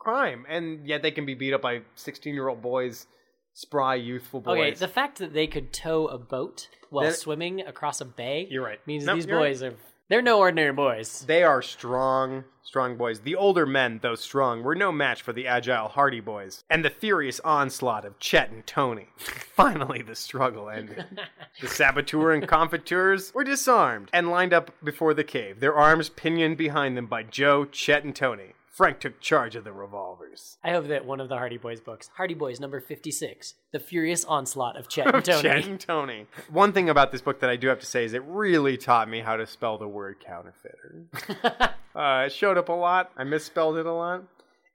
crime, 0.00 0.44
and 0.48 0.86
yet 0.86 1.02
they 1.02 1.12
can 1.12 1.24
be 1.24 1.34
beat 1.34 1.52
up 1.52 1.62
by 1.62 1.82
sixteen-year-old 1.94 2.60
boys, 2.60 3.06
spry, 3.54 3.94
youthful 3.94 4.40
boys. 4.40 4.58
Okay, 4.58 4.70
the 4.74 4.88
fact 4.88 5.18
that 5.18 5.32
they 5.32 5.46
could 5.46 5.72
tow 5.72 6.06
a 6.08 6.18
boat 6.18 6.68
while 6.90 7.06
That- 7.06 7.16
swimming 7.16 7.60
across 7.60 8.00
a 8.00 8.04
bay 8.04 8.46
You're 8.50 8.64
right. 8.64 8.80
means 8.86 9.04
No, 9.04 9.14
these 9.14 9.26
you're 9.26 9.36
right. 9.38 9.48
boys 9.50 9.62
are 9.62 9.74
they're 10.08 10.20
no 10.20 10.40
ordinary 10.40 10.72
boys. 10.72 11.24
They 11.26 11.42
are 11.42 11.62
strong, 11.62 12.44
strong 12.62 12.98
boys. 12.98 13.20
The 13.20 13.34
older 13.36 13.64
men, 13.64 14.00
though 14.02 14.14
strong, 14.16 14.62
were 14.62 14.74
no 14.74 14.92
match 14.92 15.22
for 15.22 15.32
the 15.32 15.46
agile 15.46 15.88
Hardy 15.88 16.20
boys 16.20 16.64
and 16.68 16.84
the 16.84 16.90
furious 16.90 17.40
onslaught 17.40 18.04
of 18.04 18.18
Chet 18.18 18.50
and 18.50 18.66
Tony. 18.66 19.08
Finally, 19.16 20.02
the 20.02 20.14
struggle 20.14 20.68
ended. 20.68 21.06
the 21.62 21.68
saboteur 21.68 22.32
and 22.32 22.46
confiteurs 22.46 23.32
were 23.32 23.44
disarmed 23.44 24.10
and 24.12 24.28
lined 24.30 24.52
up 24.52 24.72
before 24.84 25.14
the 25.14 25.24
cave, 25.24 25.60
their 25.60 25.74
arms 25.74 26.10
pinioned 26.10 26.58
behind 26.58 26.94
them 26.94 27.06
by 27.06 27.22
Joe, 27.22 27.64
Chet, 27.64 28.04
and 28.04 28.14
Tony. 28.14 28.52
Frank 28.72 29.00
took 29.00 29.20
charge 29.20 29.54
of 29.54 29.64
the 29.64 29.72
revolvers. 29.72 30.56
I 30.64 30.70
hope 30.70 30.88
that 30.88 31.04
one 31.04 31.20
of 31.20 31.28
the 31.28 31.36
Hardy 31.36 31.58
Boys 31.58 31.78
books, 31.78 32.08
Hardy 32.16 32.32
Boys 32.32 32.58
number 32.58 32.80
56, 32.80 33.54
The 33.70 33.78
Furious 33.78 34.24
Onslaught 34.24 34.78
of 34.78 34.88
Chet 34.88 35.06
and 35.14 35.22
Tony. 35.24 35.42
Chet 35.42 35.64
and 35.66 35.78
Tony. 35.78 36.26
One 36.50 36.72
thing 36.72 36.88
about 36.88 37.12
this 37.12 37.20
book 37.20 37.40
that 37.40 37.50
I 37.50 37.56
do 37.56 37.68
have 37.68 37.80
to 37.80 37.86
say 37.86 38.04
is 38.06 38.14
it 38.14 38.22
really 38.26 38.78
taught 38.78 39.10
me 39.10 39.20
how 39.20 39.36
to 39.36 39.46
spell 39.46 39.76
the 39.76 39.86
word 39.86 40.16
counterfeiter. 40.24 41.04
uh, 41.94 42.24
it 42.26 42.32
showed 42.32 42.56
up 42.56 42.70
a 42.70 42.72
lot. 42.72 43.10
I 43.16 43.24
misspelled 43.24 43.76
it 43.76 43.84
a 43.84 43.92
lot, 43.92 44.22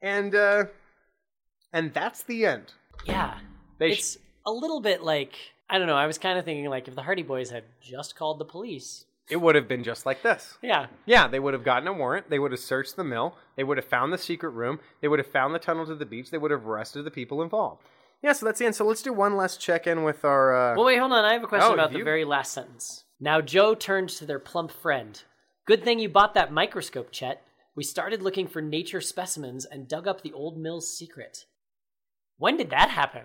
and 0.01 0.35
uh, 0.35 0.65
and 1.73 1.91
that's 1.93 2.21
the 2.23 2.45
end. 2.45 2.73
yeah. 3.05 3.39
They 3.79 3.93
sh- 3.93 3.97
It's 3.97 4.17
a 4.45 4.51
little 4.51 4.79
bit 4.79 5.01
like 5.03 5.33
I 5.69 5.79
don't 5.79 5.87
know, 5.87 5.97
I 5.97 6.05
was 6.07 6.17
kind 6.19 6.37
of 6.39 6.45
thinking 6.45 6.69
like 6.69 6.87
if 6.87 6.93
the 6.95 7.01
Hardy 7.01 7.23
Boys 7.23 7.49
had 7.49 7.63
just 7.81 8.15
called 8.15 8.37
the 8.39 8.45
police. 8.45 9.05
It 9.29 9.37
would 9.41 9.55
have 9.55 9.67
been 9.67 9.83
just 9.83 10.05
like 10.05 10.21
this. 10.21 10.57
Yeah. 10.61 10.87
Yeah, 11.05 11.27
they 11.27 11.39
would 11.39 11.53
have 11.53 11.63
gotten 11.65 11.87
a 11.87 11.93
warrant. 11.93 12.29
They 12.29 12.39
would 12.39 12.51
have 12.51 12.61
searched 12.61 12.95
the 12.95 13.03
mill. 13.03 13.35
They 13.57 13.63
would 13.63 13.77
have 13.77 13.85
found 13.85 14.13
the 14.13 14.17
secret 14.17 14.51
room. 14.51 14.79
They 15.01 15.07
would 15.09 15.19
have 15.19 15.27
found 15.27 15.53
the 15.53 15.59
tunnel 15.59 15.85
to 15.85 15.95
the 15.95 16.05
beach. 16.05 16.31
They 16.31 16.37
would 16.37 16.51
have 16.51 16.65
arrested 16.65 17.03
the 17.03 17.11
people 17.11 17.41
involved. 17.41 17.83
Yeah, 18.23 18.31
so 18.33 18.45
that's 18.45 18.59
the 18.59 18.65
end. 18.65 18.75
So 18.75 18.85
let's 18.85 19.01
do 19.01 19.11
one 19.13 19.35
last 19.35 19.59
check 19.59 19.85
in 19.85 20.03
with 20.03 20.23
our. 20.23 20.55
Uh, 20.55 20.75
Well, 20.75 20.85
wait, 20.85 20.97
hold 20.97 21.11
on. 21.11 21.25
I 21.25 21.33
have 21.33 21.43
a 21.43 21.47
question 21.47 21.69
Oh, 21.69 21.73
about 21.73 21.91
you- 21.91 21.99
the 21.99 22.03
very 22.03 22.23
last 22.25 22.53
sentence. 22.53 23.03
Now, 23.19 23.41
Joe 23.41 23.75
turned 23.75 24.09
to 24.09 24.25
their 24.25 24.39
plump 24.39 24.71
friend. 24.71 25.21
Good 25.65 25.83
thing 25.83 25.99
you 25.99 26.07
bought 26.07 26.33
that 26.35 26.53
microscope, 26.53 27.11
Chet. 27.11 27.43
We 27.75 27.83
started 27.83 28.21
looking 28.23 28.47
for 28.47 28.61
nature 28.61 29.01
specimens 29.01 29.65
and 29.65 29.87
dug 29.87 30.07
up 30.07 30.21
the 30.21 30.33
old 30.33 30.57
mill's 30.57 30.95
secret. 30.97 31.45
When 32.37 32.57
did 32.57 32.69
that 32.69 32.89
happen? 32.89 33.23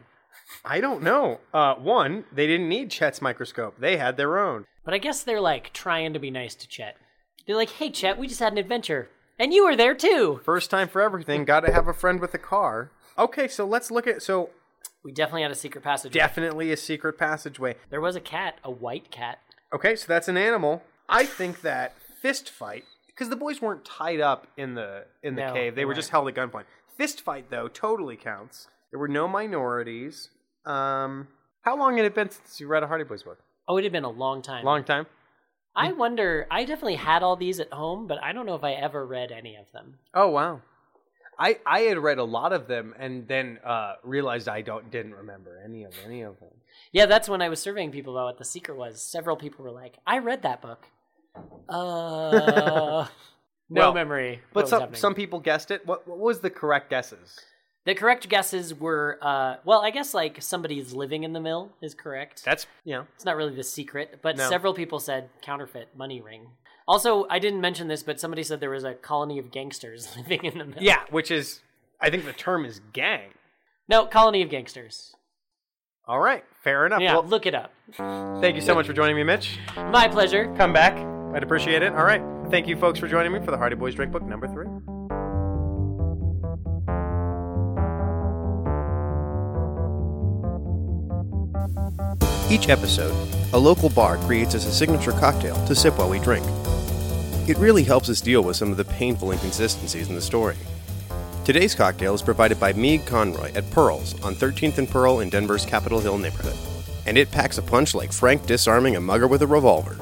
I 0.65 0.81
don't 0.81 1.03
know. 1.03 1.41
Uh, 1.55 1.75
one, 1.77 2.25
they 2.33 2.47
didn't 2.47 2.69
need 2.69 2.91
Chet's 2.91 3.23
microscope. 3.23 3.77
They 3.79 3.97
had 3.99 4.17
their 4.17 4.39
own. 4.39 4.67
But 4.85 4.95
I 4.95 4.99
guess 4.99 5.23
they're 5.23 5.41
like 5.41 5.73
trying 5.73 6.13
to 6.13 6.19
be 6.19 6.31
nice 6.31 6.55
to 6.57 6.69
Chet. 6.69 6.97
They're 7.47 7.57
like, 7.57 7.71
hey, 7.71 7.91
Chet, 7.91 8.19
we 8.19 8.27
just 8.29 8.41
had 8.41 8.53
an 8.53 8.59
adventure. 8.59 9.09
And 9.39 9.53
you 9.53 9.65
were 9.65 9.77
there 9.77 9.95
too. 9.95 10.41
First 10.45 10.71
time 10.71 10.89
for 10.89 11.01
everything. 11.01 11.45
Got 11.45 11.61
to 11.61 11.73
have 11.73 11.89
a 11.89 11.93
friend 11.95 12.21
with 12.21 12.35
a 12.35 12.39
car. 12.39 12.91
Okay, 13.19 13.49
so 13.49 13.65
let's 13.67 13.91
look 13.91 14.07
at. 14.07 14.23
So 14.23 14.51
We 15.03 15.13
definitely 15.13 15.43
had 15.43 15.51
a 15.51 15.57
secret 15.57 15.83
passage. 15.83 16.13
definitely 16.13 16.71
a 16.73 16.77
secret 16.77 17.19
passageway. 17.19 17.77
There 17.91 18.01
was 18.01 18.17
a 18.17 18.21
cat, 18.21 18.59
a 18.63 18.71
white 18.71 19.11
cat. 19.11 19.39
Okay, 19.75 19.97
so 19.97 20.07
that's 20.07 20.29
an 20.29 20.37
animal. 20.37 20.83
I 21.09 21.25
think 21.27 21.63
that 21.63 21.95
fist 22.21 22.49
fight 22.51 22.85
because 23.07 23.29
the 23.29 23.37
boys 23.37 23.61
weren't 23.61 23.85
tied 23.85 24.21
up 24.21 24.47
in 24.57 24.75
the 24.75 25.05
in 25.23 25.35
the 25.35 25.43
No, 25.47 25.53
cave; 25.53 25.75
they 25.75 25.81
they 25.81 25.85
were 25.85 25.95
just 25.95 26.11
held 26.11 26.29
at 26.29 26.35
gunpoint. 26.35 26.65
Fist 26.97 27.21
fight 27.23 27.51
though 27.51 27.69
totally 27.69 28.17
counts. 28.17 28.69
There 28.91 28.99
were 29.01 29.09
no 29.09 29.27
minorities. 29.27 30.29
Um, 30.65 31.29
how 31.63 31.77
long 31.77 31.97
had 31.97 32.07
it 32.07 32.15
been 32.15 32.31
since 32.31 32.61
you 32.61 32.67
read 32.69 32.83
a 32.83 32.87
Hardy 32.87 33.05
Boys 33.05 33.23
book? 33.23 33.39
Oh, 33.69 33.77
it 33.77 33.85
had 33.85 33.93
been 33.93 34.05
a 34.05 34.11
long 34.11 34.43
time. 34.43 34.65
Long 34.65 34.85
time. 34.85 35.07
I 35.75 35.93
wonder, 35.93 36.47
I 36.51 36.65
definitely 36.65 36.97
had 36.97 37.23
all 37.23 37.37
these 37.37 37.59
at 37.59 37.73
home, 37.73 38.07
but 38.07 38.23
I 38.23 38.33
don't 38.33 38.45
know 38.45 38.55
if 38.55 38.65
I 38.65 38.73
ever 38.73 39.07
read 39.07 39.33
any 39.33 39.57
of 39.57 39.65
them. 39.73 39.99
Oh 40.13 40.29
wow. 40.29 40.61
I, 41.39 41.59
I 41.65 41.81
had 41.81 41.97
read 41.99 42.19
a 42.19 42.25
lot 42.25 42.53
of 42.53 42.69
them 42.69 42.95
and 42.99 43.27
then 43.27 43.59
uh, 43.65 43.95
realized 44.05 44.49
I 44.49 44.61
don't 44.61 44.91
didn't 44.91 45.15
remember 45.15 45.61
any 45.65 45.85
of 45.85 45.95
any 46.05 46.23
of 46.23 46.39
them. 46.41 46.51
Yeah, 46.93 47.07
that's 47.07 47.27
when 47.29 47.41
I 47.41 47.49
was 47.49 47.59
surveying 47.61 47.91
people 47.91 48.13
about 48.17 48.27
what 48.27 48.39
the 48.39 48.45
secret 48.45 48.77
was. 48.77 49.01
Several 49.03 49.35
people 49.37 49.65
were 49.65 49.71
like, 49.71 49.97
"I 50.07 50.19
read 50.19 50.43
that 50.43 50.61
book." 50.61 50.87
Uh, 51.69 53.07
no 53.71 53.81
Well, 53.81 53.95
memory. 53.95 54.43
But 54.53 54.69
some 54.69 54.81
happening. 54.81 55.01
some 55.01 55.15
people 55.15 55.41
guessed 55.41 55.71
it. 55.71 55.87
What 55.87 56.07
what 56.07 56.19
was 56.19 56.41
the 56.41 56.51
correct 56.51 56.91
guesses? 56.91 57.41
The 57.85 57.95
correct 57.97 58.29
guesses 58.29 58.73
were, 58.73 59.19
uh, 59.21 59.57
well, 59.65 59.81
I 59.81 59.91
guess 59.91 60.15
like 60.15 60.41
somebody's 60.41 60.93
living 60.93 61.25
in 61.25 61.33
the 61.33 61.41
mill 61.41 61.73
is 61.83 61.95
correct. 61.95 62.45
That's 62.45 62.67
know 62.87 63.07
It's 63.17 63.25
not 63.25 63.37
really 63.37 63.55
the 63.57 63.65
secret, 63.65 64.21
but 64.23 64.37
No. 64.37 64.49
several 64.49 64.73
people 64.75 65.01
said 65.01 65.31
counterfeit 65.43 65.89
money 65.97 66.21
ring. 66.21 66.49
Also, 66.87 67.27
I 67.29 67.39
didn't 67.39 67.61
mention 67.61 67.89
this, 67.89 68.03
but 68.03 68.21
somebody 68.21 68.43
said 68.45 68.61
there 68.61 68.71
was 68.71 68.85
a 68.85 68.95
colony 68.95 69.39
of 69.39 69.51
gangsters 69.51 70.17
living 70.17 70.45
in 70.45 70.59
the 70.59 70.65
mill. 70.65 70.79
yeah, 70.81 71.01
which 71.11 71.31
is 71.31 71.61
I 72.01 72.11
think 72.11 72.25
the 72.25 72.33
term 72.33 72.65
is 72.65 72.81
gang. 72.93 73.31
No, 73.89 74.07
colony 74.07 74.43
of 74.43 74.49
gangsters. 74.51 75.15
All 76.07 76.19
right, 76.21 76.45
fair 76.65 76.87
enough. 76.87 77.01
Yeah, 77.01 77.15
Well, 77.15 77.25
look 77.25 77.47
it 77.47 77.55
up. 77.55 77.73
thank 77.97 78.55
you 78.57 78.61
so 78.63 78.75
much 78.75 78.87
for 78.87 78.93
joining 78.93 79.17
me, 79.17 79.23
Mitch. 79.25 79.59
My 79.77 80.09
pleasure. 80.09 80.53
Come 80.57 80.73
back. 80.73 80.97
I'd 81.35 81.43
appreciate 81.43 81.83
it. 81.83 81.93
All 81.95 82.05
right. 82.05 82.23
Thank 82.51 82.67
you, 82.69 82.77
folks, 82.77 82.99
for 82.99 83.09
joining 83.09 83.33
me 83.33 83.41
for 83.45 83.51
the 83.53 83.57
Hardy 83.59 83.77
Boys 83.77 83.95
Drink 83.95 84.13
Book 84.13 84.23
number 84.25 84.47
three. 84.49 84.67
Each 92.53 92.69
episode, 92.69 93.15
a 93.55 93.59
local 93.59 93.89
bar 93.89 94.19
creates 94.19 94.55
us 94.55 94.67
a 94.67 94.73
signature 94.73 95.13
cocktail 95.13 95.55
to 95.65 95.75
sip 95.75 95.97
while 95.97 96.11
we 96.11 96.19
drink. 96.19 96.45
It 97.49 97.57
really 97.57 97.83
helps 97.83 98.11
us 98.11 98.21
deal 98.21 98.43
with 98.43 98.57
some 98.57 98.71
of 98.71 98.77
the 98.77 98.85
painful 98.85 99.31
inconsistencies 99.31 100.11
in 100.11 100.15
the 100.15 100.21
story. 100.21 100.57
Today's 101.47 101.75
cocktail 101.75 102.13
is 102.13 102.21
provided 102.21 102.61
by 102.61 102.75
Meeg 102.75 103.07
Conroy 103.07 103.53
at 103.55 103.71
Pearls 103.71 104.23
on 104.23 104.35
13th 104.35 104.77
and 104.77 104.87
Pearl 104.87 105.21
in 105.21 105.31
Denver's 105.31 105.65
Capitol 105.65 106.01
Hill 106.01 106.19
neighborhood. 106.19 106.59
And 107.07 107.17
it 107.17 107.31
packs 107.31 107.57
a 107.57 107.63
punch 107.63 107.95
like 107.95 108.13
Frank 108.13 108.45
disarming 108.45 108.97
a 108.97 109.01
mugger 109.01 109.29
with 109.29 109.41
a 109.41 109.47
revolver. 109.47 109.97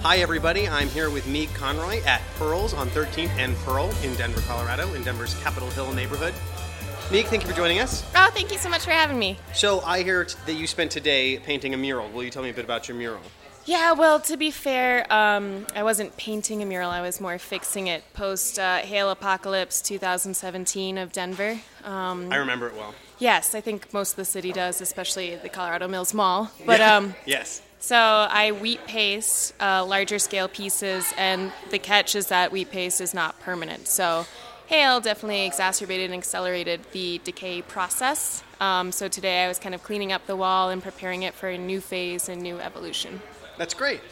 Hi, 0.00 0.16
everybody. 0.16 0.66
I'm 0.66 0.88
here 0.88 1.08
with 1.08 1.28
Meeg 1.28 1.54
Conroy 1.54 2.02
at 2.02 2.20
Pearls 2.34 2.74
on 2.74 2.88
13th 2.88 3.30
and 3.38 3.54
Pearl 3.58 3.88
in 4.02 4.12
Denver, 4.16 4.40
Colorado, 4.40 4.92
in 4.94 5.04
Denver's 5.04 5.34
Capitol 5.34 5.70
Hill 5.70 5.92
neighborhood. 5.92 6.34
Meeg, 7.10 7.24
thank 7.26 7.42
you 7.42 7.48
for 7.48 7.56
joining 7.56 7.78
us. 7.80 8.04
Oh, 8.14 8.30
thank 8.34 8.52
you 8.52 8.58
so 8.58 8.68
much 8.68 8.84
for 8.84 8.90
having 8.90 9.18
me. 9.18 9.38
So, 9.54 9.80
I 9.80 10.02
hear 10.02 10.24
t- 10.26 10.36
that 10.44 10.52
you 10.54 10.66
spent 10.66 10.90
today 10.90 11.38
painting 11.38 11.72
a 11.72 11.76
mural. 11.78 12.06
Will 12.10 12.22
you 12.22 12.28
tell 12.30 12.42
me 12.42 12.50
a 12.50 12.54
bit 12.54 12.66
about 12.66 12.86
your 12.86 12.98
mural? 12.98 13.22
Yeah, 13.64 13.92
well, 13.92 14.20
to 14.20 14.36
be 14.36 14.50
fair, 14.50 15.10
um, 15.10 15.66
I 15.74 15.82
wasn't 15.84 16.14
painting 16.18 16.62
a 16.62 16.66
mural. 16.66 16.90
I 16.90 17.00
was 17.00 17.18
more 17.18 17.38
fixing 17.38 17.86
it 17.86 18.02
post 18.12 18.58
uh, 18.58 18.78
Hail 18.78 19.10
Apocalypse 19.10 19.80
2017 19.80 20.98
of 20.98 21.12
Denver. 21.12 21.58
Um, 21.84 22.30
I 22.30 22.36
remember 22.36 22.66
it 22.68 22.74
well. 22.74 22.94
yes, 23.18 23.54
I 23.54 23.62
think 23.62 23.92
most 23.94 24.12
of 24.12 24.16
the 24.16 24.24
city 24.26 24.52
does, 24.52 24.82
especially 24.82 25.36
the 25.36 25.48
Colorado 25.48 25.88
Mills 25.88 26.12
Mall. 26.12 26.50
But 26.66 26.80
um, 26.92 27.14
yes. 27.24 27.62
so 27.78 27.96
I 27.96 28.52
wheat 28.52 28.86
paste 28.86 29.54
uh, 29.60 29.82
larger 29.86 30.18
scale 30.18 30.48
pieces, 30.48 31.10
and 31.16 31.52
the 31.70 31.78
catch 31.78 32.14
is 32.14 32.26
that 32.28 32.52
wheat 32.52 32.70
paste 32.70 33.00
is 33.00 33.14
not 33.14 33.38
permanent. 33.40 33.88
So 33.88 34.26
hail 34.68 35.00
definitely 35.00 35.46
exacerbated 35.46 36.10
and 36.10 36.18
accelerated 36.18 36.80
the 36.92 37.18
decay 37.24 37.62
process. 37.62 38.42
Um, 38.60 38.92
so 38.92 39.08
today 39.08 39.42
I 39.42 39.48
was 39.48 39.58
kind 39.58 39.74
of 39.74 39.82
cleaning 39.82 40.12
up 40.12 40.26
the 40.26 40.36
wall 40.36 40.68
and 40.68 40.82
preparing 40.82 41.22
it 41.22 41.32
for 41.32 41.48
a 41.48 41.56
new 41.56 41.80
phase 41.80 42.28
and 42.28 42.42
new 42.42 42.58
evolution. 42.60 43.22
That's 43.56 43.72
great. 43.72 44.02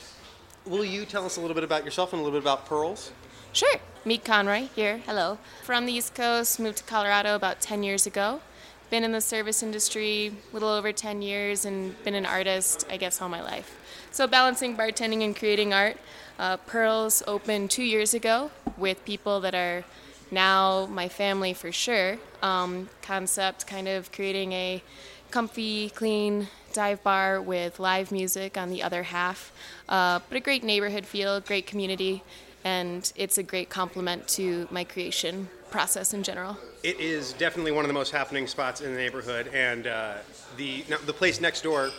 Will 0.64 0.84
you 0.84 1.04
tell 1.04 1.26
us 1.26 1.36
a 1.36 1.42
little 1.42 1.54
bit 1.54 1.62
about 1.62 1.84
yourself 1.84 2.14
and 2.14 2.20
a 2.20 2.24
little 2.24 2.40
bit 2.40 2.42
about 2.42 2.64
Pearls? 2.64 3.12
Sure. 3.52 3.76
Meeg 4.06 4.24
Conroy 4.24 4.68
here. 4.74 5.02
Hello. 5.04 5.36
From 5.62 5.84
the 5.84 5.92
East 5.92 6.14
Coast, 6.14 6.58
moved 6.58 6.78
to 6.78 6.84
Colorado 6.84 7.34
about 7.34 7.60
10 7.60 7.82
years 7.82 8.06
ago. 8.06 8.40
Been 8.88 9.04
in 9.04 9.12
the 9.12 9.20
service 9.20 9.62
industry 9.62 10.28
a 10.28 10.54
little 10.54 10.70
over 10.70 10.90
10 10.90 11.20
years 11.20 11.66
and 11.66 12.02
been 12.02 12.14
an 12.14 12.24
artist, 12.24 12.86
I 12.88 12.96
guess, 12.96 13.20
all 13.20 13.28
my 13.28 13.42
life. 13.42 13.78
So, 14.10 14.26
balancing 14.26 14.74
bartending 14.74 15.22
and 15.22 15.36
creating 15.36 15.74
art. 15.74 15.98
Uh, 16.38 16.56
Pearls 16.56 17.22
opened 17.26 17.70
two 17.70 17.82
years 17.82 18.14
ago 18.14 18.50
with 18.78 19.04
people 19.04 19.40
that 19.40 19.54
are 19.54 19.84
now 20.30 20.86
my 20.86 21.08
family 21.08 21.54
for 21.54 21.72
sure. 21.72 22.18
Um, 22.42 22.88
concept 23.02 23.66
kind 23.66 23.88
of 23.88 24.12
creating 24.12 24.52
a 24.52 24.82
comfy, 25.30 25.90
clean 25.90 26.48
dive 26.72 27.02
bar 27.02 27.40
with 27.40 27.80
live 27.80 28.12
music 28.12 28.56
on 28.56 28.70
the 28.70 28.82
other 28.82 29.04
half. 29.04 29.52
Uh, 29.88 30.20
but 30.28 30.36
a 30.36 30.40
great 30.40 30.62
neighborhood 30.62 31.06
feel, 31.06 31.40
great 31.40 31.66
community, 31.66 32.22
and 32.64 33.12
it's 33.16 33.38
a 33.38 33.42
great 33.42 33.70
complement 33.70 34.26
to 34.28 34.68
my 34.70 34.84
creation 34.84 35.48
process 35.70 36.12
in 36.14 36.22
general. 36.22 36.56
It 36.82 37.00
is 37.00 37.32
definitely 37.32 37.72
one 37.72 37.84
of 37.84 37.88
the 37.88 37.94
most 37.94 38.12
happening 38.12 38.46
spots 38.46 38.80
in 38.80 38.92
the 38.92 38.98
neighborhood, 38.98 39.48
and 39.52 39.86
uh, 39.86 40.14
the 40.56 40.84
now, 40.88 40.98
the 41.04 41.12
place 41.12 41.40
next 41.40 41.62
door. 41.62 41.90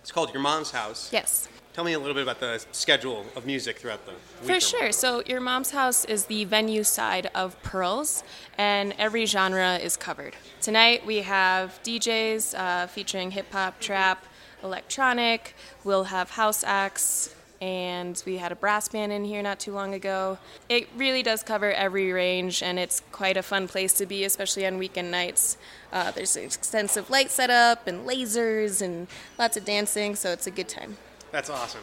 It's 0.00 0.12
called 0.12 0.32
Your 0.32 0.42
Mom's 0.42 0.70
House. 0.70 1.12
Yes. 1.12 1.48
Tell 1.74 1.84
me 1.84 1.92
a 1.92 1.98
little 1.98 2.14
bit 2.14 2.24
about 2.24 2.40
the 2.40 2.64
schedule 2.72 3.24
of 3.36 3.46
music 3.46 3.78
throughout 3.78 4.04
the 4.04 4.12
week. 4.12 4.20
For 4.42 4.60
sure. 4.60 4.90
So, 4.90 5.22
Your 5.26 5.40
Mom's 5.40 5.70
House 5.70 6.04
is 6.04 6.24
the 6.24 6.44
venue 6.44 6.82
side 6.82 7.30
of 7.34 7.60
Pearls, 7.62 8.24
and 8.56 8.94
every 8.98 9.26
genre 9.26 9.76
is 9.76 9.96
covered. 9.96 10.34
Tonight 10.60 11.06
we 11.06 11.18
have 11.18 11.78
DJs 11.84 12.58
uh, 12.58 12.86
featuring 12.88 13.30
hip 13.30 13.52
hop, 13.52 13.78
trap, 13.78 14.24
electronic. 14.64 15.54
We'll 15.84 16.04
have 16.04 16.30
house 16.30 16.64
acts, 16.64 17.34
and 17.60 18.20
we 18.26 18.38
had 18.38 18.52
a 18.52 18.56
brass 18.56 18.88
band 18.88 19.12
in 19.12 19.24
here 19.24 19.42
not 19.42 19.60
too 19.60 19.72
long 19.72 19.94
ago. 19.94 20.38
It 20.68 20.88
really 20.96 21.22
does 21.22 21.42
cover 21.42 21.72
every 21.72 22.12
range, 22.12 22.62
and 22.62 22.78
it's 22.78 23.02
quite 23.12 23.36
a 23.36 23.42
fun 23.42 23.68
place 23.68 23.92
to 23.94 24.06
be, 24.06 24.24
especially 24.24 24.66
on 24.66 24.78
weekend 24.78 25.10
nights. 25.10 25.56
Uh, 25.92 26.10
there's 26.10 26.36
an 26.36 26.44
extensive 26.44 27.10
light 27.10 27.30
setup 27.30 27.86
and 27.86 28.06
lasers 28.06 28.82
and 28.82 29.06
lots 29.38 29.56
of 29.56 29.64
dancing, 29.64 30.16
so 30.16 30.30
it's 30.30 30.46
a 30.46 30.50
good 30.50 30.68
time. 30.68 30.96
That's 31.30 31.50
awesome. 31.50 31.80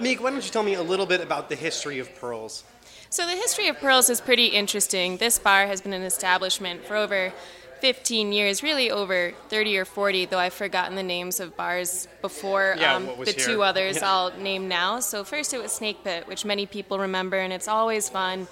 Meeg, 0.00 0.20
why 0.20 0.30
don't 0.30 0.44
you 0.44 0.50
tell 0.50 0.62
me 0.62 0.74
a 0.74 0.82
little 0.82 1.06
bit 1.06 1.20
about 1.20 1.48
the 1.48 1.56
history 1.56 1.98
of 1.98 2.14
Pearls? 2.16 2.64
So 3.08 3.24
the 3.26 3.32
history 3.36 3.68
of 3.68 3.78
Pearls 3.78 4.10
is 4.10 4.20
pretty 4.20 4.46
interesting. 4.46 5.16
This 5.16 5.38
bar 5.38 5.66
has 5.66 5.80
been 5.80 5.92
an 5.92 6.02
establishment 6.02 6.84
for 6.84 6.96
over 6.96 7.32
15 7.80 8.32
years, 8.32 8.62
really 8.62 8.90
over 8.90 9.32
30 9.48 9.78
or 9.78 9.84
40, 9.84 10.26
though 10.26 10.38
I've 10.38 10.52
forgotten 10.54 10.96
the 10.96 11.02
names 11.02 11.40
of 11.40 11.56
bars 11.56 12.08
before 12.20 12.76
Yeah, 12.78 12.94
um, 12.96 13.06
the 13.06 13.32
here. 13.32 13.46
two 13.46 13.62
others 13.62 13.96
Yeah. 13.96 14.10
I'll 14.10 14.36
name 14.38 14.66
now. 14.68 15.00
So 15.00 15.24
first 15.24 15.54
it 15.54 15.62
was 15.62 15.72
Snake 15.72 16.02
Pit, 16.02 16.26
which 16.26 16.44
many 16.44 16.66
people 16.66 16.98
remember, 16.98 17.36
and 17.38 17.52
it's 17.52 17.68
always 17.68 18.08
fun 18.08 18.48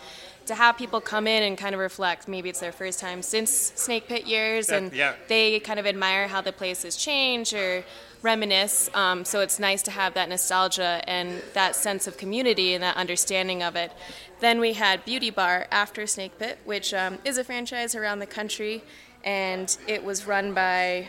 to 0.46 0.54
have 0.54 0.76
people 0.76 1.00
come 1.00 1.26
in 1.26 1.42
and 1.42 1.56
kind 1.56 1.74
of 1.74 1.80
reflect. 1.80 2.28
Maybe 2.28 2.50
it's 2.50 2.60
their 2.60 2.72
first 2.72 3.00
time 3.00 3.22
since 3.22 3.50
Snake 3.50 4.08
Pit 4.08 4.26
years, 4.26 4.66
That- 4.68 4.76
and 4.82 4.92
yeah. 4.92 5.14
they 5.28 5.58
kind 5.60 5.80
of 5.80 5.86
admire 5.86 6.28
how 6.28 6.40
the 6.42 6.52
place 6.52 6.82
has 6.82 6.96
changed 6.96 7.54
or 7.54 7.82
reminisce. 8.24 8.90
Um, 8.94 9.24
so 9.24 9.40
it's 9.40 9.60
nice 9.60 9.82
to 9.82 9.90
have 9.90 10.14
that 10.14 10.28
nostalgia 10.28 11.02
and 11.06 11.42
that 11.52 11.76
sense 11.76 12.06
of 12.06 12.16
community 12.16 12.74
and 12.74 12.82
that 12.82 12.96
understanding 12.96 13.62
of 13.62 13.76
it. 13.76 13.92
Then 14.40 14.58
we 14.58 14.72
had 14.72 15.04
Beauty 15.04 15.30
Bar 15.30 15.68
after 15.70 16.06
Snake 16.06 16.38
Pit, 16.38 16.58
which 16.64 16.92
um, 16.92 17.18
is 17.24 17.38
a 17.38 17.44
franchise 17.44 17.94
around 17.94 18.18
the 18.18 18.26
country, 18.26 18.82
and 19.22 19.76
it 19.86 20.02
was 20.02 20.26
run 20.26 20.54
by. 20.54 21.08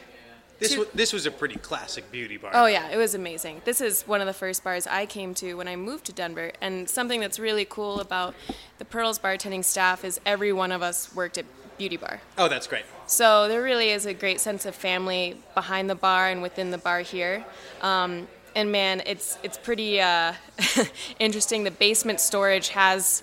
This 0.59 0.73
Two- 0.73 0.79
was, 0.79 0.87
this 0.93 1.11
was 1.11 1.25
a 1.25 1.31
pretty 1.31 1.55
classic 1.55 2.09
beauty 2.11 2.37
bar. 2.37 2.51
Oh 2.53 2.65
yeah, 2.65 2.89
it 2.89 2.97
was 2.97 3.13
amazing. 3.13 3.61
This 3.65 3.81
is 3.81 4.03
one 4.03 4.21
of 4.21 4.27
the 4.27 4.33
first 4.33 4.63
bars 4.63 4.87
I 4.87 5.05
came 5.05 5.33
to 5.35 5.55
when 5.55 5.67
I 5.67 5.75
moved 5.75 6.05
to 6.05 6.13
Denver, 6.13 6.51
and 6.61 6.89
something 6.89 7.19
that's 7.19 7.39
really 7.39 7.65
cool 7.65 7.99
about 7.99 8.35
the 8.77 8.85
Pearls 8.85 9.19
bartending 9.19 9.65
staff 9.65 10.05
is 10.05 10.21
every 10.25 10.53
one 10.53 10.71
of 10.71 10.81
us 10.81 11.13
worked 11.13 11.37
at 11.37 11.45
Beauty 11.77 11.97
Bar. 11.97 12.21
Oh, 12.37 12.47
that's 12.47 12.67
great. 12.67 12.85
So 13.07 13.47
there 13.47 13.61
really 13.61 13.89
is 13.89 14.05
a 14.05 14.13
great 14.13 14.39
sense 14.39 14.65
of 14.65 14.75
family 14.75 15.37
behind 15.53 15.89
the 15.89 15.95
bar 15.95 16.29
and 16.29 16.41
within 16.41 16.71
the 16.71 16.77
bar 16.77 17.01
here. 17.01 17.45
Um, 17.81 18.27
and 18.55 18.71
man, 18.71 19.01
it's 19.05 19.37
it's 19.43 19.57
pretty 19.57 19.99
uh, 20.01 20.33
interesting. 21.19 21.63
The 21.63 21.71
basement 21.71 22.19
storage 22.19 22.69
has 22.69 23.21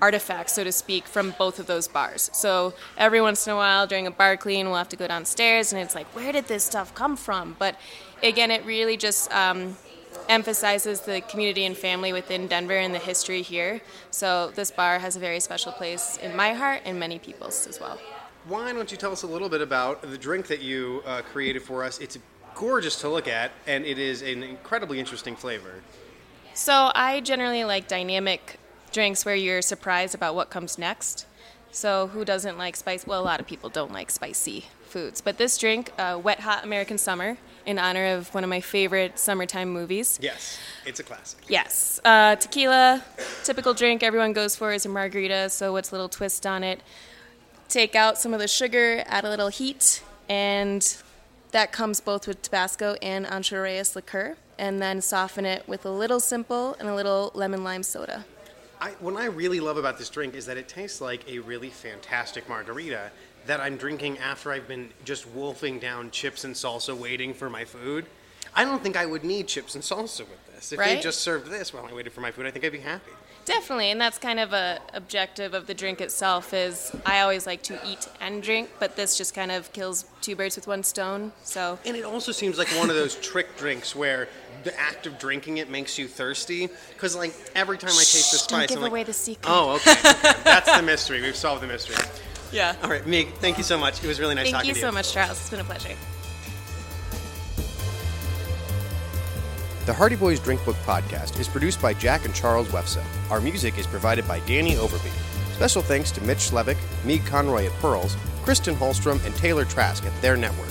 artifacts, 0.00 0.54
so 0.54 0.64
to 0.64 0.72
speak, 0.72 1.06
from 1.06 1.32
both 1.38 1.60
of 1.60 1.66
those 1.66 1.86
bars. 1.86 2.28
So 2.32 2.74
every 2.98 3.20
once 3.20 3.46
in 3.46 3.52
a 3.52 3.56
while 3.56 3.86
during 3.86 4.08
a 4.08 4.10
bar 4.10 4.36
clean, 4.36 4.66
we'll 4.66 4.76
have 4.76 4.88
to 4.88 4.96
go 4.96 5.06
downstairs, 5.06 5.72
and 5.72 5.80
it's 5.80 5.94
like, 5.94 6.06
where 6.08 6.32
did 6.32 6.46
this 6.46 6.64
stuff 6.64 6.92
come 6.94 7.16
from? 7.16 7.54
But 7.58 7.76
again, 8.22 8.50
it 8.50 8.66
really 8.66 8.96
just 8.96 9.32
um, 9.32 9.76
emphasizes 10.28 11.00
the 11.00 11.20
community 11.22 11.64
and 11.64 11.76
family 11.76 12.12
within 12.12 12.46
Denver 12.46 12.76
and 12.76 12.94
the 12.94 12.98
history 12.98 13.42
here. 13.42 13.80
So 14.10 14.50
this 14.54 14.70
bar 14.70 14.98
has 14.98 15.16
a 15.16 15.20
very 15.20 15.40
special 15.40 15.72
place 15.72 16.18
in 16.22 16.36
my 16.36 16.52
heart 16.52 16.82
and 16.84 16.98
many 16.98 17.18
people's 17.18 17.66
as 17.66 17.80
well. 17.80 17.98
Why 18.46 18.72
don't 18.72 18.90
you 18.90 18.96
tell 18.96 19.12
us 19.12 19.22
a 19.22 19.26
little 19.26 19.48
bit 19.48 19.60
about 19.60 20.02
the 20.02 20.18
drink 20.18 20.48
that 20.48 20.60
you 20.60 21.02
uh, 21.06 21.22
created 21.22 21.62
for 21.62 21.84
us? 21.84 21.98
It's 22.00 22.18
gorgeous 22.54 23.00
to 23.00 23.08
look 23.08 23.28
at, 23.28 23.52
and 23.66 23.84
it 23.84 23.98
is 23.98 24.22
an 24.22 24.42
incredibly 24.42 24.98
interesting 24.98 25.36
flavor. 25.36 25.82
So 26.54 26.90
I 26.94 27.20
generally 27.20 27.64
like 27.64 27.88
dynamic 27.88 28.58
drinks 28.92 29.24
where 29.24 29.34
you're 29.34 29.62
surprised 29.62 30.14
about 30.14 30.34
what 30.34 30.50
comes 30.50 30.76
next. 30.76 31.26
So 31.70 32.08
who 32.08 32.24
doesn't 32.24 32.58
like 32.58 32.76
spice? 32.76 33.06
Well, 33.06 33.22
a 33.22 33.24
lot 33.24 33.40
of 33.40 33.46
people 33.46 33.70
don't 33.70 33.92
like 33.92 34.10
spicy 34.10 34.66
foods, 34.82 35.20
but 35.20 35.38
this 35.38 35.56
drink, 35.56 35.90
uh, 35.96 36.20
Wet 36.22 36.40
Hot 36.40 36.64
American 36.64 36.98
Summer, 36.98 37.38
in 37.66 37.78
honor 37.78 38.14
of 38.14 38.32
one 38.34 38.44
of 38.44 38.50
my 38.50 38.60
favorite 38.60 39.18
summertime 39.18 39.70
movies. 39.70 40.18
Yes, 40.20 40.58
it's 40.84 41.00
a 41.00 41.02
classic. 41.02 41.40
Yes, 41.48 42.00
uh, 42.04 42.36
tequila, 42.36 43.02
typical 43.44 43.74
drink 43.74 44.02
everyone 44.02 44.32
goes 44.32 44.56
for 44.56 44.72
is 44.72 44.86
a 44.86 44.88
margarita. 44.88 45.50
So 45.50 45.72
what's 45.72 45.90
a 45.90 45.94
little 45.94 46.08
twist 46.08 46.46
on 46.46 46.64
it? 46.64 46.80
Take 47.68 47.94
out 47.94 48.18
some 48.18 48.34
of 48.34 48.40
the 48.40 48.48
sugar, 48.48 49.02
add 49.06 49.24
a 49.24 49.30
little 49.30 49.48
heat, 49.48 50.02
and 50.28 50.96
that 51.52 51.72
comes 51.72 52.00
both 52.00 52.26
with 52.26 52.42
Tabasco 52.42 52.96
and 53.00 53.26
Ancho 53.26 53.62
Reyes 53.62 53.94
liqueur, 53.96 54.36
and 54.58 54.80
then 54.82 55.00
soften 55.00 55.46
it 55.46 55.66
with 55.68 55.86
a 55.86 55.90
little 55.90 56.20
simple 56.20 56.74
and 56.78 56.88
a 56.88 56.94
little 56.94 57.30
lemon 57.34 57.64
lime 57.64 57.82
soda. 57.82 58.24
I, 58.80 58.90
what 58.98 59.14
I 59.14 59.26
really 59.26 59.60
love 59.60 59.76
about 59.76 59.96
this 59.96 60.10
drink 60.10 60.34
is 60.34 60.44
that 60.46 60.56
it 60.56 60.66
tastes 60.66 61.00
like 61.00 61.28
a 61.30 61.38
really 61.38 61.70
fantastic 61.70 62.48
margarita 62.48 63.12
that 63.46 63.60
I'm 63.60 63.76
drinking 63.76 64.18
after 64.18 64.52
I've 64.52 64.68
been 64.68 64.90
just 65.04 65.28
wolfing 65.28 65.78
down 65.78 66.10
chips 66.10 66.44
and 66.44 66.54
salsa 66.54 66.96
waiting 66.96 67.34
for 67.34 67.50
my 67.50 67.64
food. 67.64 68.06
I 68.54 68.64
don't 68.64 68.82
think 68.82 68.96
I 68.96 69.06
would 69.06 69.24
need 69.24 69.48
chips 69.48 69.74
and 69.74 69.82
salsa 69.82 70.20
with 70.20 70.54
this. 70.54 70.72
If 70.72 70.78
they 70.78 71.00
just 71.00 71.20
served 71.20 71.50
this 71.50 71.72
while 71.72 71.86
I 71.86 71.92
waited 71.92 72.12
for 72.12 72.20
my 72.20 72.30
food, 72.30 72.46
I 72.46 72.50
think 72.50 72.64
I'd 72.64 72.72
be 72.72 72.78
happy. 72.80 73.10
Definitely, 73.44 73.90
and 73.90 74.00
that's 74.00 74.18
kind 74.18 74.38
of 74.38 74.52
a 74.52 74.78
objective 74.94 75.52
of 75.52 75.66
the 75.66 75.74
drink 75.74 76.00
itself. 76.00 76.54
Is 76.54 76.94
I 77.04 77.20
always 77.22 77.44
like 77.44 77.62
to 77.64 77.80
eat 77.84 78.08
and 78.20 78.40
drink, 78.40 78.70
but 78.78 78.94
this 78.94 79.18
just 79.18 79.34
kind 79.34 79.50
of 79.50 79.72
kills 79.72 80.04
two 80.20 80.36
birds 80.36 80.54
with 80.54 80.68
one 80.68 80.84
stone. 80.84 81.32
So 81.42 81.76
And 81.84 81.96
it 81.96 82.04
also 82.04 82.30
seems 82.30 82.56
like 82.56 82.68
one 82.68 82.88
of 82.88 82.94
those 82.94 83.16
trick 83.20 83.56
drinks 83.56 83.96
where 83.96 84.28
the 84.62 84.78
act 84.78 85.06
of 85.08 85.18
drinking 85.18 85.56
it 85.56 85.68
makes 85.68 85.98
you 85.98 86.06
thirsty. 86.06 86.68
Because 86.92 87.16
like 87.16 87.34
every 87.56 87.78
time 87.78 87.90
I 87.90 88.04
taste 88.04 88.30
the 88.30 88.38
Shh, 88.38 88.42
spice, 88.42 88.48
don't 88.50 88.68
give 88.68 88.76
I'm 88.76 88.82
like, 88.84 88.90
away 88.92 89.02
the 89.04 89.12
secret. 89.12 89.50
oh, 89.50 89.74
okay, 89.76 89.90
okay. 89.92 90.32
That's 90.44 90.76
the 90.76 90.82
mystery. 90.92 91.20
We've 91.20 91.34
solved 91.34 91.62
the 91.62 91.66
mystery. 91.66 91.96
Yeah. 92.52 92.76
All 92.82 92.90
right, 92.90 93.04
Meeg, 93.06 93.28
thank 93.34 93.58
you 93.58 93.64
so 93.64 93.78
much. 93.78 94.02
It 94.04 94.06
was 94.06 94.20
really 94.20 94.34
nice 94.34 94.44
Thank 94.44 94.56
talking 94.56 94.68
you 94.68 94.74
to 94.74 94.80
you. 94.80 94.86
Thank 94.86 94.96
you 94.96 95.02
so 95.02 95.18
much, 95.20 95.28
Charles. 95.28 95.40
It's 95.40 95.50
been 95.50 95.60
a 95.60 95.64
pleasure. 95.64 95.96
The 99.86 99.92
Hardy 99.92 100.14
Boys 100.14 100.38
Drink 100.38 100.64
Book 100.64 100.76
podcast 100.84 101.40
is 101.40 101.48
produced 101.48 101.82
by 101.82 101.92
Jack 101.92 102.24
and 102.24 102.32
Charles 102.32 102.68
Wefso. 102.68 103.02
Our 103.30 103.40
music 103.40 103.78
is 103.78 103.86
provided 103.86 104.28
by 104.28 104.38
Danny 104.40 104.74
Overby. 104.74 105.10
Special 105.54 105.82
thanks 105.82 106.12
to 106.12 106.22
Mitch 106.22 106.38
Slevc, 106.38 106.76
Meeg 107.04 107.26
Conroy 107.26 107.66
at 107.66 107.72
Pearls, 107.80 108.16
Kristen 108.44 108.76
Holstrom, 108.76 109.24
and 109.24 109.34
Taylor 109.34 109.64
Trask 109.64 110.04
at 110.04 110.22
their 110.22 110.36
network. 110.36 110.68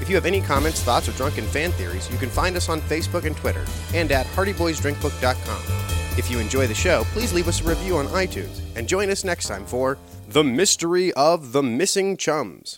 If 0.00 0.08
you 0.08 0.16
have 0.16 0.26
any 0.26 0.40
comments, 0.40 0.80
thoughts, 0.82 1.08
or 1.08 1.12
drunken 1.12 1.44
fan 1.44 1.70
theories, 1.72 2.10
you 2.10 2.18
can 2.18 2.30
find 2.30 2.56
us 2.56 2.68
on 2.68 2.80
Facebook 2.82 3.26
and 3.26 3.36
Twitter, 3.36 3.64
and 3.94 4.10
at 4.10 4.26
hardyboysdrinkbook.com. 4.26 6.18
If 6.18 6.30
you 6.30 6.40
enjoy 6.40 6.66
the 6.66 6.74
show, 6.74 7.04
please 7.12 7.32
leave 7.32 7.46
us 7.46 7.60
a 7.60 7.64
review 7.64 7.96
on 7.96 8.06
iTunes, 8.08 8.60
and 8.74 8.88
join 8.88 9.08
us 9.10 9.22
next 9.22 9.46
time 9.46 9.66
for 9.66 9.98
The 10.30 10.44
Mystery 10.44 11.10
of 11.14 11.52
the 11.52 11.62
Missing 11.62 12.18
Chums. 12.18 12.76